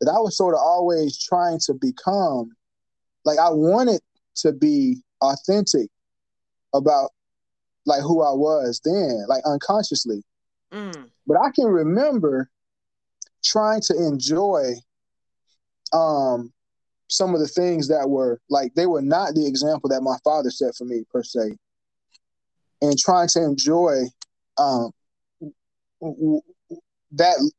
[0.00, 2.52] That I was sort of always trying to become
[3.26, 4.00] like I wanted
[4.36, 5.88] to be authentic
[6.74, 7.10] about
[7.86, 10.22] like who I was then, like unconsciously.
[10.72, 11.10] Mm.
[11.26, 12.50] But I can remember
[13.44, 14.74] trying to enjoy
[15.92, 16.52] um
[17.08, 20.50] some of the things that were like they were not the example that my father
[20.50, 21.56] set for me per se
[22.82, 24.04] and trying to enjoy
[24.58, 24.90] um
[27.10, 27.50] that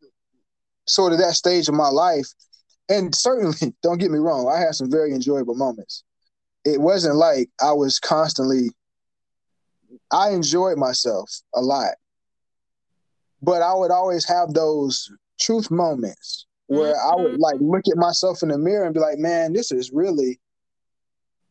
[0.88, 2.28] sort of that stage of my life
[2.88, 6.04] and certainly don't get me wrong i had some very enjoyable moments
[6.66, 8.70] it wasn't like i was constantly
[10.12, 11.96] i enjoyed myself a lot
[13.42, 18.44] but i would always have those truth moments where I would like look at myself
[18.44, 20.40] in the mirror and be like, man, this is really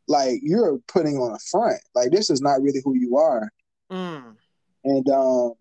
[0.09, 1.81] like you're putting on a front.
[1.95, 3.51] Like this is not really who you are.
[3.93, 4.37] Mm.
[4.85, 5.53] And um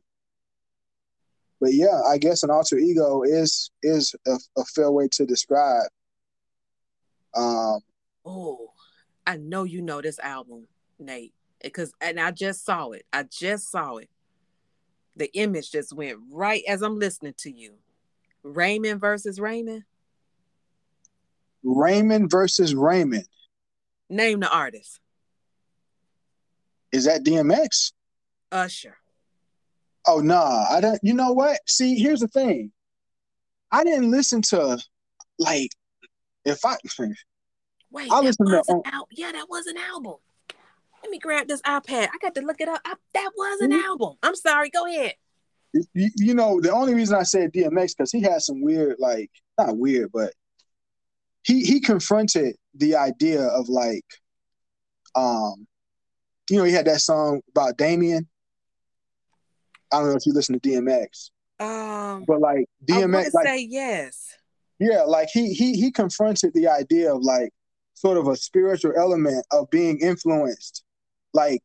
[1.59, 5.89] but yeah, I guess an alter ego is is a, a fair way to describe.
[7.35, 7.81] Um
[8.26, 8.71] Oh,
[9.25, 10.67] I know you know this album,
[10.97, 13.05] Nate, because and I just saw it.
[13.13, 14.09] I just saw it.
[15.15, 17.73] The image just went right as I'm listening to you.
[18.43, 19.83] Raymond versus Raymond.
[21.63, 23.27] Raymond versus Raymond.
[24.09, 24.99] Name the artist.
[26.91, 27.91] Is that DMX?
[28.51, 28.95] Usher.
[30.07, 30.99] Oh nah, I don't.
[31.03, 31.59] You know what?
[31.67, 32.71] See, here's the thing.
[33.71, 34.79] I didn't listen to
[35.37, 35.69] like
[36.45, 36.77] if I
[37.91, 40.15] Wait, I that listen to- was an al- yeah, that was an album.
[41.03, 42.09] Let me grab this iPad.
[42.13, 42.81] I got to look it up.
[42.85, 43.83] I- that was an Mhm.
[43.83, 44.17] album.
[44.21, 44.69] I'm sorry.
[44.69, 45.15] Go ahead.
[45.93, 49.29] you, you know the only reason I said DMX because he had some weird like
[49.55, 50.33] not weird but
[51.43, 54.05] he he confronted the idea of like
[55.15, 55.67] um
[56.49, 58.27] you know he had that song about Damien.
[59.91, 61.29] I don't know if you listen to DMX,
[61.59, 64.35] Um, but like DMX to like say yes.
[64.79, 67.51] yeah like he he he confronted the idea of like
[67.99, 70.84] sort of a spiritual element of being influenced
[71.34, 71.61] like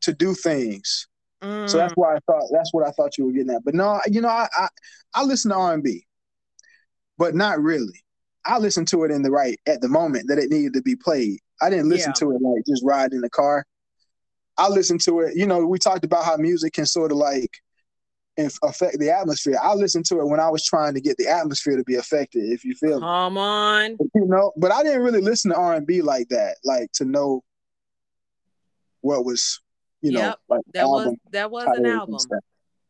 [0.00, 1.06] to do things
[1.66, 1.96] So that's mm.
[1.96, 3.64] why I thought that's what I thought you were getting at.
[3.64, 4.68] But no, you know, I I,
[5.14, 6.06] I listen to R and B,
[7.18, 8.04] but not really.
[8.44, 10.96] I listened to it in the right at the moment that it needed to be
[10.96, 11.38] played.
[11.62, 12.26] I didn't listen Yeah.
[12.26, 13.66] to it like just riding in the car.
[14.58, 15.36] I listened to it.
[15.36, 17.50] You know, we talked about how music can sort of like
[18.36, 19.56] inf- affect the atmosphere.
[19.62, 22.44] I listened to it when I was trying to get the atmosphere to be affected.
[22.50, 23.06] If you feel me.
[23.06, 23.96] Come on.
[24.14, 27.04] you know, but I didn't really listen to R and B like that, like to
[27.04, 27.42] know
[29.00, 29.60] what was,
[30.02, 32.18] you know, Yep, like That was that was an album.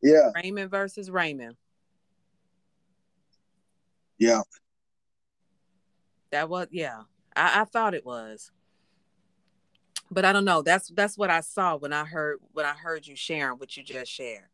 [0.02, 1.56] Yeah, Raymond versus Raymond.
[4.18, 4.42] yeah.
[6.30, 7.02] That was yeah.
[7.34, 8.50] I, I thought it was.
[10.12, 10.62] But I don't know.
[10.62, 13.82] That's that's what I saw when I heard when I heard you sharing what you
[13.82, 14.48] just shared.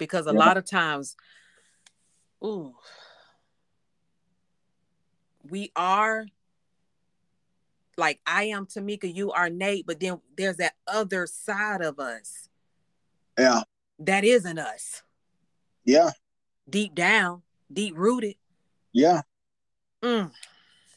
[0.00, 0.38] Because a Yeah.
[0.38, 1.14] lot of times,
[2.42, 2.74] ooh,
[5.48, 6.26] we are
[7.98, 12.48] like I am Tamika, you are Nate, but then there's that other side of us
[13.38, 13.60] Yeah,
[13.98, 15.02] that isn't us.
[15.84, 16.10] yeah,
[16.68, 18.36] Deep down, deep rooted.
[18.92, 19.20] yeah,
[20.02, 20.32] Mm.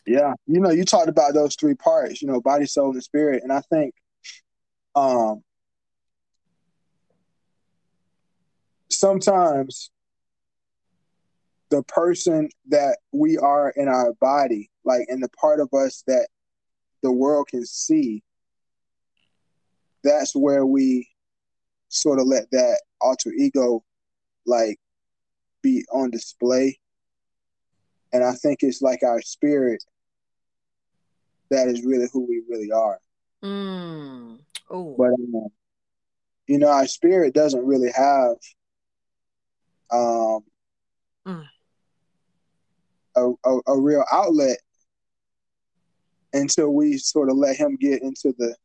[0.08, 0.34] yeah.
[0.48, 3.44] You know, you talked about those three parts, you know, body, soul, and spirit.
[3.44, 3.94] And I think
[4.96, 5.44] um
[9.04, 9.92] sometimes
[11.70, 16.30] the person that we are in our body, like in the part of us that
[17.02, 18.24] the world can see,
[20.06, 21.06] that's where we
[21.90, 23.84] sort of let that alter ego
[24.46, 24.80] like
[25.62, 26.80] be on display.
[28.14, 29.84] And I think it's like our spirit
[31.50, 33.00] that is really who we really are.
[33.44, 34.40] Mm.
[34.70, 35.50] Oh, But um,
[36.48, 38.38] you know, our spirit doesn't really have
[39.94, 40.40] um
[41.26, 41.48] Mm.
[43.15, 44.57] a, a a real outlet
[46.34, 48.56] until we sort of let him get into the.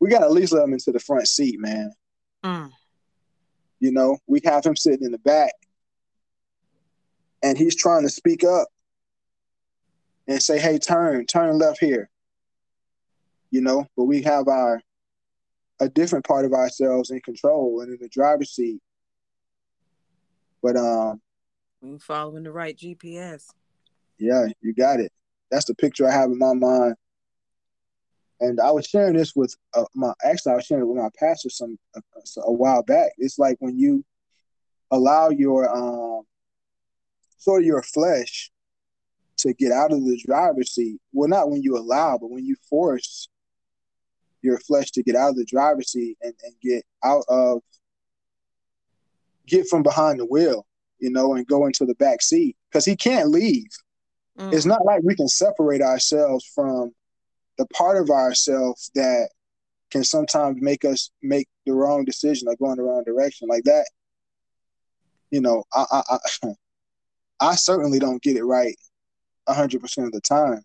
[0.00, 1.92] We got to at least let him into the front seat, man.
[2.44, 2.70] Mm.
[3.80, 5.52] You know, we have him sitting in the back,
[7.42, 8.68] and he's trying to speak up
[10.28, 12.08] and say, "Hey, turn, turn left here."
[13.50, 14.80] You know, but we have our
[15.80, 18.80] a different part of ourselves in control and in the driver's seat.
[20.62, 21.20] But um,
[21.80, 23.46] we following the right GPS.
[24.18, 25.12] yeah, you got it.
[25.50, 26.94] That's the picture I have in my mind.
[28.40, 31.10] And I was sharing this with uh, my actually I was sharing it with my
[31.18, 32.00] pastor some a,
[32.42, 33.12] a while back.
[33.18, 34.04] It's like when you
[34.90, 36.22] allow your um
[37.38, 38.50] sort of your flesh
[39.38, 41.00] to get out of the driver's seat.
[41.12, 43.28] Well, not when you allow, but when you force
[44.42, 47.62] your flesh to get out of the driver's seat and, and get out of
[49.48, 50.66] get from behind the wheel,
[50.98, 53.68] you know, and go into the back seat because he can't leave.
[54.38, 54.52] Mm.
[54.52, 56.92] It's not like we can separate ourselves from
[57.56, 59.30] the part of ourselves that
[59.90, 63.64] can sometimes make us make the wrong decision or go in the wrong direction like
[63.64, 63.86] that.
[65.30, 66.54] you know, I I I,
[67.52, 68.76] I certainly don't get it right
[69.48, 70.62] hundred percent of the time.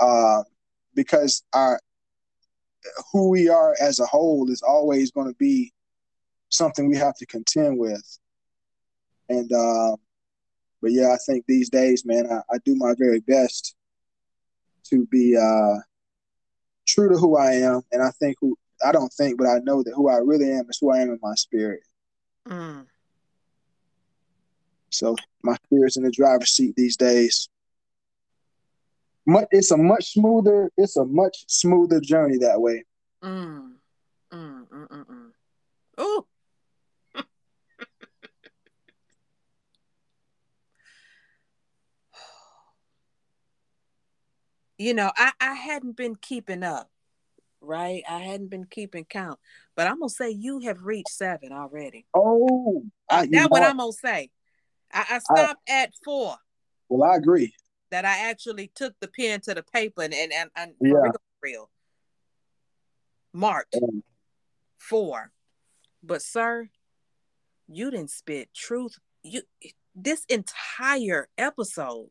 [0.00, 0.42] Uh,
[0.94, 1.80] because our
[3.12, 5.72] who we are as a whole is always going to be
[6.54, 8.18] something we have to contend with.
[9.28, 9.96] And uh,
[10.82, 13.74] but yeah, I think these days, man, I, I do my very best
[14.90, 15.78] to be uh,
[16.86, 19.82] true to who I am, and I think who I don't think, but I know
[19.82, 21.80] that who I really am is who I am in my spirit.
[22.46, 22.86] Mm.
[24.90, 27.48] So my spirit's in the driver's seat these days.
[29.26, 30.70] Much, it's a much smoother.
[30.76, 32.84] It's a much smoother journey that way.
[33.22, 33.72] Mm.
[34.32, 36.02] Mm, mm, mm, mm.
[36.02, 36.26] Ooh.
[44.78, 46.90] You know, I, I hadn't been keeping up,
[47.60, 48.02] right?
[48.08, 49.38] I hadn't been keeping count,
[49.76, 52.06] but I'm gonna say you have reached seven already.
[52.14, 54.30] Oh, I, That's what I'm gonna say.
[54.92, 56.36] I, I stopped at four.
[56.88, 57.54] well, I agree.
[57.90, 61.10] That I actually took the pen to the paper and and, and, and Yeah.
[61.42, 61.70] real.
[63.32, 64.02] Marked Um,
[64.78, 65.32] four.
[66.02, 66.68] But sir,
[67.68, 68.98] you didn't spit truth.
[69.22, 69.42] You
[69.94, 72.10] this entire episode.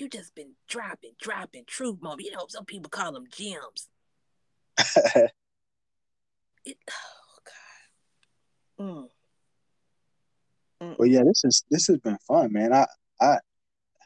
[0.00, 2.22] You just been dropping, dropping truth moment.
[2.22, 3.88] You know, some people call them gems.
[6.64, 7.38] It, oh
[8.78, 8.84] God.
[8.84, 9.08] Mm.
[10.82, 10.96] Mm.
[10.98, 12.72] But yeah, this is this has been fun, man.
[12.72, 12.86] I
[13.20, 13.38] I.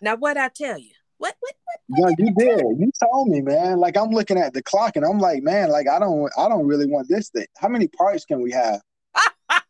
[0.01, 0.93] Now what I tell you?
[1.19, 1.81] What what what?
[1.89, 2.61] no, you did.
[2.79, 3.79] You told me, man.
[3.79, 6.67] Like I'm looking at the clock and I'm like, man, like I don't I don't
[6.67, 7.47] really want this thing.
[7.59, 8.81] How many parts can we have?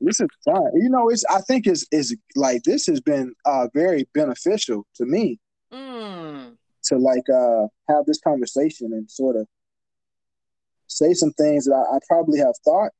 [0.00, 0.70] this is fun.
[0.74, 5.06] You know, it's I think it's is like this has been uh very beneficial to
[5.06, 5.38] me
[5.72, 6.56] Mm.
[6.84, 9.46] to like uh have this conversation and sort of
[10.86, 12.92] say some things that I, I probably have thought,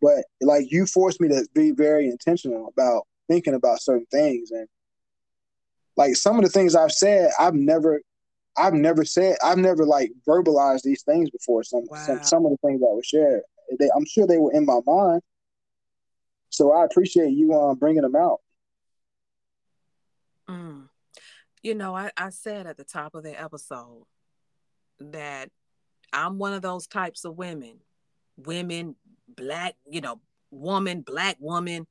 [0.00, 4.68] but like you forced me to be very intentional about thinking about certain things and
[5.96, 8.00] like some of the things I've said, I've never
[8.56, 11.62] I've never said I've never like verbalized these things before.
[11.64, 11.96] Some Wow.
[11.96, 13.42] some some of the things that were shared,
[13.78, 15.22] they, I'm sure they were in my mind.
[16.50, 18.40] So I appreciate you um bringing them out.
[20.48, 20.89] Mm.
[21.62, 24.04] You know, I, I said at the top of the episode
[24.98, 25.50] that
[26.12, 27.80] I'm one of those types of women,
[28.36, 28.96] women,
[29.28, 30.20] black, you know,
[30.50, 31.86] woman, black woman.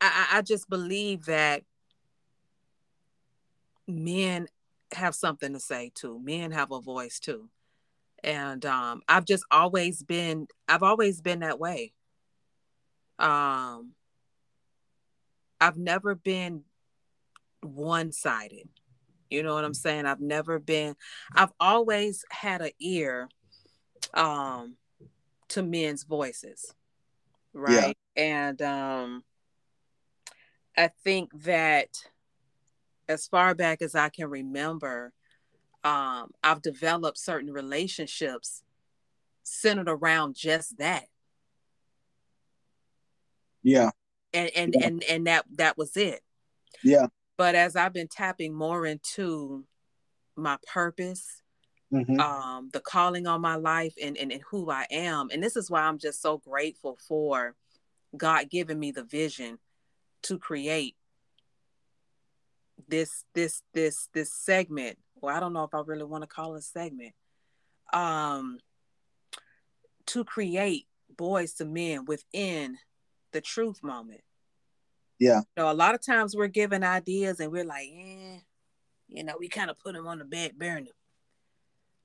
[0.00, 1.62] I, I just believe that
[3.86, 4.48] men
[4.92, 6.20] have something to say too.
[6.22, 7.48] Men have a voice too.
[8.24, 11.92] And um, I've just always been, I've always been that way.
[13.18, 13.92] Um,
[15.60, 16.62] I've never been
[17.62, 18.68] one sided.
[19.32, 20.04] You know what I'm saying?
[20.04, 20.94] I've never been,
[21.34, 23.28] I've always had an ear
[24.12, 24.76] um,
[25.48, 26.74] to men's voices.
[27.54, 27.96] Right.
[28.14, 29.24] And um,
[30.76, 31.88] I think that
[33.08, 35.12] as far back as I can remember,
[35.82, 38.62] um, I've developed certain relationships
[39.42, 41.04] centered around just that.
[43.62, 43.90] Yeah,
[44.32, 44.86] And and Yeah.
[44.86, 46.20] and and that that was it.
[46.82, 47.06] yeah.
[47.42, 49.64] But as I've been tapping more into
[50.36, 51.42] my purpose,
[51.90, 55.28] hmm um, the calling on my life and, and, and who I am.
[55.32, 57.56] And this is why I'm just so grateful for
[58.16, 59.58] God giving me the vision
[60.22, 60.94] to create
[62.86, 64.98] this this this this segment.
[65.20, 67.12] Well, I don't know if I really want to call it a segment.
[67.92, 68.60] Um
[70.06, 70.86] to create
[71.16, 72.78] boys to men within
[73.32, 74.20] the truth moment.
[75.22, 75.38] Yeah.
[75.56, 78.38] You know, a lot of times we're given ideas and we're like, eh,
[79.06, 80.90] you know, we kind of put them on the back burner.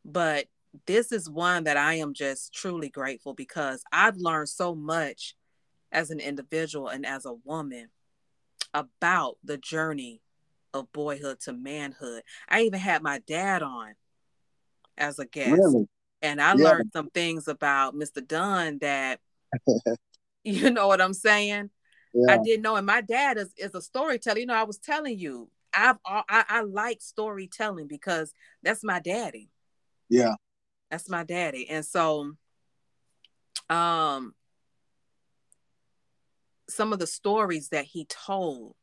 [0.06, 0.46] But
[0.86, 5.36] this is one that I am just truly grateful because I've learned so much
[5.92, 7.90] as an individual and as a woman
[8.72, 10.22] about the journey
[10.76, 12.22] of boyhood to manhood.
[12.48, 13.96] I even had my dad on
[14.96, 15.54] as a guest.
[15.54, 15.88] Really?
[16.22, 16.66] And I Yeah.
[16.66, 18.26] learned some things about Mr.
[18.26, 19.20] Dunn that
[20.44, 21.72] you know what I'm saying?
[22.18, 22.34] Yeah.
[22.34, 22.76] I didn't know.
[22.76, 24.40] And my dad is, is a storyteller.
[24.40, 28.34] You know, I was telling you, I've I, I like storytelling because
[28.64, 29.52] that's my daddy.
[30.10, 30.34] Yeah.
[30.90, 31.70] That's my daddy.
[31.70, 32.34] And so
[33.70, 34.34] um
[36.68, 38.76] some of the stories that he told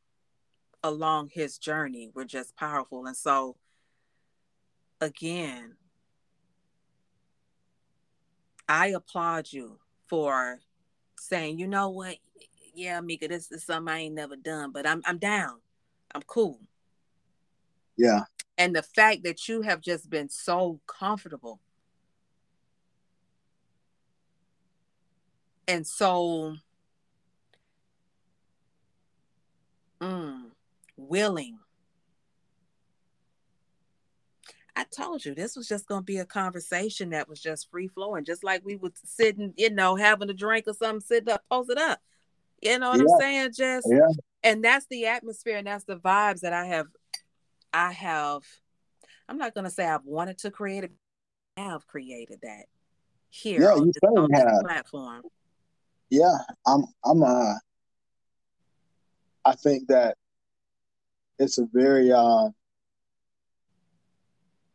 [0.83, 3.07] along his journey were just powerful.
[3.07, 3.57] And so
[5.01, 5.75] again,
[8.69, 10.61] I applaud you for
[11.19, 12.17] saying, you know what?
[12.75, 15.61] Yeah, Mika, this is something I ain't never done, but I'm I'm down.
[16.15, 16.61] I'm cool.
[17.97, 18.23] Yeah.
[18.59, 21.61] And the fact that you have just been so comfortable
[25.67, 26.57] and so
[30.01, 30.43] mm,
[30.97, 31.59] willing
[34.77, 37.87] I told you this was just going to be a conversation that was just free
[37.87, 41.45] flowing, just like we would sitting, you know, having a drink or something, sitting up,
[41.49, 42.01] posted up.
[42.65, 43.05] You know what Yeah.
[43.15, 43.51] I'm saying?
[43.55, 44.09] Just Yeah.
[44.43, 46.87] and that's the atmosphere and that's the vibes that I have.
[47.73, 48.43] I have.
[49.29, 50.93] I'm not going to say I've wanted to create it.
[51.57, 52.65] I have created that
[53.31, 55.23] here Yeah, on, you this, on this platform.
[56.11, 56.37] Yeah,
[56.67, 57.55] I'm I'm uh
[59.45, 60.17] I think that
[61.39, 62.49] it's a very uh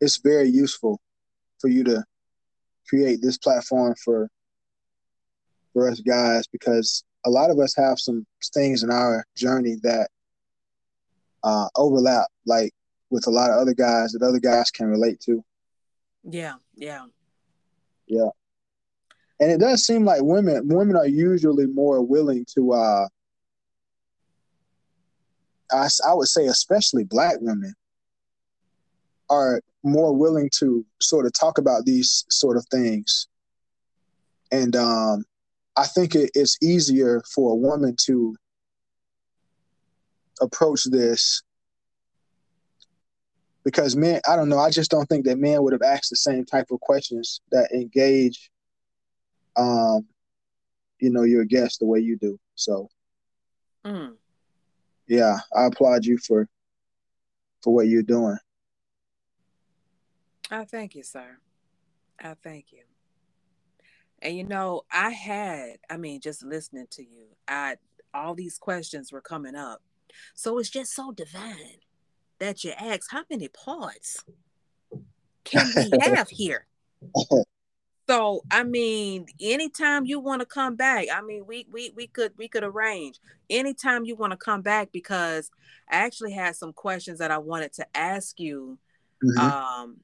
[0.00, 1.00] it's very useful
[1.60, 2.04] for you to
[2.88, 4.28] create this platform for
[5.72, 10.08] for us guys because a lot of us have some things in our journey that
[11.42, 12.72] uh overlap like
[13.10, 15.44] with a lot of other guys that other guys can relate to.
[16.22, 17.06] Yeah, yeah,
[18.06, 18.28] yeah.
[19.40, 23.08] And it does seem like women women are usually more willing to uh
[25.72, 27.74] I would say especially black women
[29.30, 33.28] are more willing to sort of talk about these sort of things
[34.52, 35.24] and um
[35.76, 38.34] i think it, it's easier for a woman to
[40.40, 41.42] approach this
[43.64, 46.16] because men i don't know i just don't think that men would have asked the
[46.16, 48.50] same type of questions that engage
[49.56, 50.06] um
[50.98, 52.88] you know your guest the way you do so
[53.84, 54.16] Mm.
[55.08, 56.46] yeah i applaud you for
[57.62, 58.36] for what you're doing
[60.50, 61.38] I thank you, sir.
[62.20, 62.82] I thank you.
[64.22, 67.76] And you know, I had, I mean, just listening to you, I
[68.12, 69.82] all these questions were coming up.
[70.34, 71.78] So it's just so divine
[72.38, 74.24] that you ask how many parts
[75.44, 76.66] can we have here?
[78.08, 82.32] So I mean, anytime you want to come back, I mean, we we we could
[82.36, 85.50] we could arrange anytime you want to come back because
[85.88, 88.78] I actually had some questions that I wanted to ask you
[89.22, 89.38] Mhm.
[89.38, 90.00] um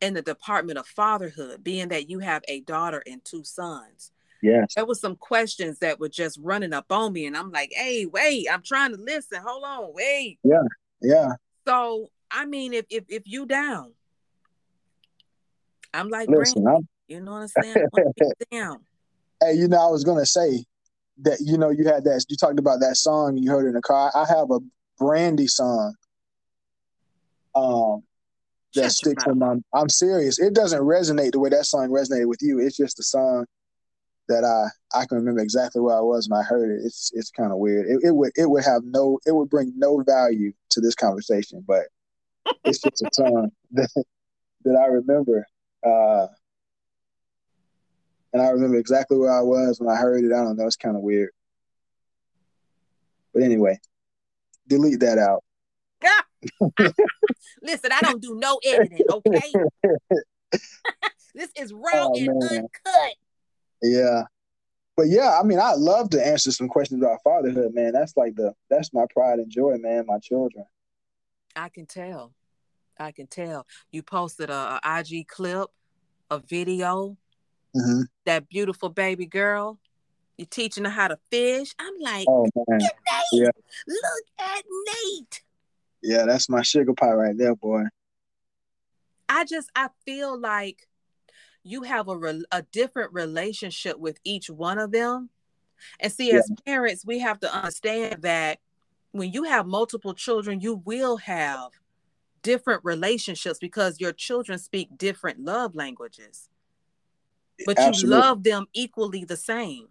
[0.00, 4.12] in the department of fatherhood being that you have a daughter and two sons.
[4.42, 4.74] Yes.
[4.74, 8.06] There was some questions that were just running up on me and i'm like hey
[8.06, 9.40] wait i'm trying to listen.
[9.44, 10.38] Hold on wait.
[10.44, 10.62] Yeah
[11.00, 11.32] Yeah.
[11.66, 13.92] so i mean if if, if you down
[15.94, 17.86] i'm like listen I'm, you know what i'm saying?
[18.50, 18.80] Down.
[19.42, 20.64] Hey you know i was gonna say
[21.22, 23.82] that you know you had that you talked about that song you heard in the
[23.82, 24.12] car.
[24.14, 24.60] I have a
[24.98, 25.94] Brandy song.
[27.54, 28.02] Um
[28.76, 30.38] that Shut sticks in my i'm serious.
[30.38, 32.60] It doesn't resonate the way that song resonated with you.
[32.60, 33.46] It's just a song
[34.28, 36.84] that i i can remember exactly where i was when i heard it.
[36.84, 37.86] It's it's kind of weird.
[37.86, 41.64] It, it would it would have no it would bring no value to this conversation
[41.66, 41.84] but
[42.64, 44.04] it's just a song that,
[44.64, 45.46] that i remember
[45.84, 46.26] uh
[48.32, 50.32] and i remember exactly where i was when i heard it.
[50.32, 50.66] I don't know.
[50.66, 51.30] It's kind of weird.
[53.32, 53.78] But anyway
[54.68, 55.44] delete that out
[57.62, 59.52] listen i don't do no editing okay
[61.34, 62.58] this is raw Oh, and man.
[62.58, 63.14] uncut
[63.82, 64.22] Yeah.
[64.96, 67.92] But yeah, I mean, I love to answer some questions about fatherhood, man.
[67.92, 70.06] That's like the that's my pride and joy, man.
[70.06, 70.64] My children.
[71.54, 72.32] I can tell.
[72.98, 73.66] I can tell.
[73.90, 75.68] You posted a, a IG clip,
[76.30, 77.18] a video,
[77.74, 79.78] hmm that beautiful baby girl.
[80.38, 81.74] You're teaching her how to fish.
[81.78, 82.90] I'm like, Oh man, Nate,
[83.32, 83.50] yeah.
[83.86, 85.42] look at Nate.
[86.06, 87.82] Yeah, that's my sugar pie right there, boy.
[89.28, 90.88] I just I feel like
[91.64, 95.30] you have a re- a different relationship with each one of them.
[95.98, 98.60] And see, as parents, we have to understand that
[99.10, 101.70] when you have multiple children, you will have
[102.42, 106.48] different relationships because your children speak different love languages.
[107.66, 108.02] But Absolutely.
[108.02, 109.88] you love them equally the same.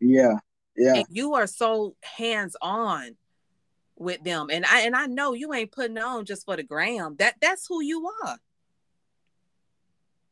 [0.00, 0.38] Yeah,
[0.76, 3.16] yeah, And you are so hands-on
[3.98, 4.48] with them.
[4.50, 7.16] And I and I know you ain't putting on just for the gram.
[7.18, 8.38] That that's who you are.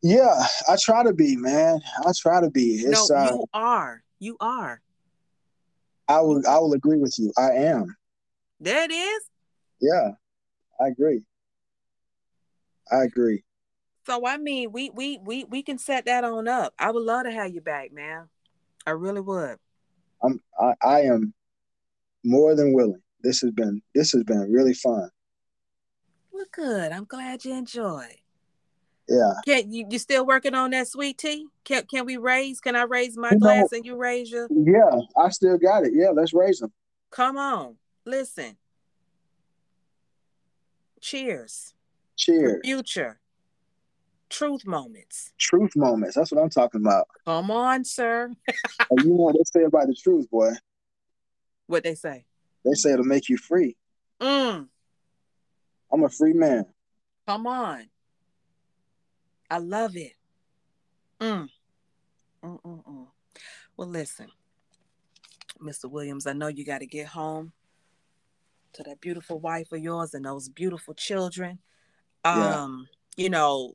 [0.03, 0.45] yeah.
[0.69, 1.81] I try to be, man.
[2.05, 2.77] I try to be.
[2.77, 4.03] It's no, uh, you are.
[4.19, 4.81] You are.
[6.09, 7.33] I will I will agree with you.
[7.37, 7.97] I am.
[8.61, 9.23] There it is.
[9.81, 10.13] Yeah,
[10.81, 11.23] I agree.
[12.91, 13.43] I agree.
[14.07, 16.73] So I mean, we we we we can set that on up.
[16.79, 18.29] I would love to have you back, man.
[18.87, 19.57] I really would.
[20.23, 21.35] I'm I, I am
[22.25, 23.03] more than willing.
[23.23, 25.09] This has been this has been really fun.
[26.33, 26.93] Well, good.
[26.93, 28.17] I'm glad you enjoyed.
[29.09, 29.33] Yeah.
[29.45, 31.47] Can you you still working on that sweet tea?
[31.65, 32.61] Can can we raise?
[32.61, 34.49] Can I raise my You know- glass and you raise your?
[34.51, 35.93] Yeah, I still got it.
[35.95, 36.73] Yeah, let's raise them.
[37.11, 38.57] Come on, listen.
[41.01, 41.75] Cheers.
[42.17, 42.61] Cheers.
[42.65, 43.21] Future.
[44.29, 45.33] Truth moments.
[45.39, 46.17] Truth moments.
[46.17, 47.07] That's what I'm talking about.
[47.25, 48.33] Come on, sir.
[48.91, 50.51] You know what they say about the truth, boy?
[51.67, 52.25] What they say?
[52.67, 53.77] They say it'll make you free.
[54.21, 54.67] Mm,
[55.93, 56.67] I'm a free man.
[57.27, 57.89] come on.
[59.49, 60.15] I love it.
[61.21, 61.49] Mm.
[62.43, 63.07] Mm, mm, mm.
[63.77, 64.27] Well, listen,
[65.63, 65.89] Mr.
[65.89, 67.53] Williams, I know you got to get home
[68.73, 71.61] to that beautiful wife of yours and those beautiful children.
[72.25, 72.63] Yeah.
[72.63, 73.75] Um, you know,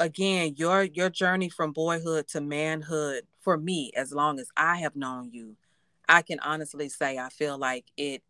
[0.00, 4.96] again, your your journey from boyhood to manhood for me, as long as I have
[4.96, 5.56] known you,
[6.12, 8.22] I can honestly say I feel like it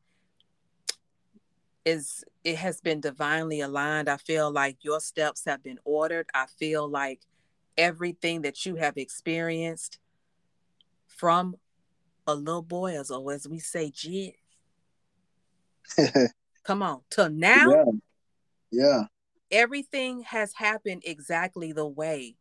[1.84, 4.08] is it has been divinely aligned.
[4.08, 6.28] I feel like your steps have been ordered.
[6.32, 7.22] I feel like
[7.76, 9.98] everything that you have experienced
[11.08, 11.56] from
[12.24, 14.36] a little boy, as or as we say, jit.
[16.62, 17.84] Come on, till now, yeah.
[18.70, 19.02] Yeah.
[19.50, 22.36] everything has happened exactly the way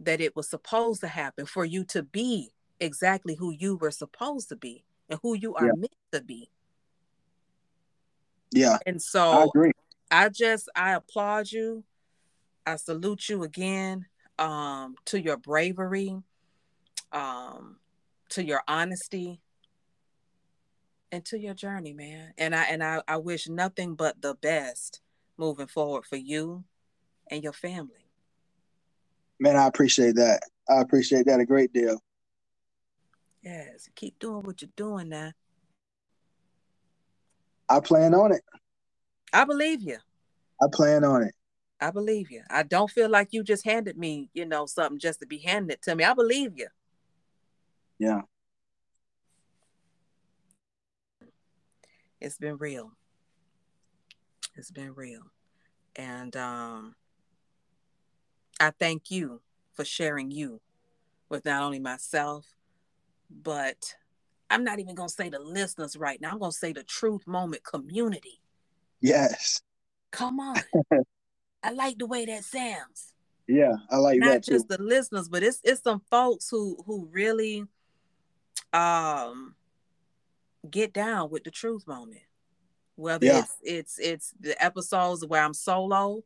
[0.00, 2.50] that it was supposed to happen for you to be
[2.82, 5.72] exactly who you were supposed to be and who you are Yeah.
[5.72, 6.50] meant to be.
[8.50, 8.78] Yeah.
[8.84, 9.72] And I so agree.
[10.10, 11.84] I just I applaud you.
[12.66, 14.06] I salute you again
[14.38, 16.16] um to your bravery,
[17.12, 17.76] um
[18.30, 19.40] to your honesty
[21.10, 22.32] and to your journey, man.
[22.38, 25.00] And I and I, I wish nothing but the best
[25.38, 26.64] moving forward for you
[27.30, 28.10] and your family.
[29.40, 30.42] Man, I appreciate that.
[30.68, 32.00] I appreciate that a great deal.
[33.42, 35.32] Yes, keep doing what you're doing now.
[37.68, 38.42] I plan on it.
[39.32, 39.98] I believe you.
[40.60, 41.34] I plan on it.
[41.80, 42.42] I believe you.
[42.48, 45.74] I don't feel like you just handed me, you know, something just to be handed
[45.74, 46.04] it to me.
[46.04, 46.68] I believe you.
[47.98, 48.22] Yeah.
[52.22, 52.92] it's been real
[54.54, 55.22] it's been real
[55.96, 56.94] and um
[58.60, 59.40] i thank you
[59.72, 60.60] for sharing you
[61.28, 62.46] with not only myself
[63.42, 63.94] but
[64.50, 66.82] i'm not even going to say the listeners right now i'm going to say the
[66.84, 68.40] truth moment community
[69.00, 69.60] Yes.
[70.10, 70.56] come on
[71.62, 73.12] i like the way that sounds
[73.48, 73.74] Yeah.
[73.90, 74.52] I like not that too.
[74.52, 77.64] just the listeners but it's it's some folks who who really
[78.72, 79.54] um
[80.70, 82.20] get down with the truth moment
[82.96, 83.38] whether Yeah.
[83.40, 86.22] it's it's it's the episodes where i'm solo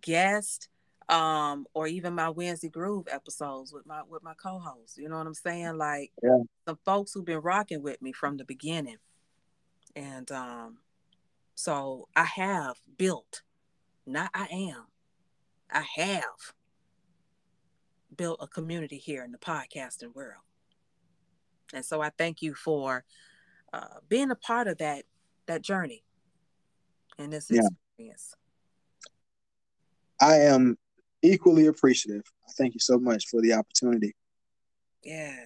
[0.00, 0.68] guest
[1.08, 5.26] um or even my wednesday groove episodes with my with my co-host you know what
[5.26, 6.38] i'm saying like Yeah.
[6.68, 8.98] some folks who've been rocking with me from the beginning
[9.96, 10.78] and um
[11.54, 13.42] so i have built
[14.06, 14.86] not i am
[15.70, 16.54] i have
[18.16, 20.42] built a community here in the podcasting world
[21.72, 23.04] and so i thank you for
[23.72, 25.04] uh, being a part of that
[25.46, 26.04] that journey
[27.18, 27.60] and this Yeah.
[27.96, 28.34] experience
[30.20, 30.76] I am
[31.22, 32.22] equally appreciative.
[32.48, 34.14] I Thank you so much for the opportunity.
[35.02, 35.36] yes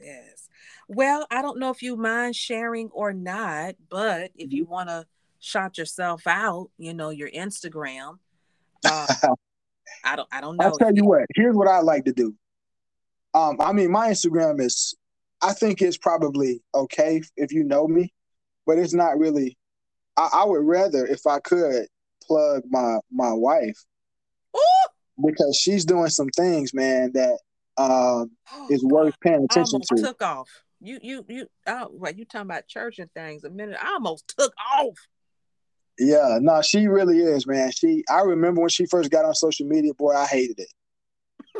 [0.00, 0.48] yes
[0.88, 5.04] well i don't know if you mind sharing or not but if you want to
[5.40, 8.18] shout yourself out you know your instagram
[8.84, 9.06] uh,
[10.04, 11.26] i don't i don't know I'll tell you what.
[11.34, 12.34] Here's what I like to do.
[13.34, 14.96] Um, I mean, my Instagram is,
[15.42, 18.12] I think it's probably okay if you know me,
[18.66, 19.56] but it's not really.
[20.16, 21.86] I, I would rather, if I could,
[22.26, 23.84] plug my my wife
[24.56, 24.87] Ooh!
[25.24, 27.38] Because she's doing some things, man, that
[27.76, 28.28] Oh,
[28.70, 29.96] is worth paying I attention almost to.
[30.02, 30.48] took off
[30.80, 34.32] you you you oh well you talking about church and things a minute i almost
[34.38, 34.94] took off
[35.98, 37.72] Yeah, no, she really is, man.
[37.72, 40.68] She, I remember when she first got on social media, boy, I hated it.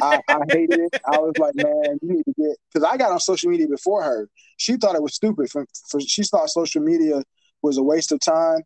[0.00, 0.92] I, I hated it.
[1.04, 4.02] I was like, man, you need to get because I got on social media before
[4.04, 4.28] her.
[4.56, 5.50] She thought it was stupid.
[5.50, 7.22] For, for she thought social media
[7.62, 8.60] was a waste of time.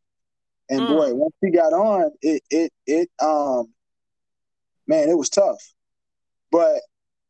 [0.68, 0.88] And Mm.
[0.88, 3.72] boy, once she got on, it it it um,
[4.86, 5.62] man, it was tough.
[6.50, 6.80] But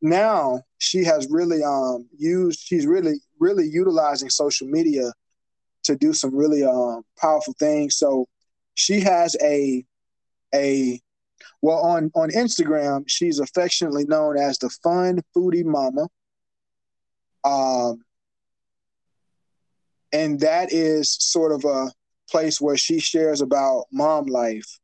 [0.00, 2.60] now she has really um used.
[2.60, 5.12] She's really really utilizing social media
[5.84, 7.96] to do some really um powerful things.
[7.96, 8.26] So
[8.74, 9.84] she has a
[10.54, 11.00] a
[11.60, 16.08] well on on Instagram she's affectionately known as the fun foodie mama.
[17.44, 18.02] Um
[20.12, 21.90] and that is sort of a
[22.30, 24.78] place where she shares about mom life,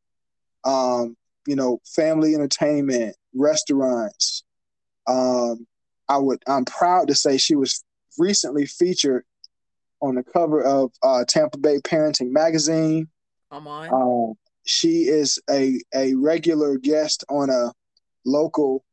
[0.65, 1.16] um,
[1.49, 4.45] you know, family entertainment, restaurants.
[5.07, 5.66] Um,
[6.07, 7.83] I would I'm proud to say she was
[8.19, 9.25] recently featured
[10.03, 13.09] on the cover of uh, Tampa Bay Parenting Magazine.
[13.51, 14.35] come on Um,
[14.66, 17.73] she is a a regular guest on a
[18.27, 18.85] local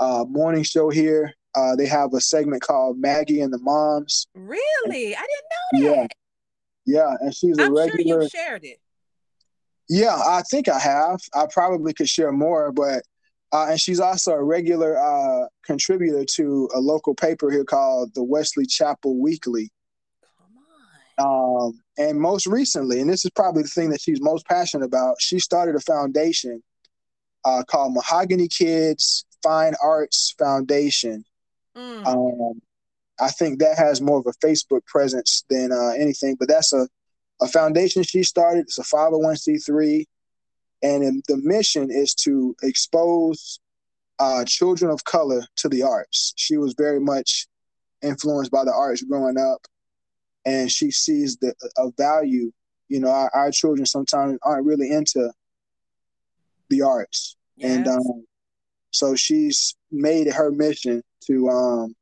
[0.00, 1.32] uh, morning show here.
[1.54, 4.26] Uh, they have a segment called Maggie and the Moms.
[4.34, 5.24] really i
[5.72, 6.08] didn't know that
[6.86, 8.22] yeah, yeah, and she's a i'm sure regular.
[8.24, 8.80] you shared it
[9.88, 11.20] Yeah, I think I have.
[11.34, 13.02] I probably could share more, but
[13.52, 18.24] Uh, and she's also a regular uh, contributor to a local paper here called the
[18.24, 19.70] Wesley Chapel Weekly.
[20.36, 21.68] Come on.
[21.68, 25.14] Um, and most recently, and this is probably the thing that she's most passionate about,
[25.20, 26.64] she started a foundation
[27.44, 31.24] uh, called Mahogany Kids Fine Arts Foundation.
[31.76, 32.04] Mm.
[32.06, 32.60] Um,
[33.20, 36.88] I think that has more of a Facebook presence than uh, anything, but that's a,
[37.44, 38.62] a foundation she started.
[38.62, 40.04] It's a 501c3.
[40.82, 43.60] And the mission is to expose
[44.18, 46.32] uh, children of color to the arts.
[46.36, 47.46] She was very much
[48.02, 49.66] influenced by the arts growing up,
[50.44, 52.52] and she sees the a value.
[52.88, 55.32] You know, our, our children sometimes aren't really into
[56.68, 58.24] the arts, and um,
[58.90, 61.96] so she's made it her mission to um,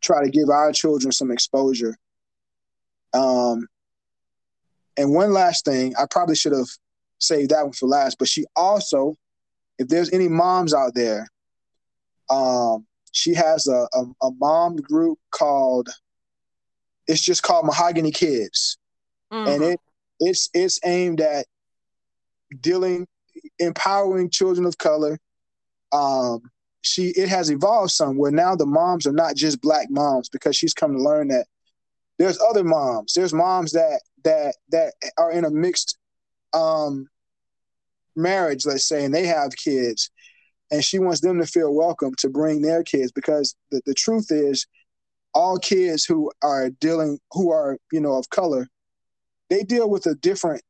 [0.00, 1.96] try to give our children some exposure.
[3.14, 3.66] Um,
[4.98, 6.68] and one last thing, I probably should have
[7.18, 9.14] saved that one for last, but she also,
[9.78, 11.26] if there's any moms out there,
[12.30, 15.88] um, she has a, a, a mom group called,
[17.06, 18.76] it's just called Mahogany Kids
[19.46, 19.72] and Mhm.
[19.72, 19.80] it
[20.20, 21.46] it's it's aimed at
[22.60, 23.06] dealing
[23.58, 25.18] empowering children of color
[25.92, 26.40] um
[26.82, 30.56] she it has evolved some where now the moms are not just black moms because
[30.56, 31.46] she's come to learn that
[32.18, 35.98] there's other moms there's moms that that that are in a mixed
[36.52, 37.08] um
[38.16, 40.10] marriage let's say and they have kids
[40.70, 44.26] and she wants them to feel welcome to bring their kids because the, the truth
[44.30, 44.66] is
[45.34, 48.66] all kids who are dealing who are you know of color
[49.50, 50.62] they deal with a different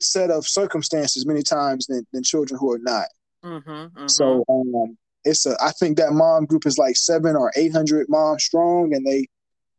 [0.00, 3.06] set of circumstances many times than, than children who are not.
[3.44, 4.10] Mhm, mhm.
[4.10, 8.08] So um, it's a I think that mom group is like seven or eight hundred
[8.08, 9.26] moms strong, and they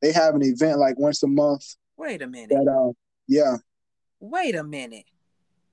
[0.06, 1.66] they have an event like once a month.
[1.98, 2.50] wait a minute.
[2.50, 2.94] That um
[3.28, 3.58] yeah
[4.20, 5.06] Wait a minute.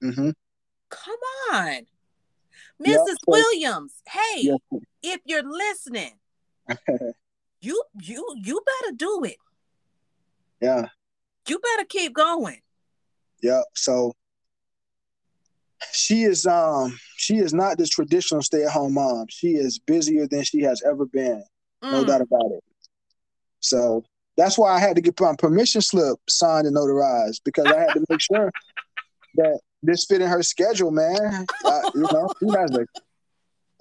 [0.02, 0.30] Mm-hmm.
[0.88, 1.18] Come
[1.52, 1.86] on.
[2.84, 3.06] Mrs.
[3.06, 4.56] so- Williams, hey, yeah
[5.02, 6.12] if you're listening,
[7.60, 9.36] you you you better do it.
[10.60, 10.86] yeah
[11.48, 12.60] You better keep going.
[13.42, 13.62] yeah.
[13.74, 14.14] So
[15.92, 19.26] she is um she is not this traditional stay at home mom.
[19.28, 21.44] She is busier than she has ever been.
[21.82, 22.06] no Mm.
[22.06, 22.64] doubt about it.
[23.60, 24.04] So
[24.36, 27.94] that's why I had to get my permission slip signed and notarized because I had
[27.94, 28.50] to make sure
[29.34, 31.46] that this fit in her schedule, man.
[31.64, 32.86] I, you know, she has a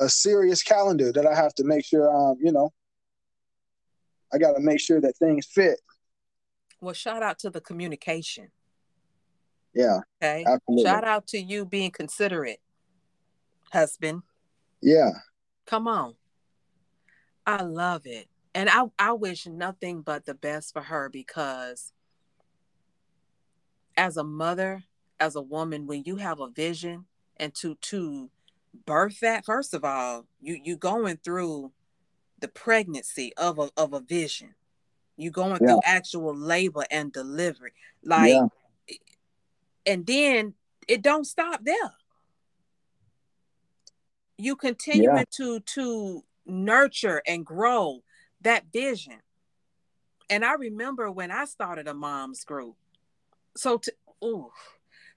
[0.04, 2.10] a serious calendar that I have to make sure.
[2.14, 2.72] Um, you know,
[4.34, 5.80] I got to make sure that things fit.
[6.80, 8.48] Well, shout out to the communication.
[9.76, 10.44] Yeah, Okay.
[10.46, 10.84] absolutely.
[10.86, 12.60] Shout out to you being considerate,
[13.72, 14.24] husband.
[14.82, 15.12] Yeah,
[15.68, 16.16] Come on.
[17.46, 18.28] I love it.
[18.54, 21.94] And I, I wish nothing but the best for her because
[23.96, 24.84] as a mother,
[25.20, 27.06] as a woman, when you have a vision
[27.38, 28.30] and to to
[28.86, 31.72] birth that, first of all, you you going through
[32.40, 34.56] the pregnancy of a of a vision.
[35.16, 35.68] You going Yeah.
[35.74, 37.74] through actual labor and delivery.
[38.04, 38.48] Like yeah,
[39.86, 40.56] and then
[40.88, 41.94] it don't stop there
[44.42, 48.04] you continuing to to nurture and grow
[48.42, 49.20] that vision
[50.30, 52.76] and i remember when i started a mom's group
[53.56, 53.94] so to
[54.24, 54.50] ooh,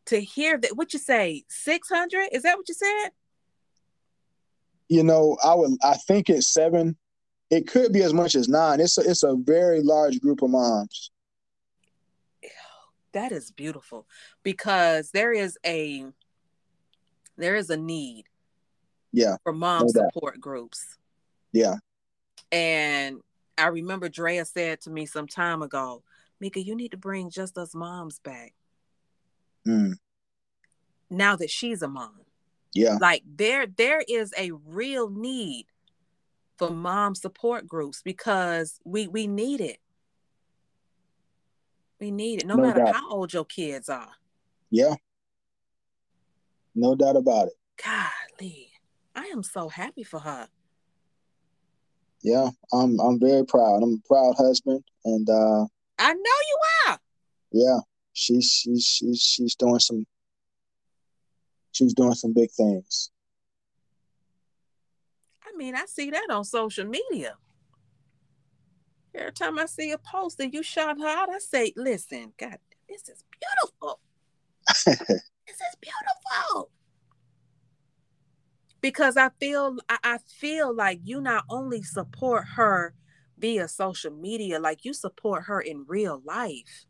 [0.07, 3.11] to hear that what you say 600 is that what you said
[4.89, 5.73] you know, I would.
[5.83, 6.97] I think it's seven.
[7.51, 8.81] It could be as much as nine.
[8.81, 11.11] It's a, it's a very large group of moms.
[13.13, 14.07] that is beautiful
[14.43, 16.05] because there is a
[17.37, 18.25] there is a need
[19.13, 20.99] Yeah, for mom No support groups
[21.53, 21.77] yeah,
[22.55, 23.21] And
[23.59, 26.05] I remember Drea said to me some time ago,
[26.39, 28.55] Mika, you need to bring just us moms back
[29.67, 29.95] mm,
[31.11, 32.21] now that she's a mom.
[32.75, 35.67] yeah, Like there there is a real need
[36.57, 39.79] for mom support groups because we we need it.
[42.01, 42.95] We need it no, No matter doubt.
[42.95, 44.13] how old your kids are.
[44.71, 44.95] yeah.
[46.77, 47.55] No doubt about it.
[47.83, 48.71] Golly,
[49.15, 50.49] I am so happy for her.
[52.25, 53.83] Yeah, I'm I'm very proud.
[53.83, 55.67] I'm a proud husband, and uh,
[55.99, 56.99] I know you are.
[57.53, 57.79] yeah,
[58.15, 60.07] she's she's she's she's doing some
[61.73, 63.11] she's doing some big things.
[65.45, 67.37] I mean, I see that on social media.
[69.15, 72.57] Every time I see a post and you shout her out, I say, listen, God,
[72.89, 74.01] this is beautiful.
[75.47, 76.71] This is beautiful.
[78.85, 82.93] Because I feel I, feel like you not only support her
[83.39, 86.85] via social media, like you support her in real life.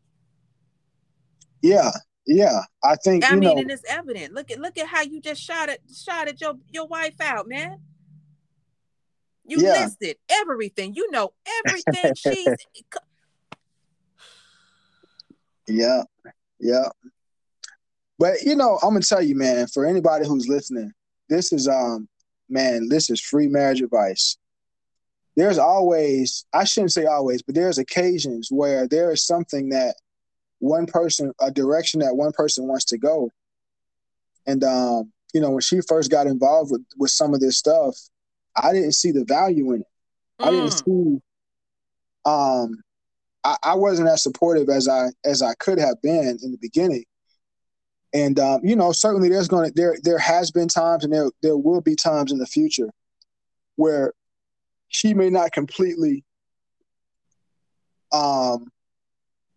[1.61, 1.91] Yeah,
[2.27, 3.61] Yeah, I think I you mean, know.
[3.61, 4.33] and it's evident.
[4.33, 7.47] Look at look at how you just shot it, shot at your your wife out,
[7.47, 7.77] man.
[9.45, 9.85] You Yeah.
[9.85, 10.95] listed everything.
[10.95, 11.31] You know
[11.65, 12.47] everything she's.
[15.69, 16.03] Yeah,
[16.59, 16.89] yeah.
[18.19, 19.67] But you know, I'm gonna tell you, man.
[19.67, 20.91] For anybody who's listening,
[21.29, 22.07] this is um,
[22.49, 24.37] man, this is free marriage advice.
[25.35, 29.95] There's always, I shouldn't say always, but there's occasions where there is something that
[30.59, 33.29] one person, a direction that one person wants to go,
[34.47, 37.97] and um, you know, when she first got involved with with some of this stuff,
[38.55, 39.87] I didn't see the value in it.
[40.41, 41.21] I didn't Mm, see
[42.25, 42.81] um
[43.43, 47.05] I, I wasn't as supportive as I as I could have been in the beginning.
[48.15, 51.57] And um, you know, certainly there's gonna there there has been times and there there
[51.57, 52.89] will be times in the future
[53.75, 54.13] where
[54.87, 56.23] she may not completely
[58.13, 58.71] um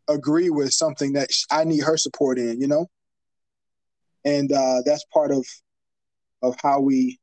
[0.09, 2.89] agree with something that I need her support in, you know?
[4.25, 5.47] And uh that's part of
[6.43, 7.21] of how we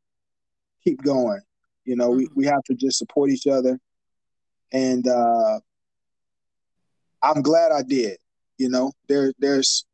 [0.85, 1.41] keep going.
[1.83, 2.35] You know, we, Mhm.
[2.35, 3.77] we have to just support each other.
[4.71, 5.59] And uh
[7.21, 8.19] I'm glad I did.
[8.57, 9.85] You know, there there's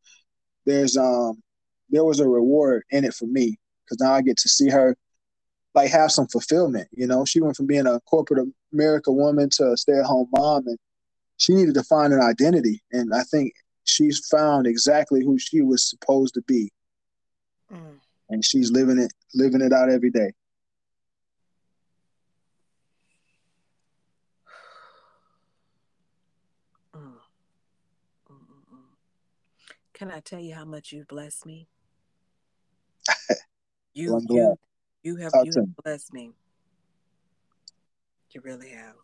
[0.65, 1.41] there's um
[1.89, 4.95] there was a reward in it for me because now I get to see her
[5.73, 6.87] like have some fulfillment.
[6.91, 10.27] You know, she went from being a corporate America woman to a stay at home
[10.31, 10.77] mom, and
[11.37, 12.81] she needed to find an identity.
[12.91, 16.71] And I think she's found exactly who she was supposed to be,
[17.71, 17.99] mm.
[18.29, 20.31] and she's living it living it out every day.
[26.95, 27.13] Mm.
[28.29, 28.79] Mm, mm, mm.
[30.01, 31.67] Can I tell you how much you've blessed me?
[33.93, 34.55] You, Well, you,
[35.03, 36.31] you have you have blessed me.
[38.31, 38.95] You really have.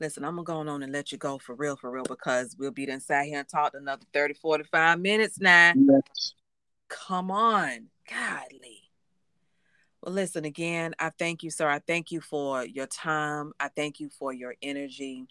[0.00, 2.70] Listen, I'm gonna go on and let you go for real, for real, because we'll
[2.70, 5.74] be inside here and talk another 30, 45 minutes now.
[5.76, 6.34] Yes.
[6.88, 7.88] Come on.
[8.08, 8.84] Godly.
[10.00, 10.94] Well, listen again.
[10.98, 11.68] I thank you, sir.
[11.68, 13.52] I thank you for your time.
[13.60, 15.26] I thank you for your energy.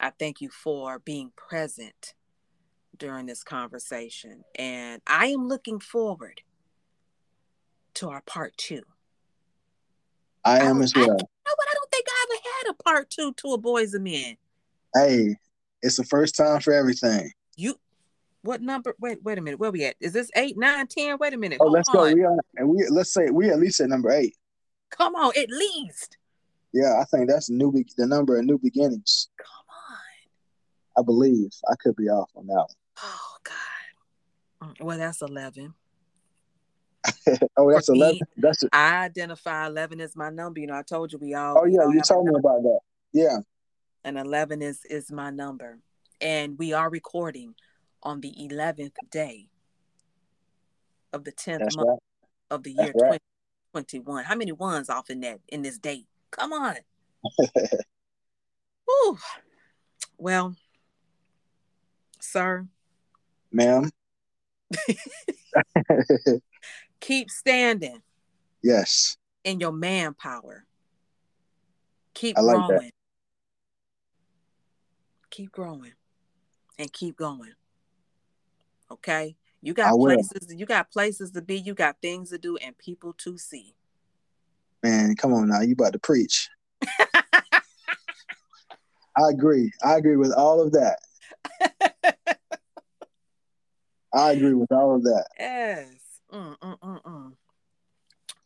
[0.00, 2.14] I thank you for being present
[2.98, 4.44] during this conversation.
[4.56, 6.42] And I am looking forward
[7.94, 8.82] to our part two.
[10.44, 11.06] I am don't- as I- well.
[11.06, 11.68] You know what?
[11.70, 14.36] I don't think I ever had a part two to a boys and men.
[14.94, 15.36] Hey,
[15.82, 17.30] it's the first time for everything.
[17.56, 17.78] You
[18.42, 18.94] what number?
[19.00, 19.58] Wait, wait a minute.
[19.58, 19.96] Where we at?
[20.00, 21.16] Is this eight, nine, ten?
[21.18, 21.58] Wait a minute.
[21.60, 21.94] Oh, Hold let's on.
[21.94, 22.14] go.
[22.14, 24.36] We are, and we let's say we at least at number eight.
[24.90, 26.18] Come on, at least.
[26.72, 27.72] Yeah, I think that's new.
[27.72, 29.28] Be- the number of new beginnings.
[29.38, 29.46] Come
[29.90, 31.02] on.
[31.02, 31.50] I believe.
[31.70, 32.66] I could be off on that one.
[33.02, 34.76] Oh God.
[34.80, 35.74] Well, that's eleven.
[37.56, 38.18] Oh, that's me, eleven.
[38.36, 38.70] That's it.
[38.72, 40.60] I identify eleven as my number.
[40.60, 41.58] You know, I told you we all.
[41.58, 42.80] Oh yeah, all you told me about that.
[43.12, 43.38] Yeah,
[44.04, 45.78] and eleven is is my number,
[46.20, 47.54] and we are recording
[48.02, 49.48] on the eleventh day
[51.12, 51.98] of the tenth month right.
[52.50, 53.24] of the year twenty
[53.72, 54.24] twenty one.
[54.24, 56.06] How many ones off in that in this date?
[56.30, 56.76] Come on.
[58.86, 59.18] Whew.
[60.18, 60.56] Well,
[62.20, 62.66] sir,
[63.54, 63.88] Ma'am.
[67.00, 68.02] keep standing
[68.62, 69.16] yes.
[69.44, 70.64] in your manpower.
[72.14, 72.66] Keep I like that.
[72.66, 72.90] growing.
[75.30, 75.92] Keep growing
[76.78, 77.52] and keep going.
[78.90, 79.36] Okay?
[79.62, 83.12] You got places, you got places to be, you got things to do and people
[83.18, 83.76] to see.
[84.82, 85.60] Man, come on now.
[85.60, 86.50] You about to preach.
[89.16, 89.70] I agree.
[89.84, 90.98] I agree with all of that.
[94.14, 95.26] I agree with all of that.
[95.38, 95.88] Yes.
[96.32, 97.32] Mm, mm, mm, mm.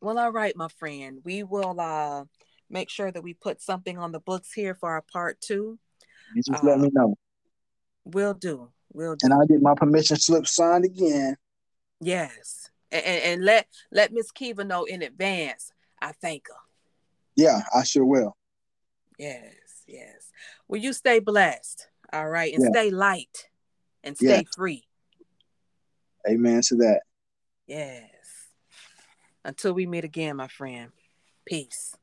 [0.01, 1.21] Well, all right, my friend.
[1.25, 2.25] We will uh
[2.71, 5.79] make sure that we put something on the books here for our part two.
[6.35, 7.17] You just let Uh, me know.
[8.05, 8.71] We'll do.
[8.93, 9.27] We'll do.
[9.27, 11.37] And I'll get my permission slip signed again.
[12.01, 12.71] yes.
[12.91, 15.73] And, and, and let let Miss Kiva know in advance.
[16.01, 16.55] I thank her.
[17.37, 18.35] Yeah, I sure will.
[19.19, 19.53] Yes,
[19.87, 20.31] yes.
[20.69, 21.89] Will you stay blessed?
[22.13, 22.53] All right.
[22.55, 22.71] And Yeah.
[22.71, 23.49] stay light
[24.03, 24.55] and stay Yes.
[24.55, 24.88] free.
[26.29, 27.01] Amen to that.
[27.67, 28.11] Yes.
[29.45, 30.91] Until we meet again, my friend.
[31.47, 31.97] Peace.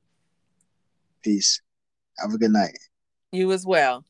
[1.22, 1.62] Peace.
[2.20, 2.78] Have a good night.
[3.32, 4.06] You as well.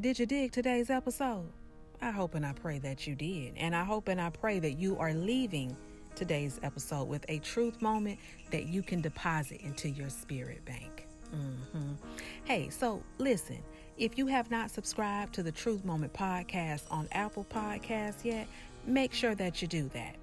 [0.00, 1.50] Did you dig today's episode?
[2.00, 3.54] I hope and I pray that you did.
[3.56, 5.76] And I hope and I pray that you are leaving
[6.14, 8.20] today's episode with a truth moment
[8.52, 11.08] that you can deposit into your spirit bank.
[11.30, 11.94] hmm
[12.44, 13.58] Hey, so listen,
[13.98, 18.46] if you have not subscribed to the Truth Moment podcast on Apple Podcasts yet,
[18.86, 20.16] make sure that you do that.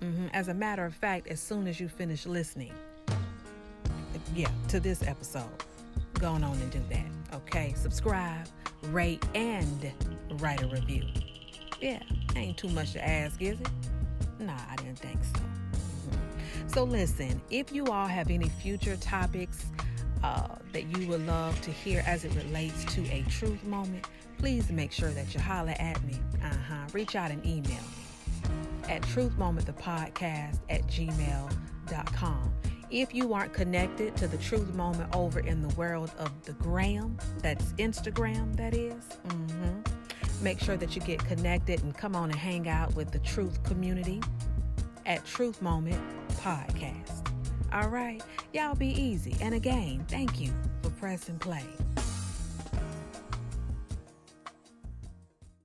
[0.00, 2.72] hmm As a matter of fact, as soon as you finish listening,
[4.34, 5.48] yeah, to this episode,
[6.14, 7.06] go on and do that.
[7.32, 8.46] Okay, subscribe,
[8.86, 9.92] rate, and
[10.38, 11.04] write a review.
[11.80, 12.02] Yeah,
[12.34, 13.68] ain't too much to ask, is it?
[14.40, 15.40] Nah, I didn't think so.
[15.40, 16.68] Mm-hmm.
[16.68, 19.66] So, listen, if you all have any future topics
[20.22, 24.06] uh, that you would love to hear as it relates to a truth moment,
[24.38, 26.14] please make sure that you holler at me.
[26.42, 26.86] Uh huh.
[26.92, 28.00] Reach out and email me
[28.88, 32.52] at truthmomentthepodcast at gmail.com.
[32.90, 37.16] If you aren't connected to the truth moment over in the world of the gram,
[37.38, 40.44] that's Instagram, that is, mm-hmm.
[40.44, 43.62] make sure that you get connected and come on and hang out with the truth
[43.62, 44.20] community
[45.06, 46.02] at Truth Moment
[46.40, 47.39] Podcast.
[47.72, 48.22] All right,
[48.52, 49.36] y'all be easy.
[49.40, 50.52] And again, thank you
[50.82, 51.64] for pressing play.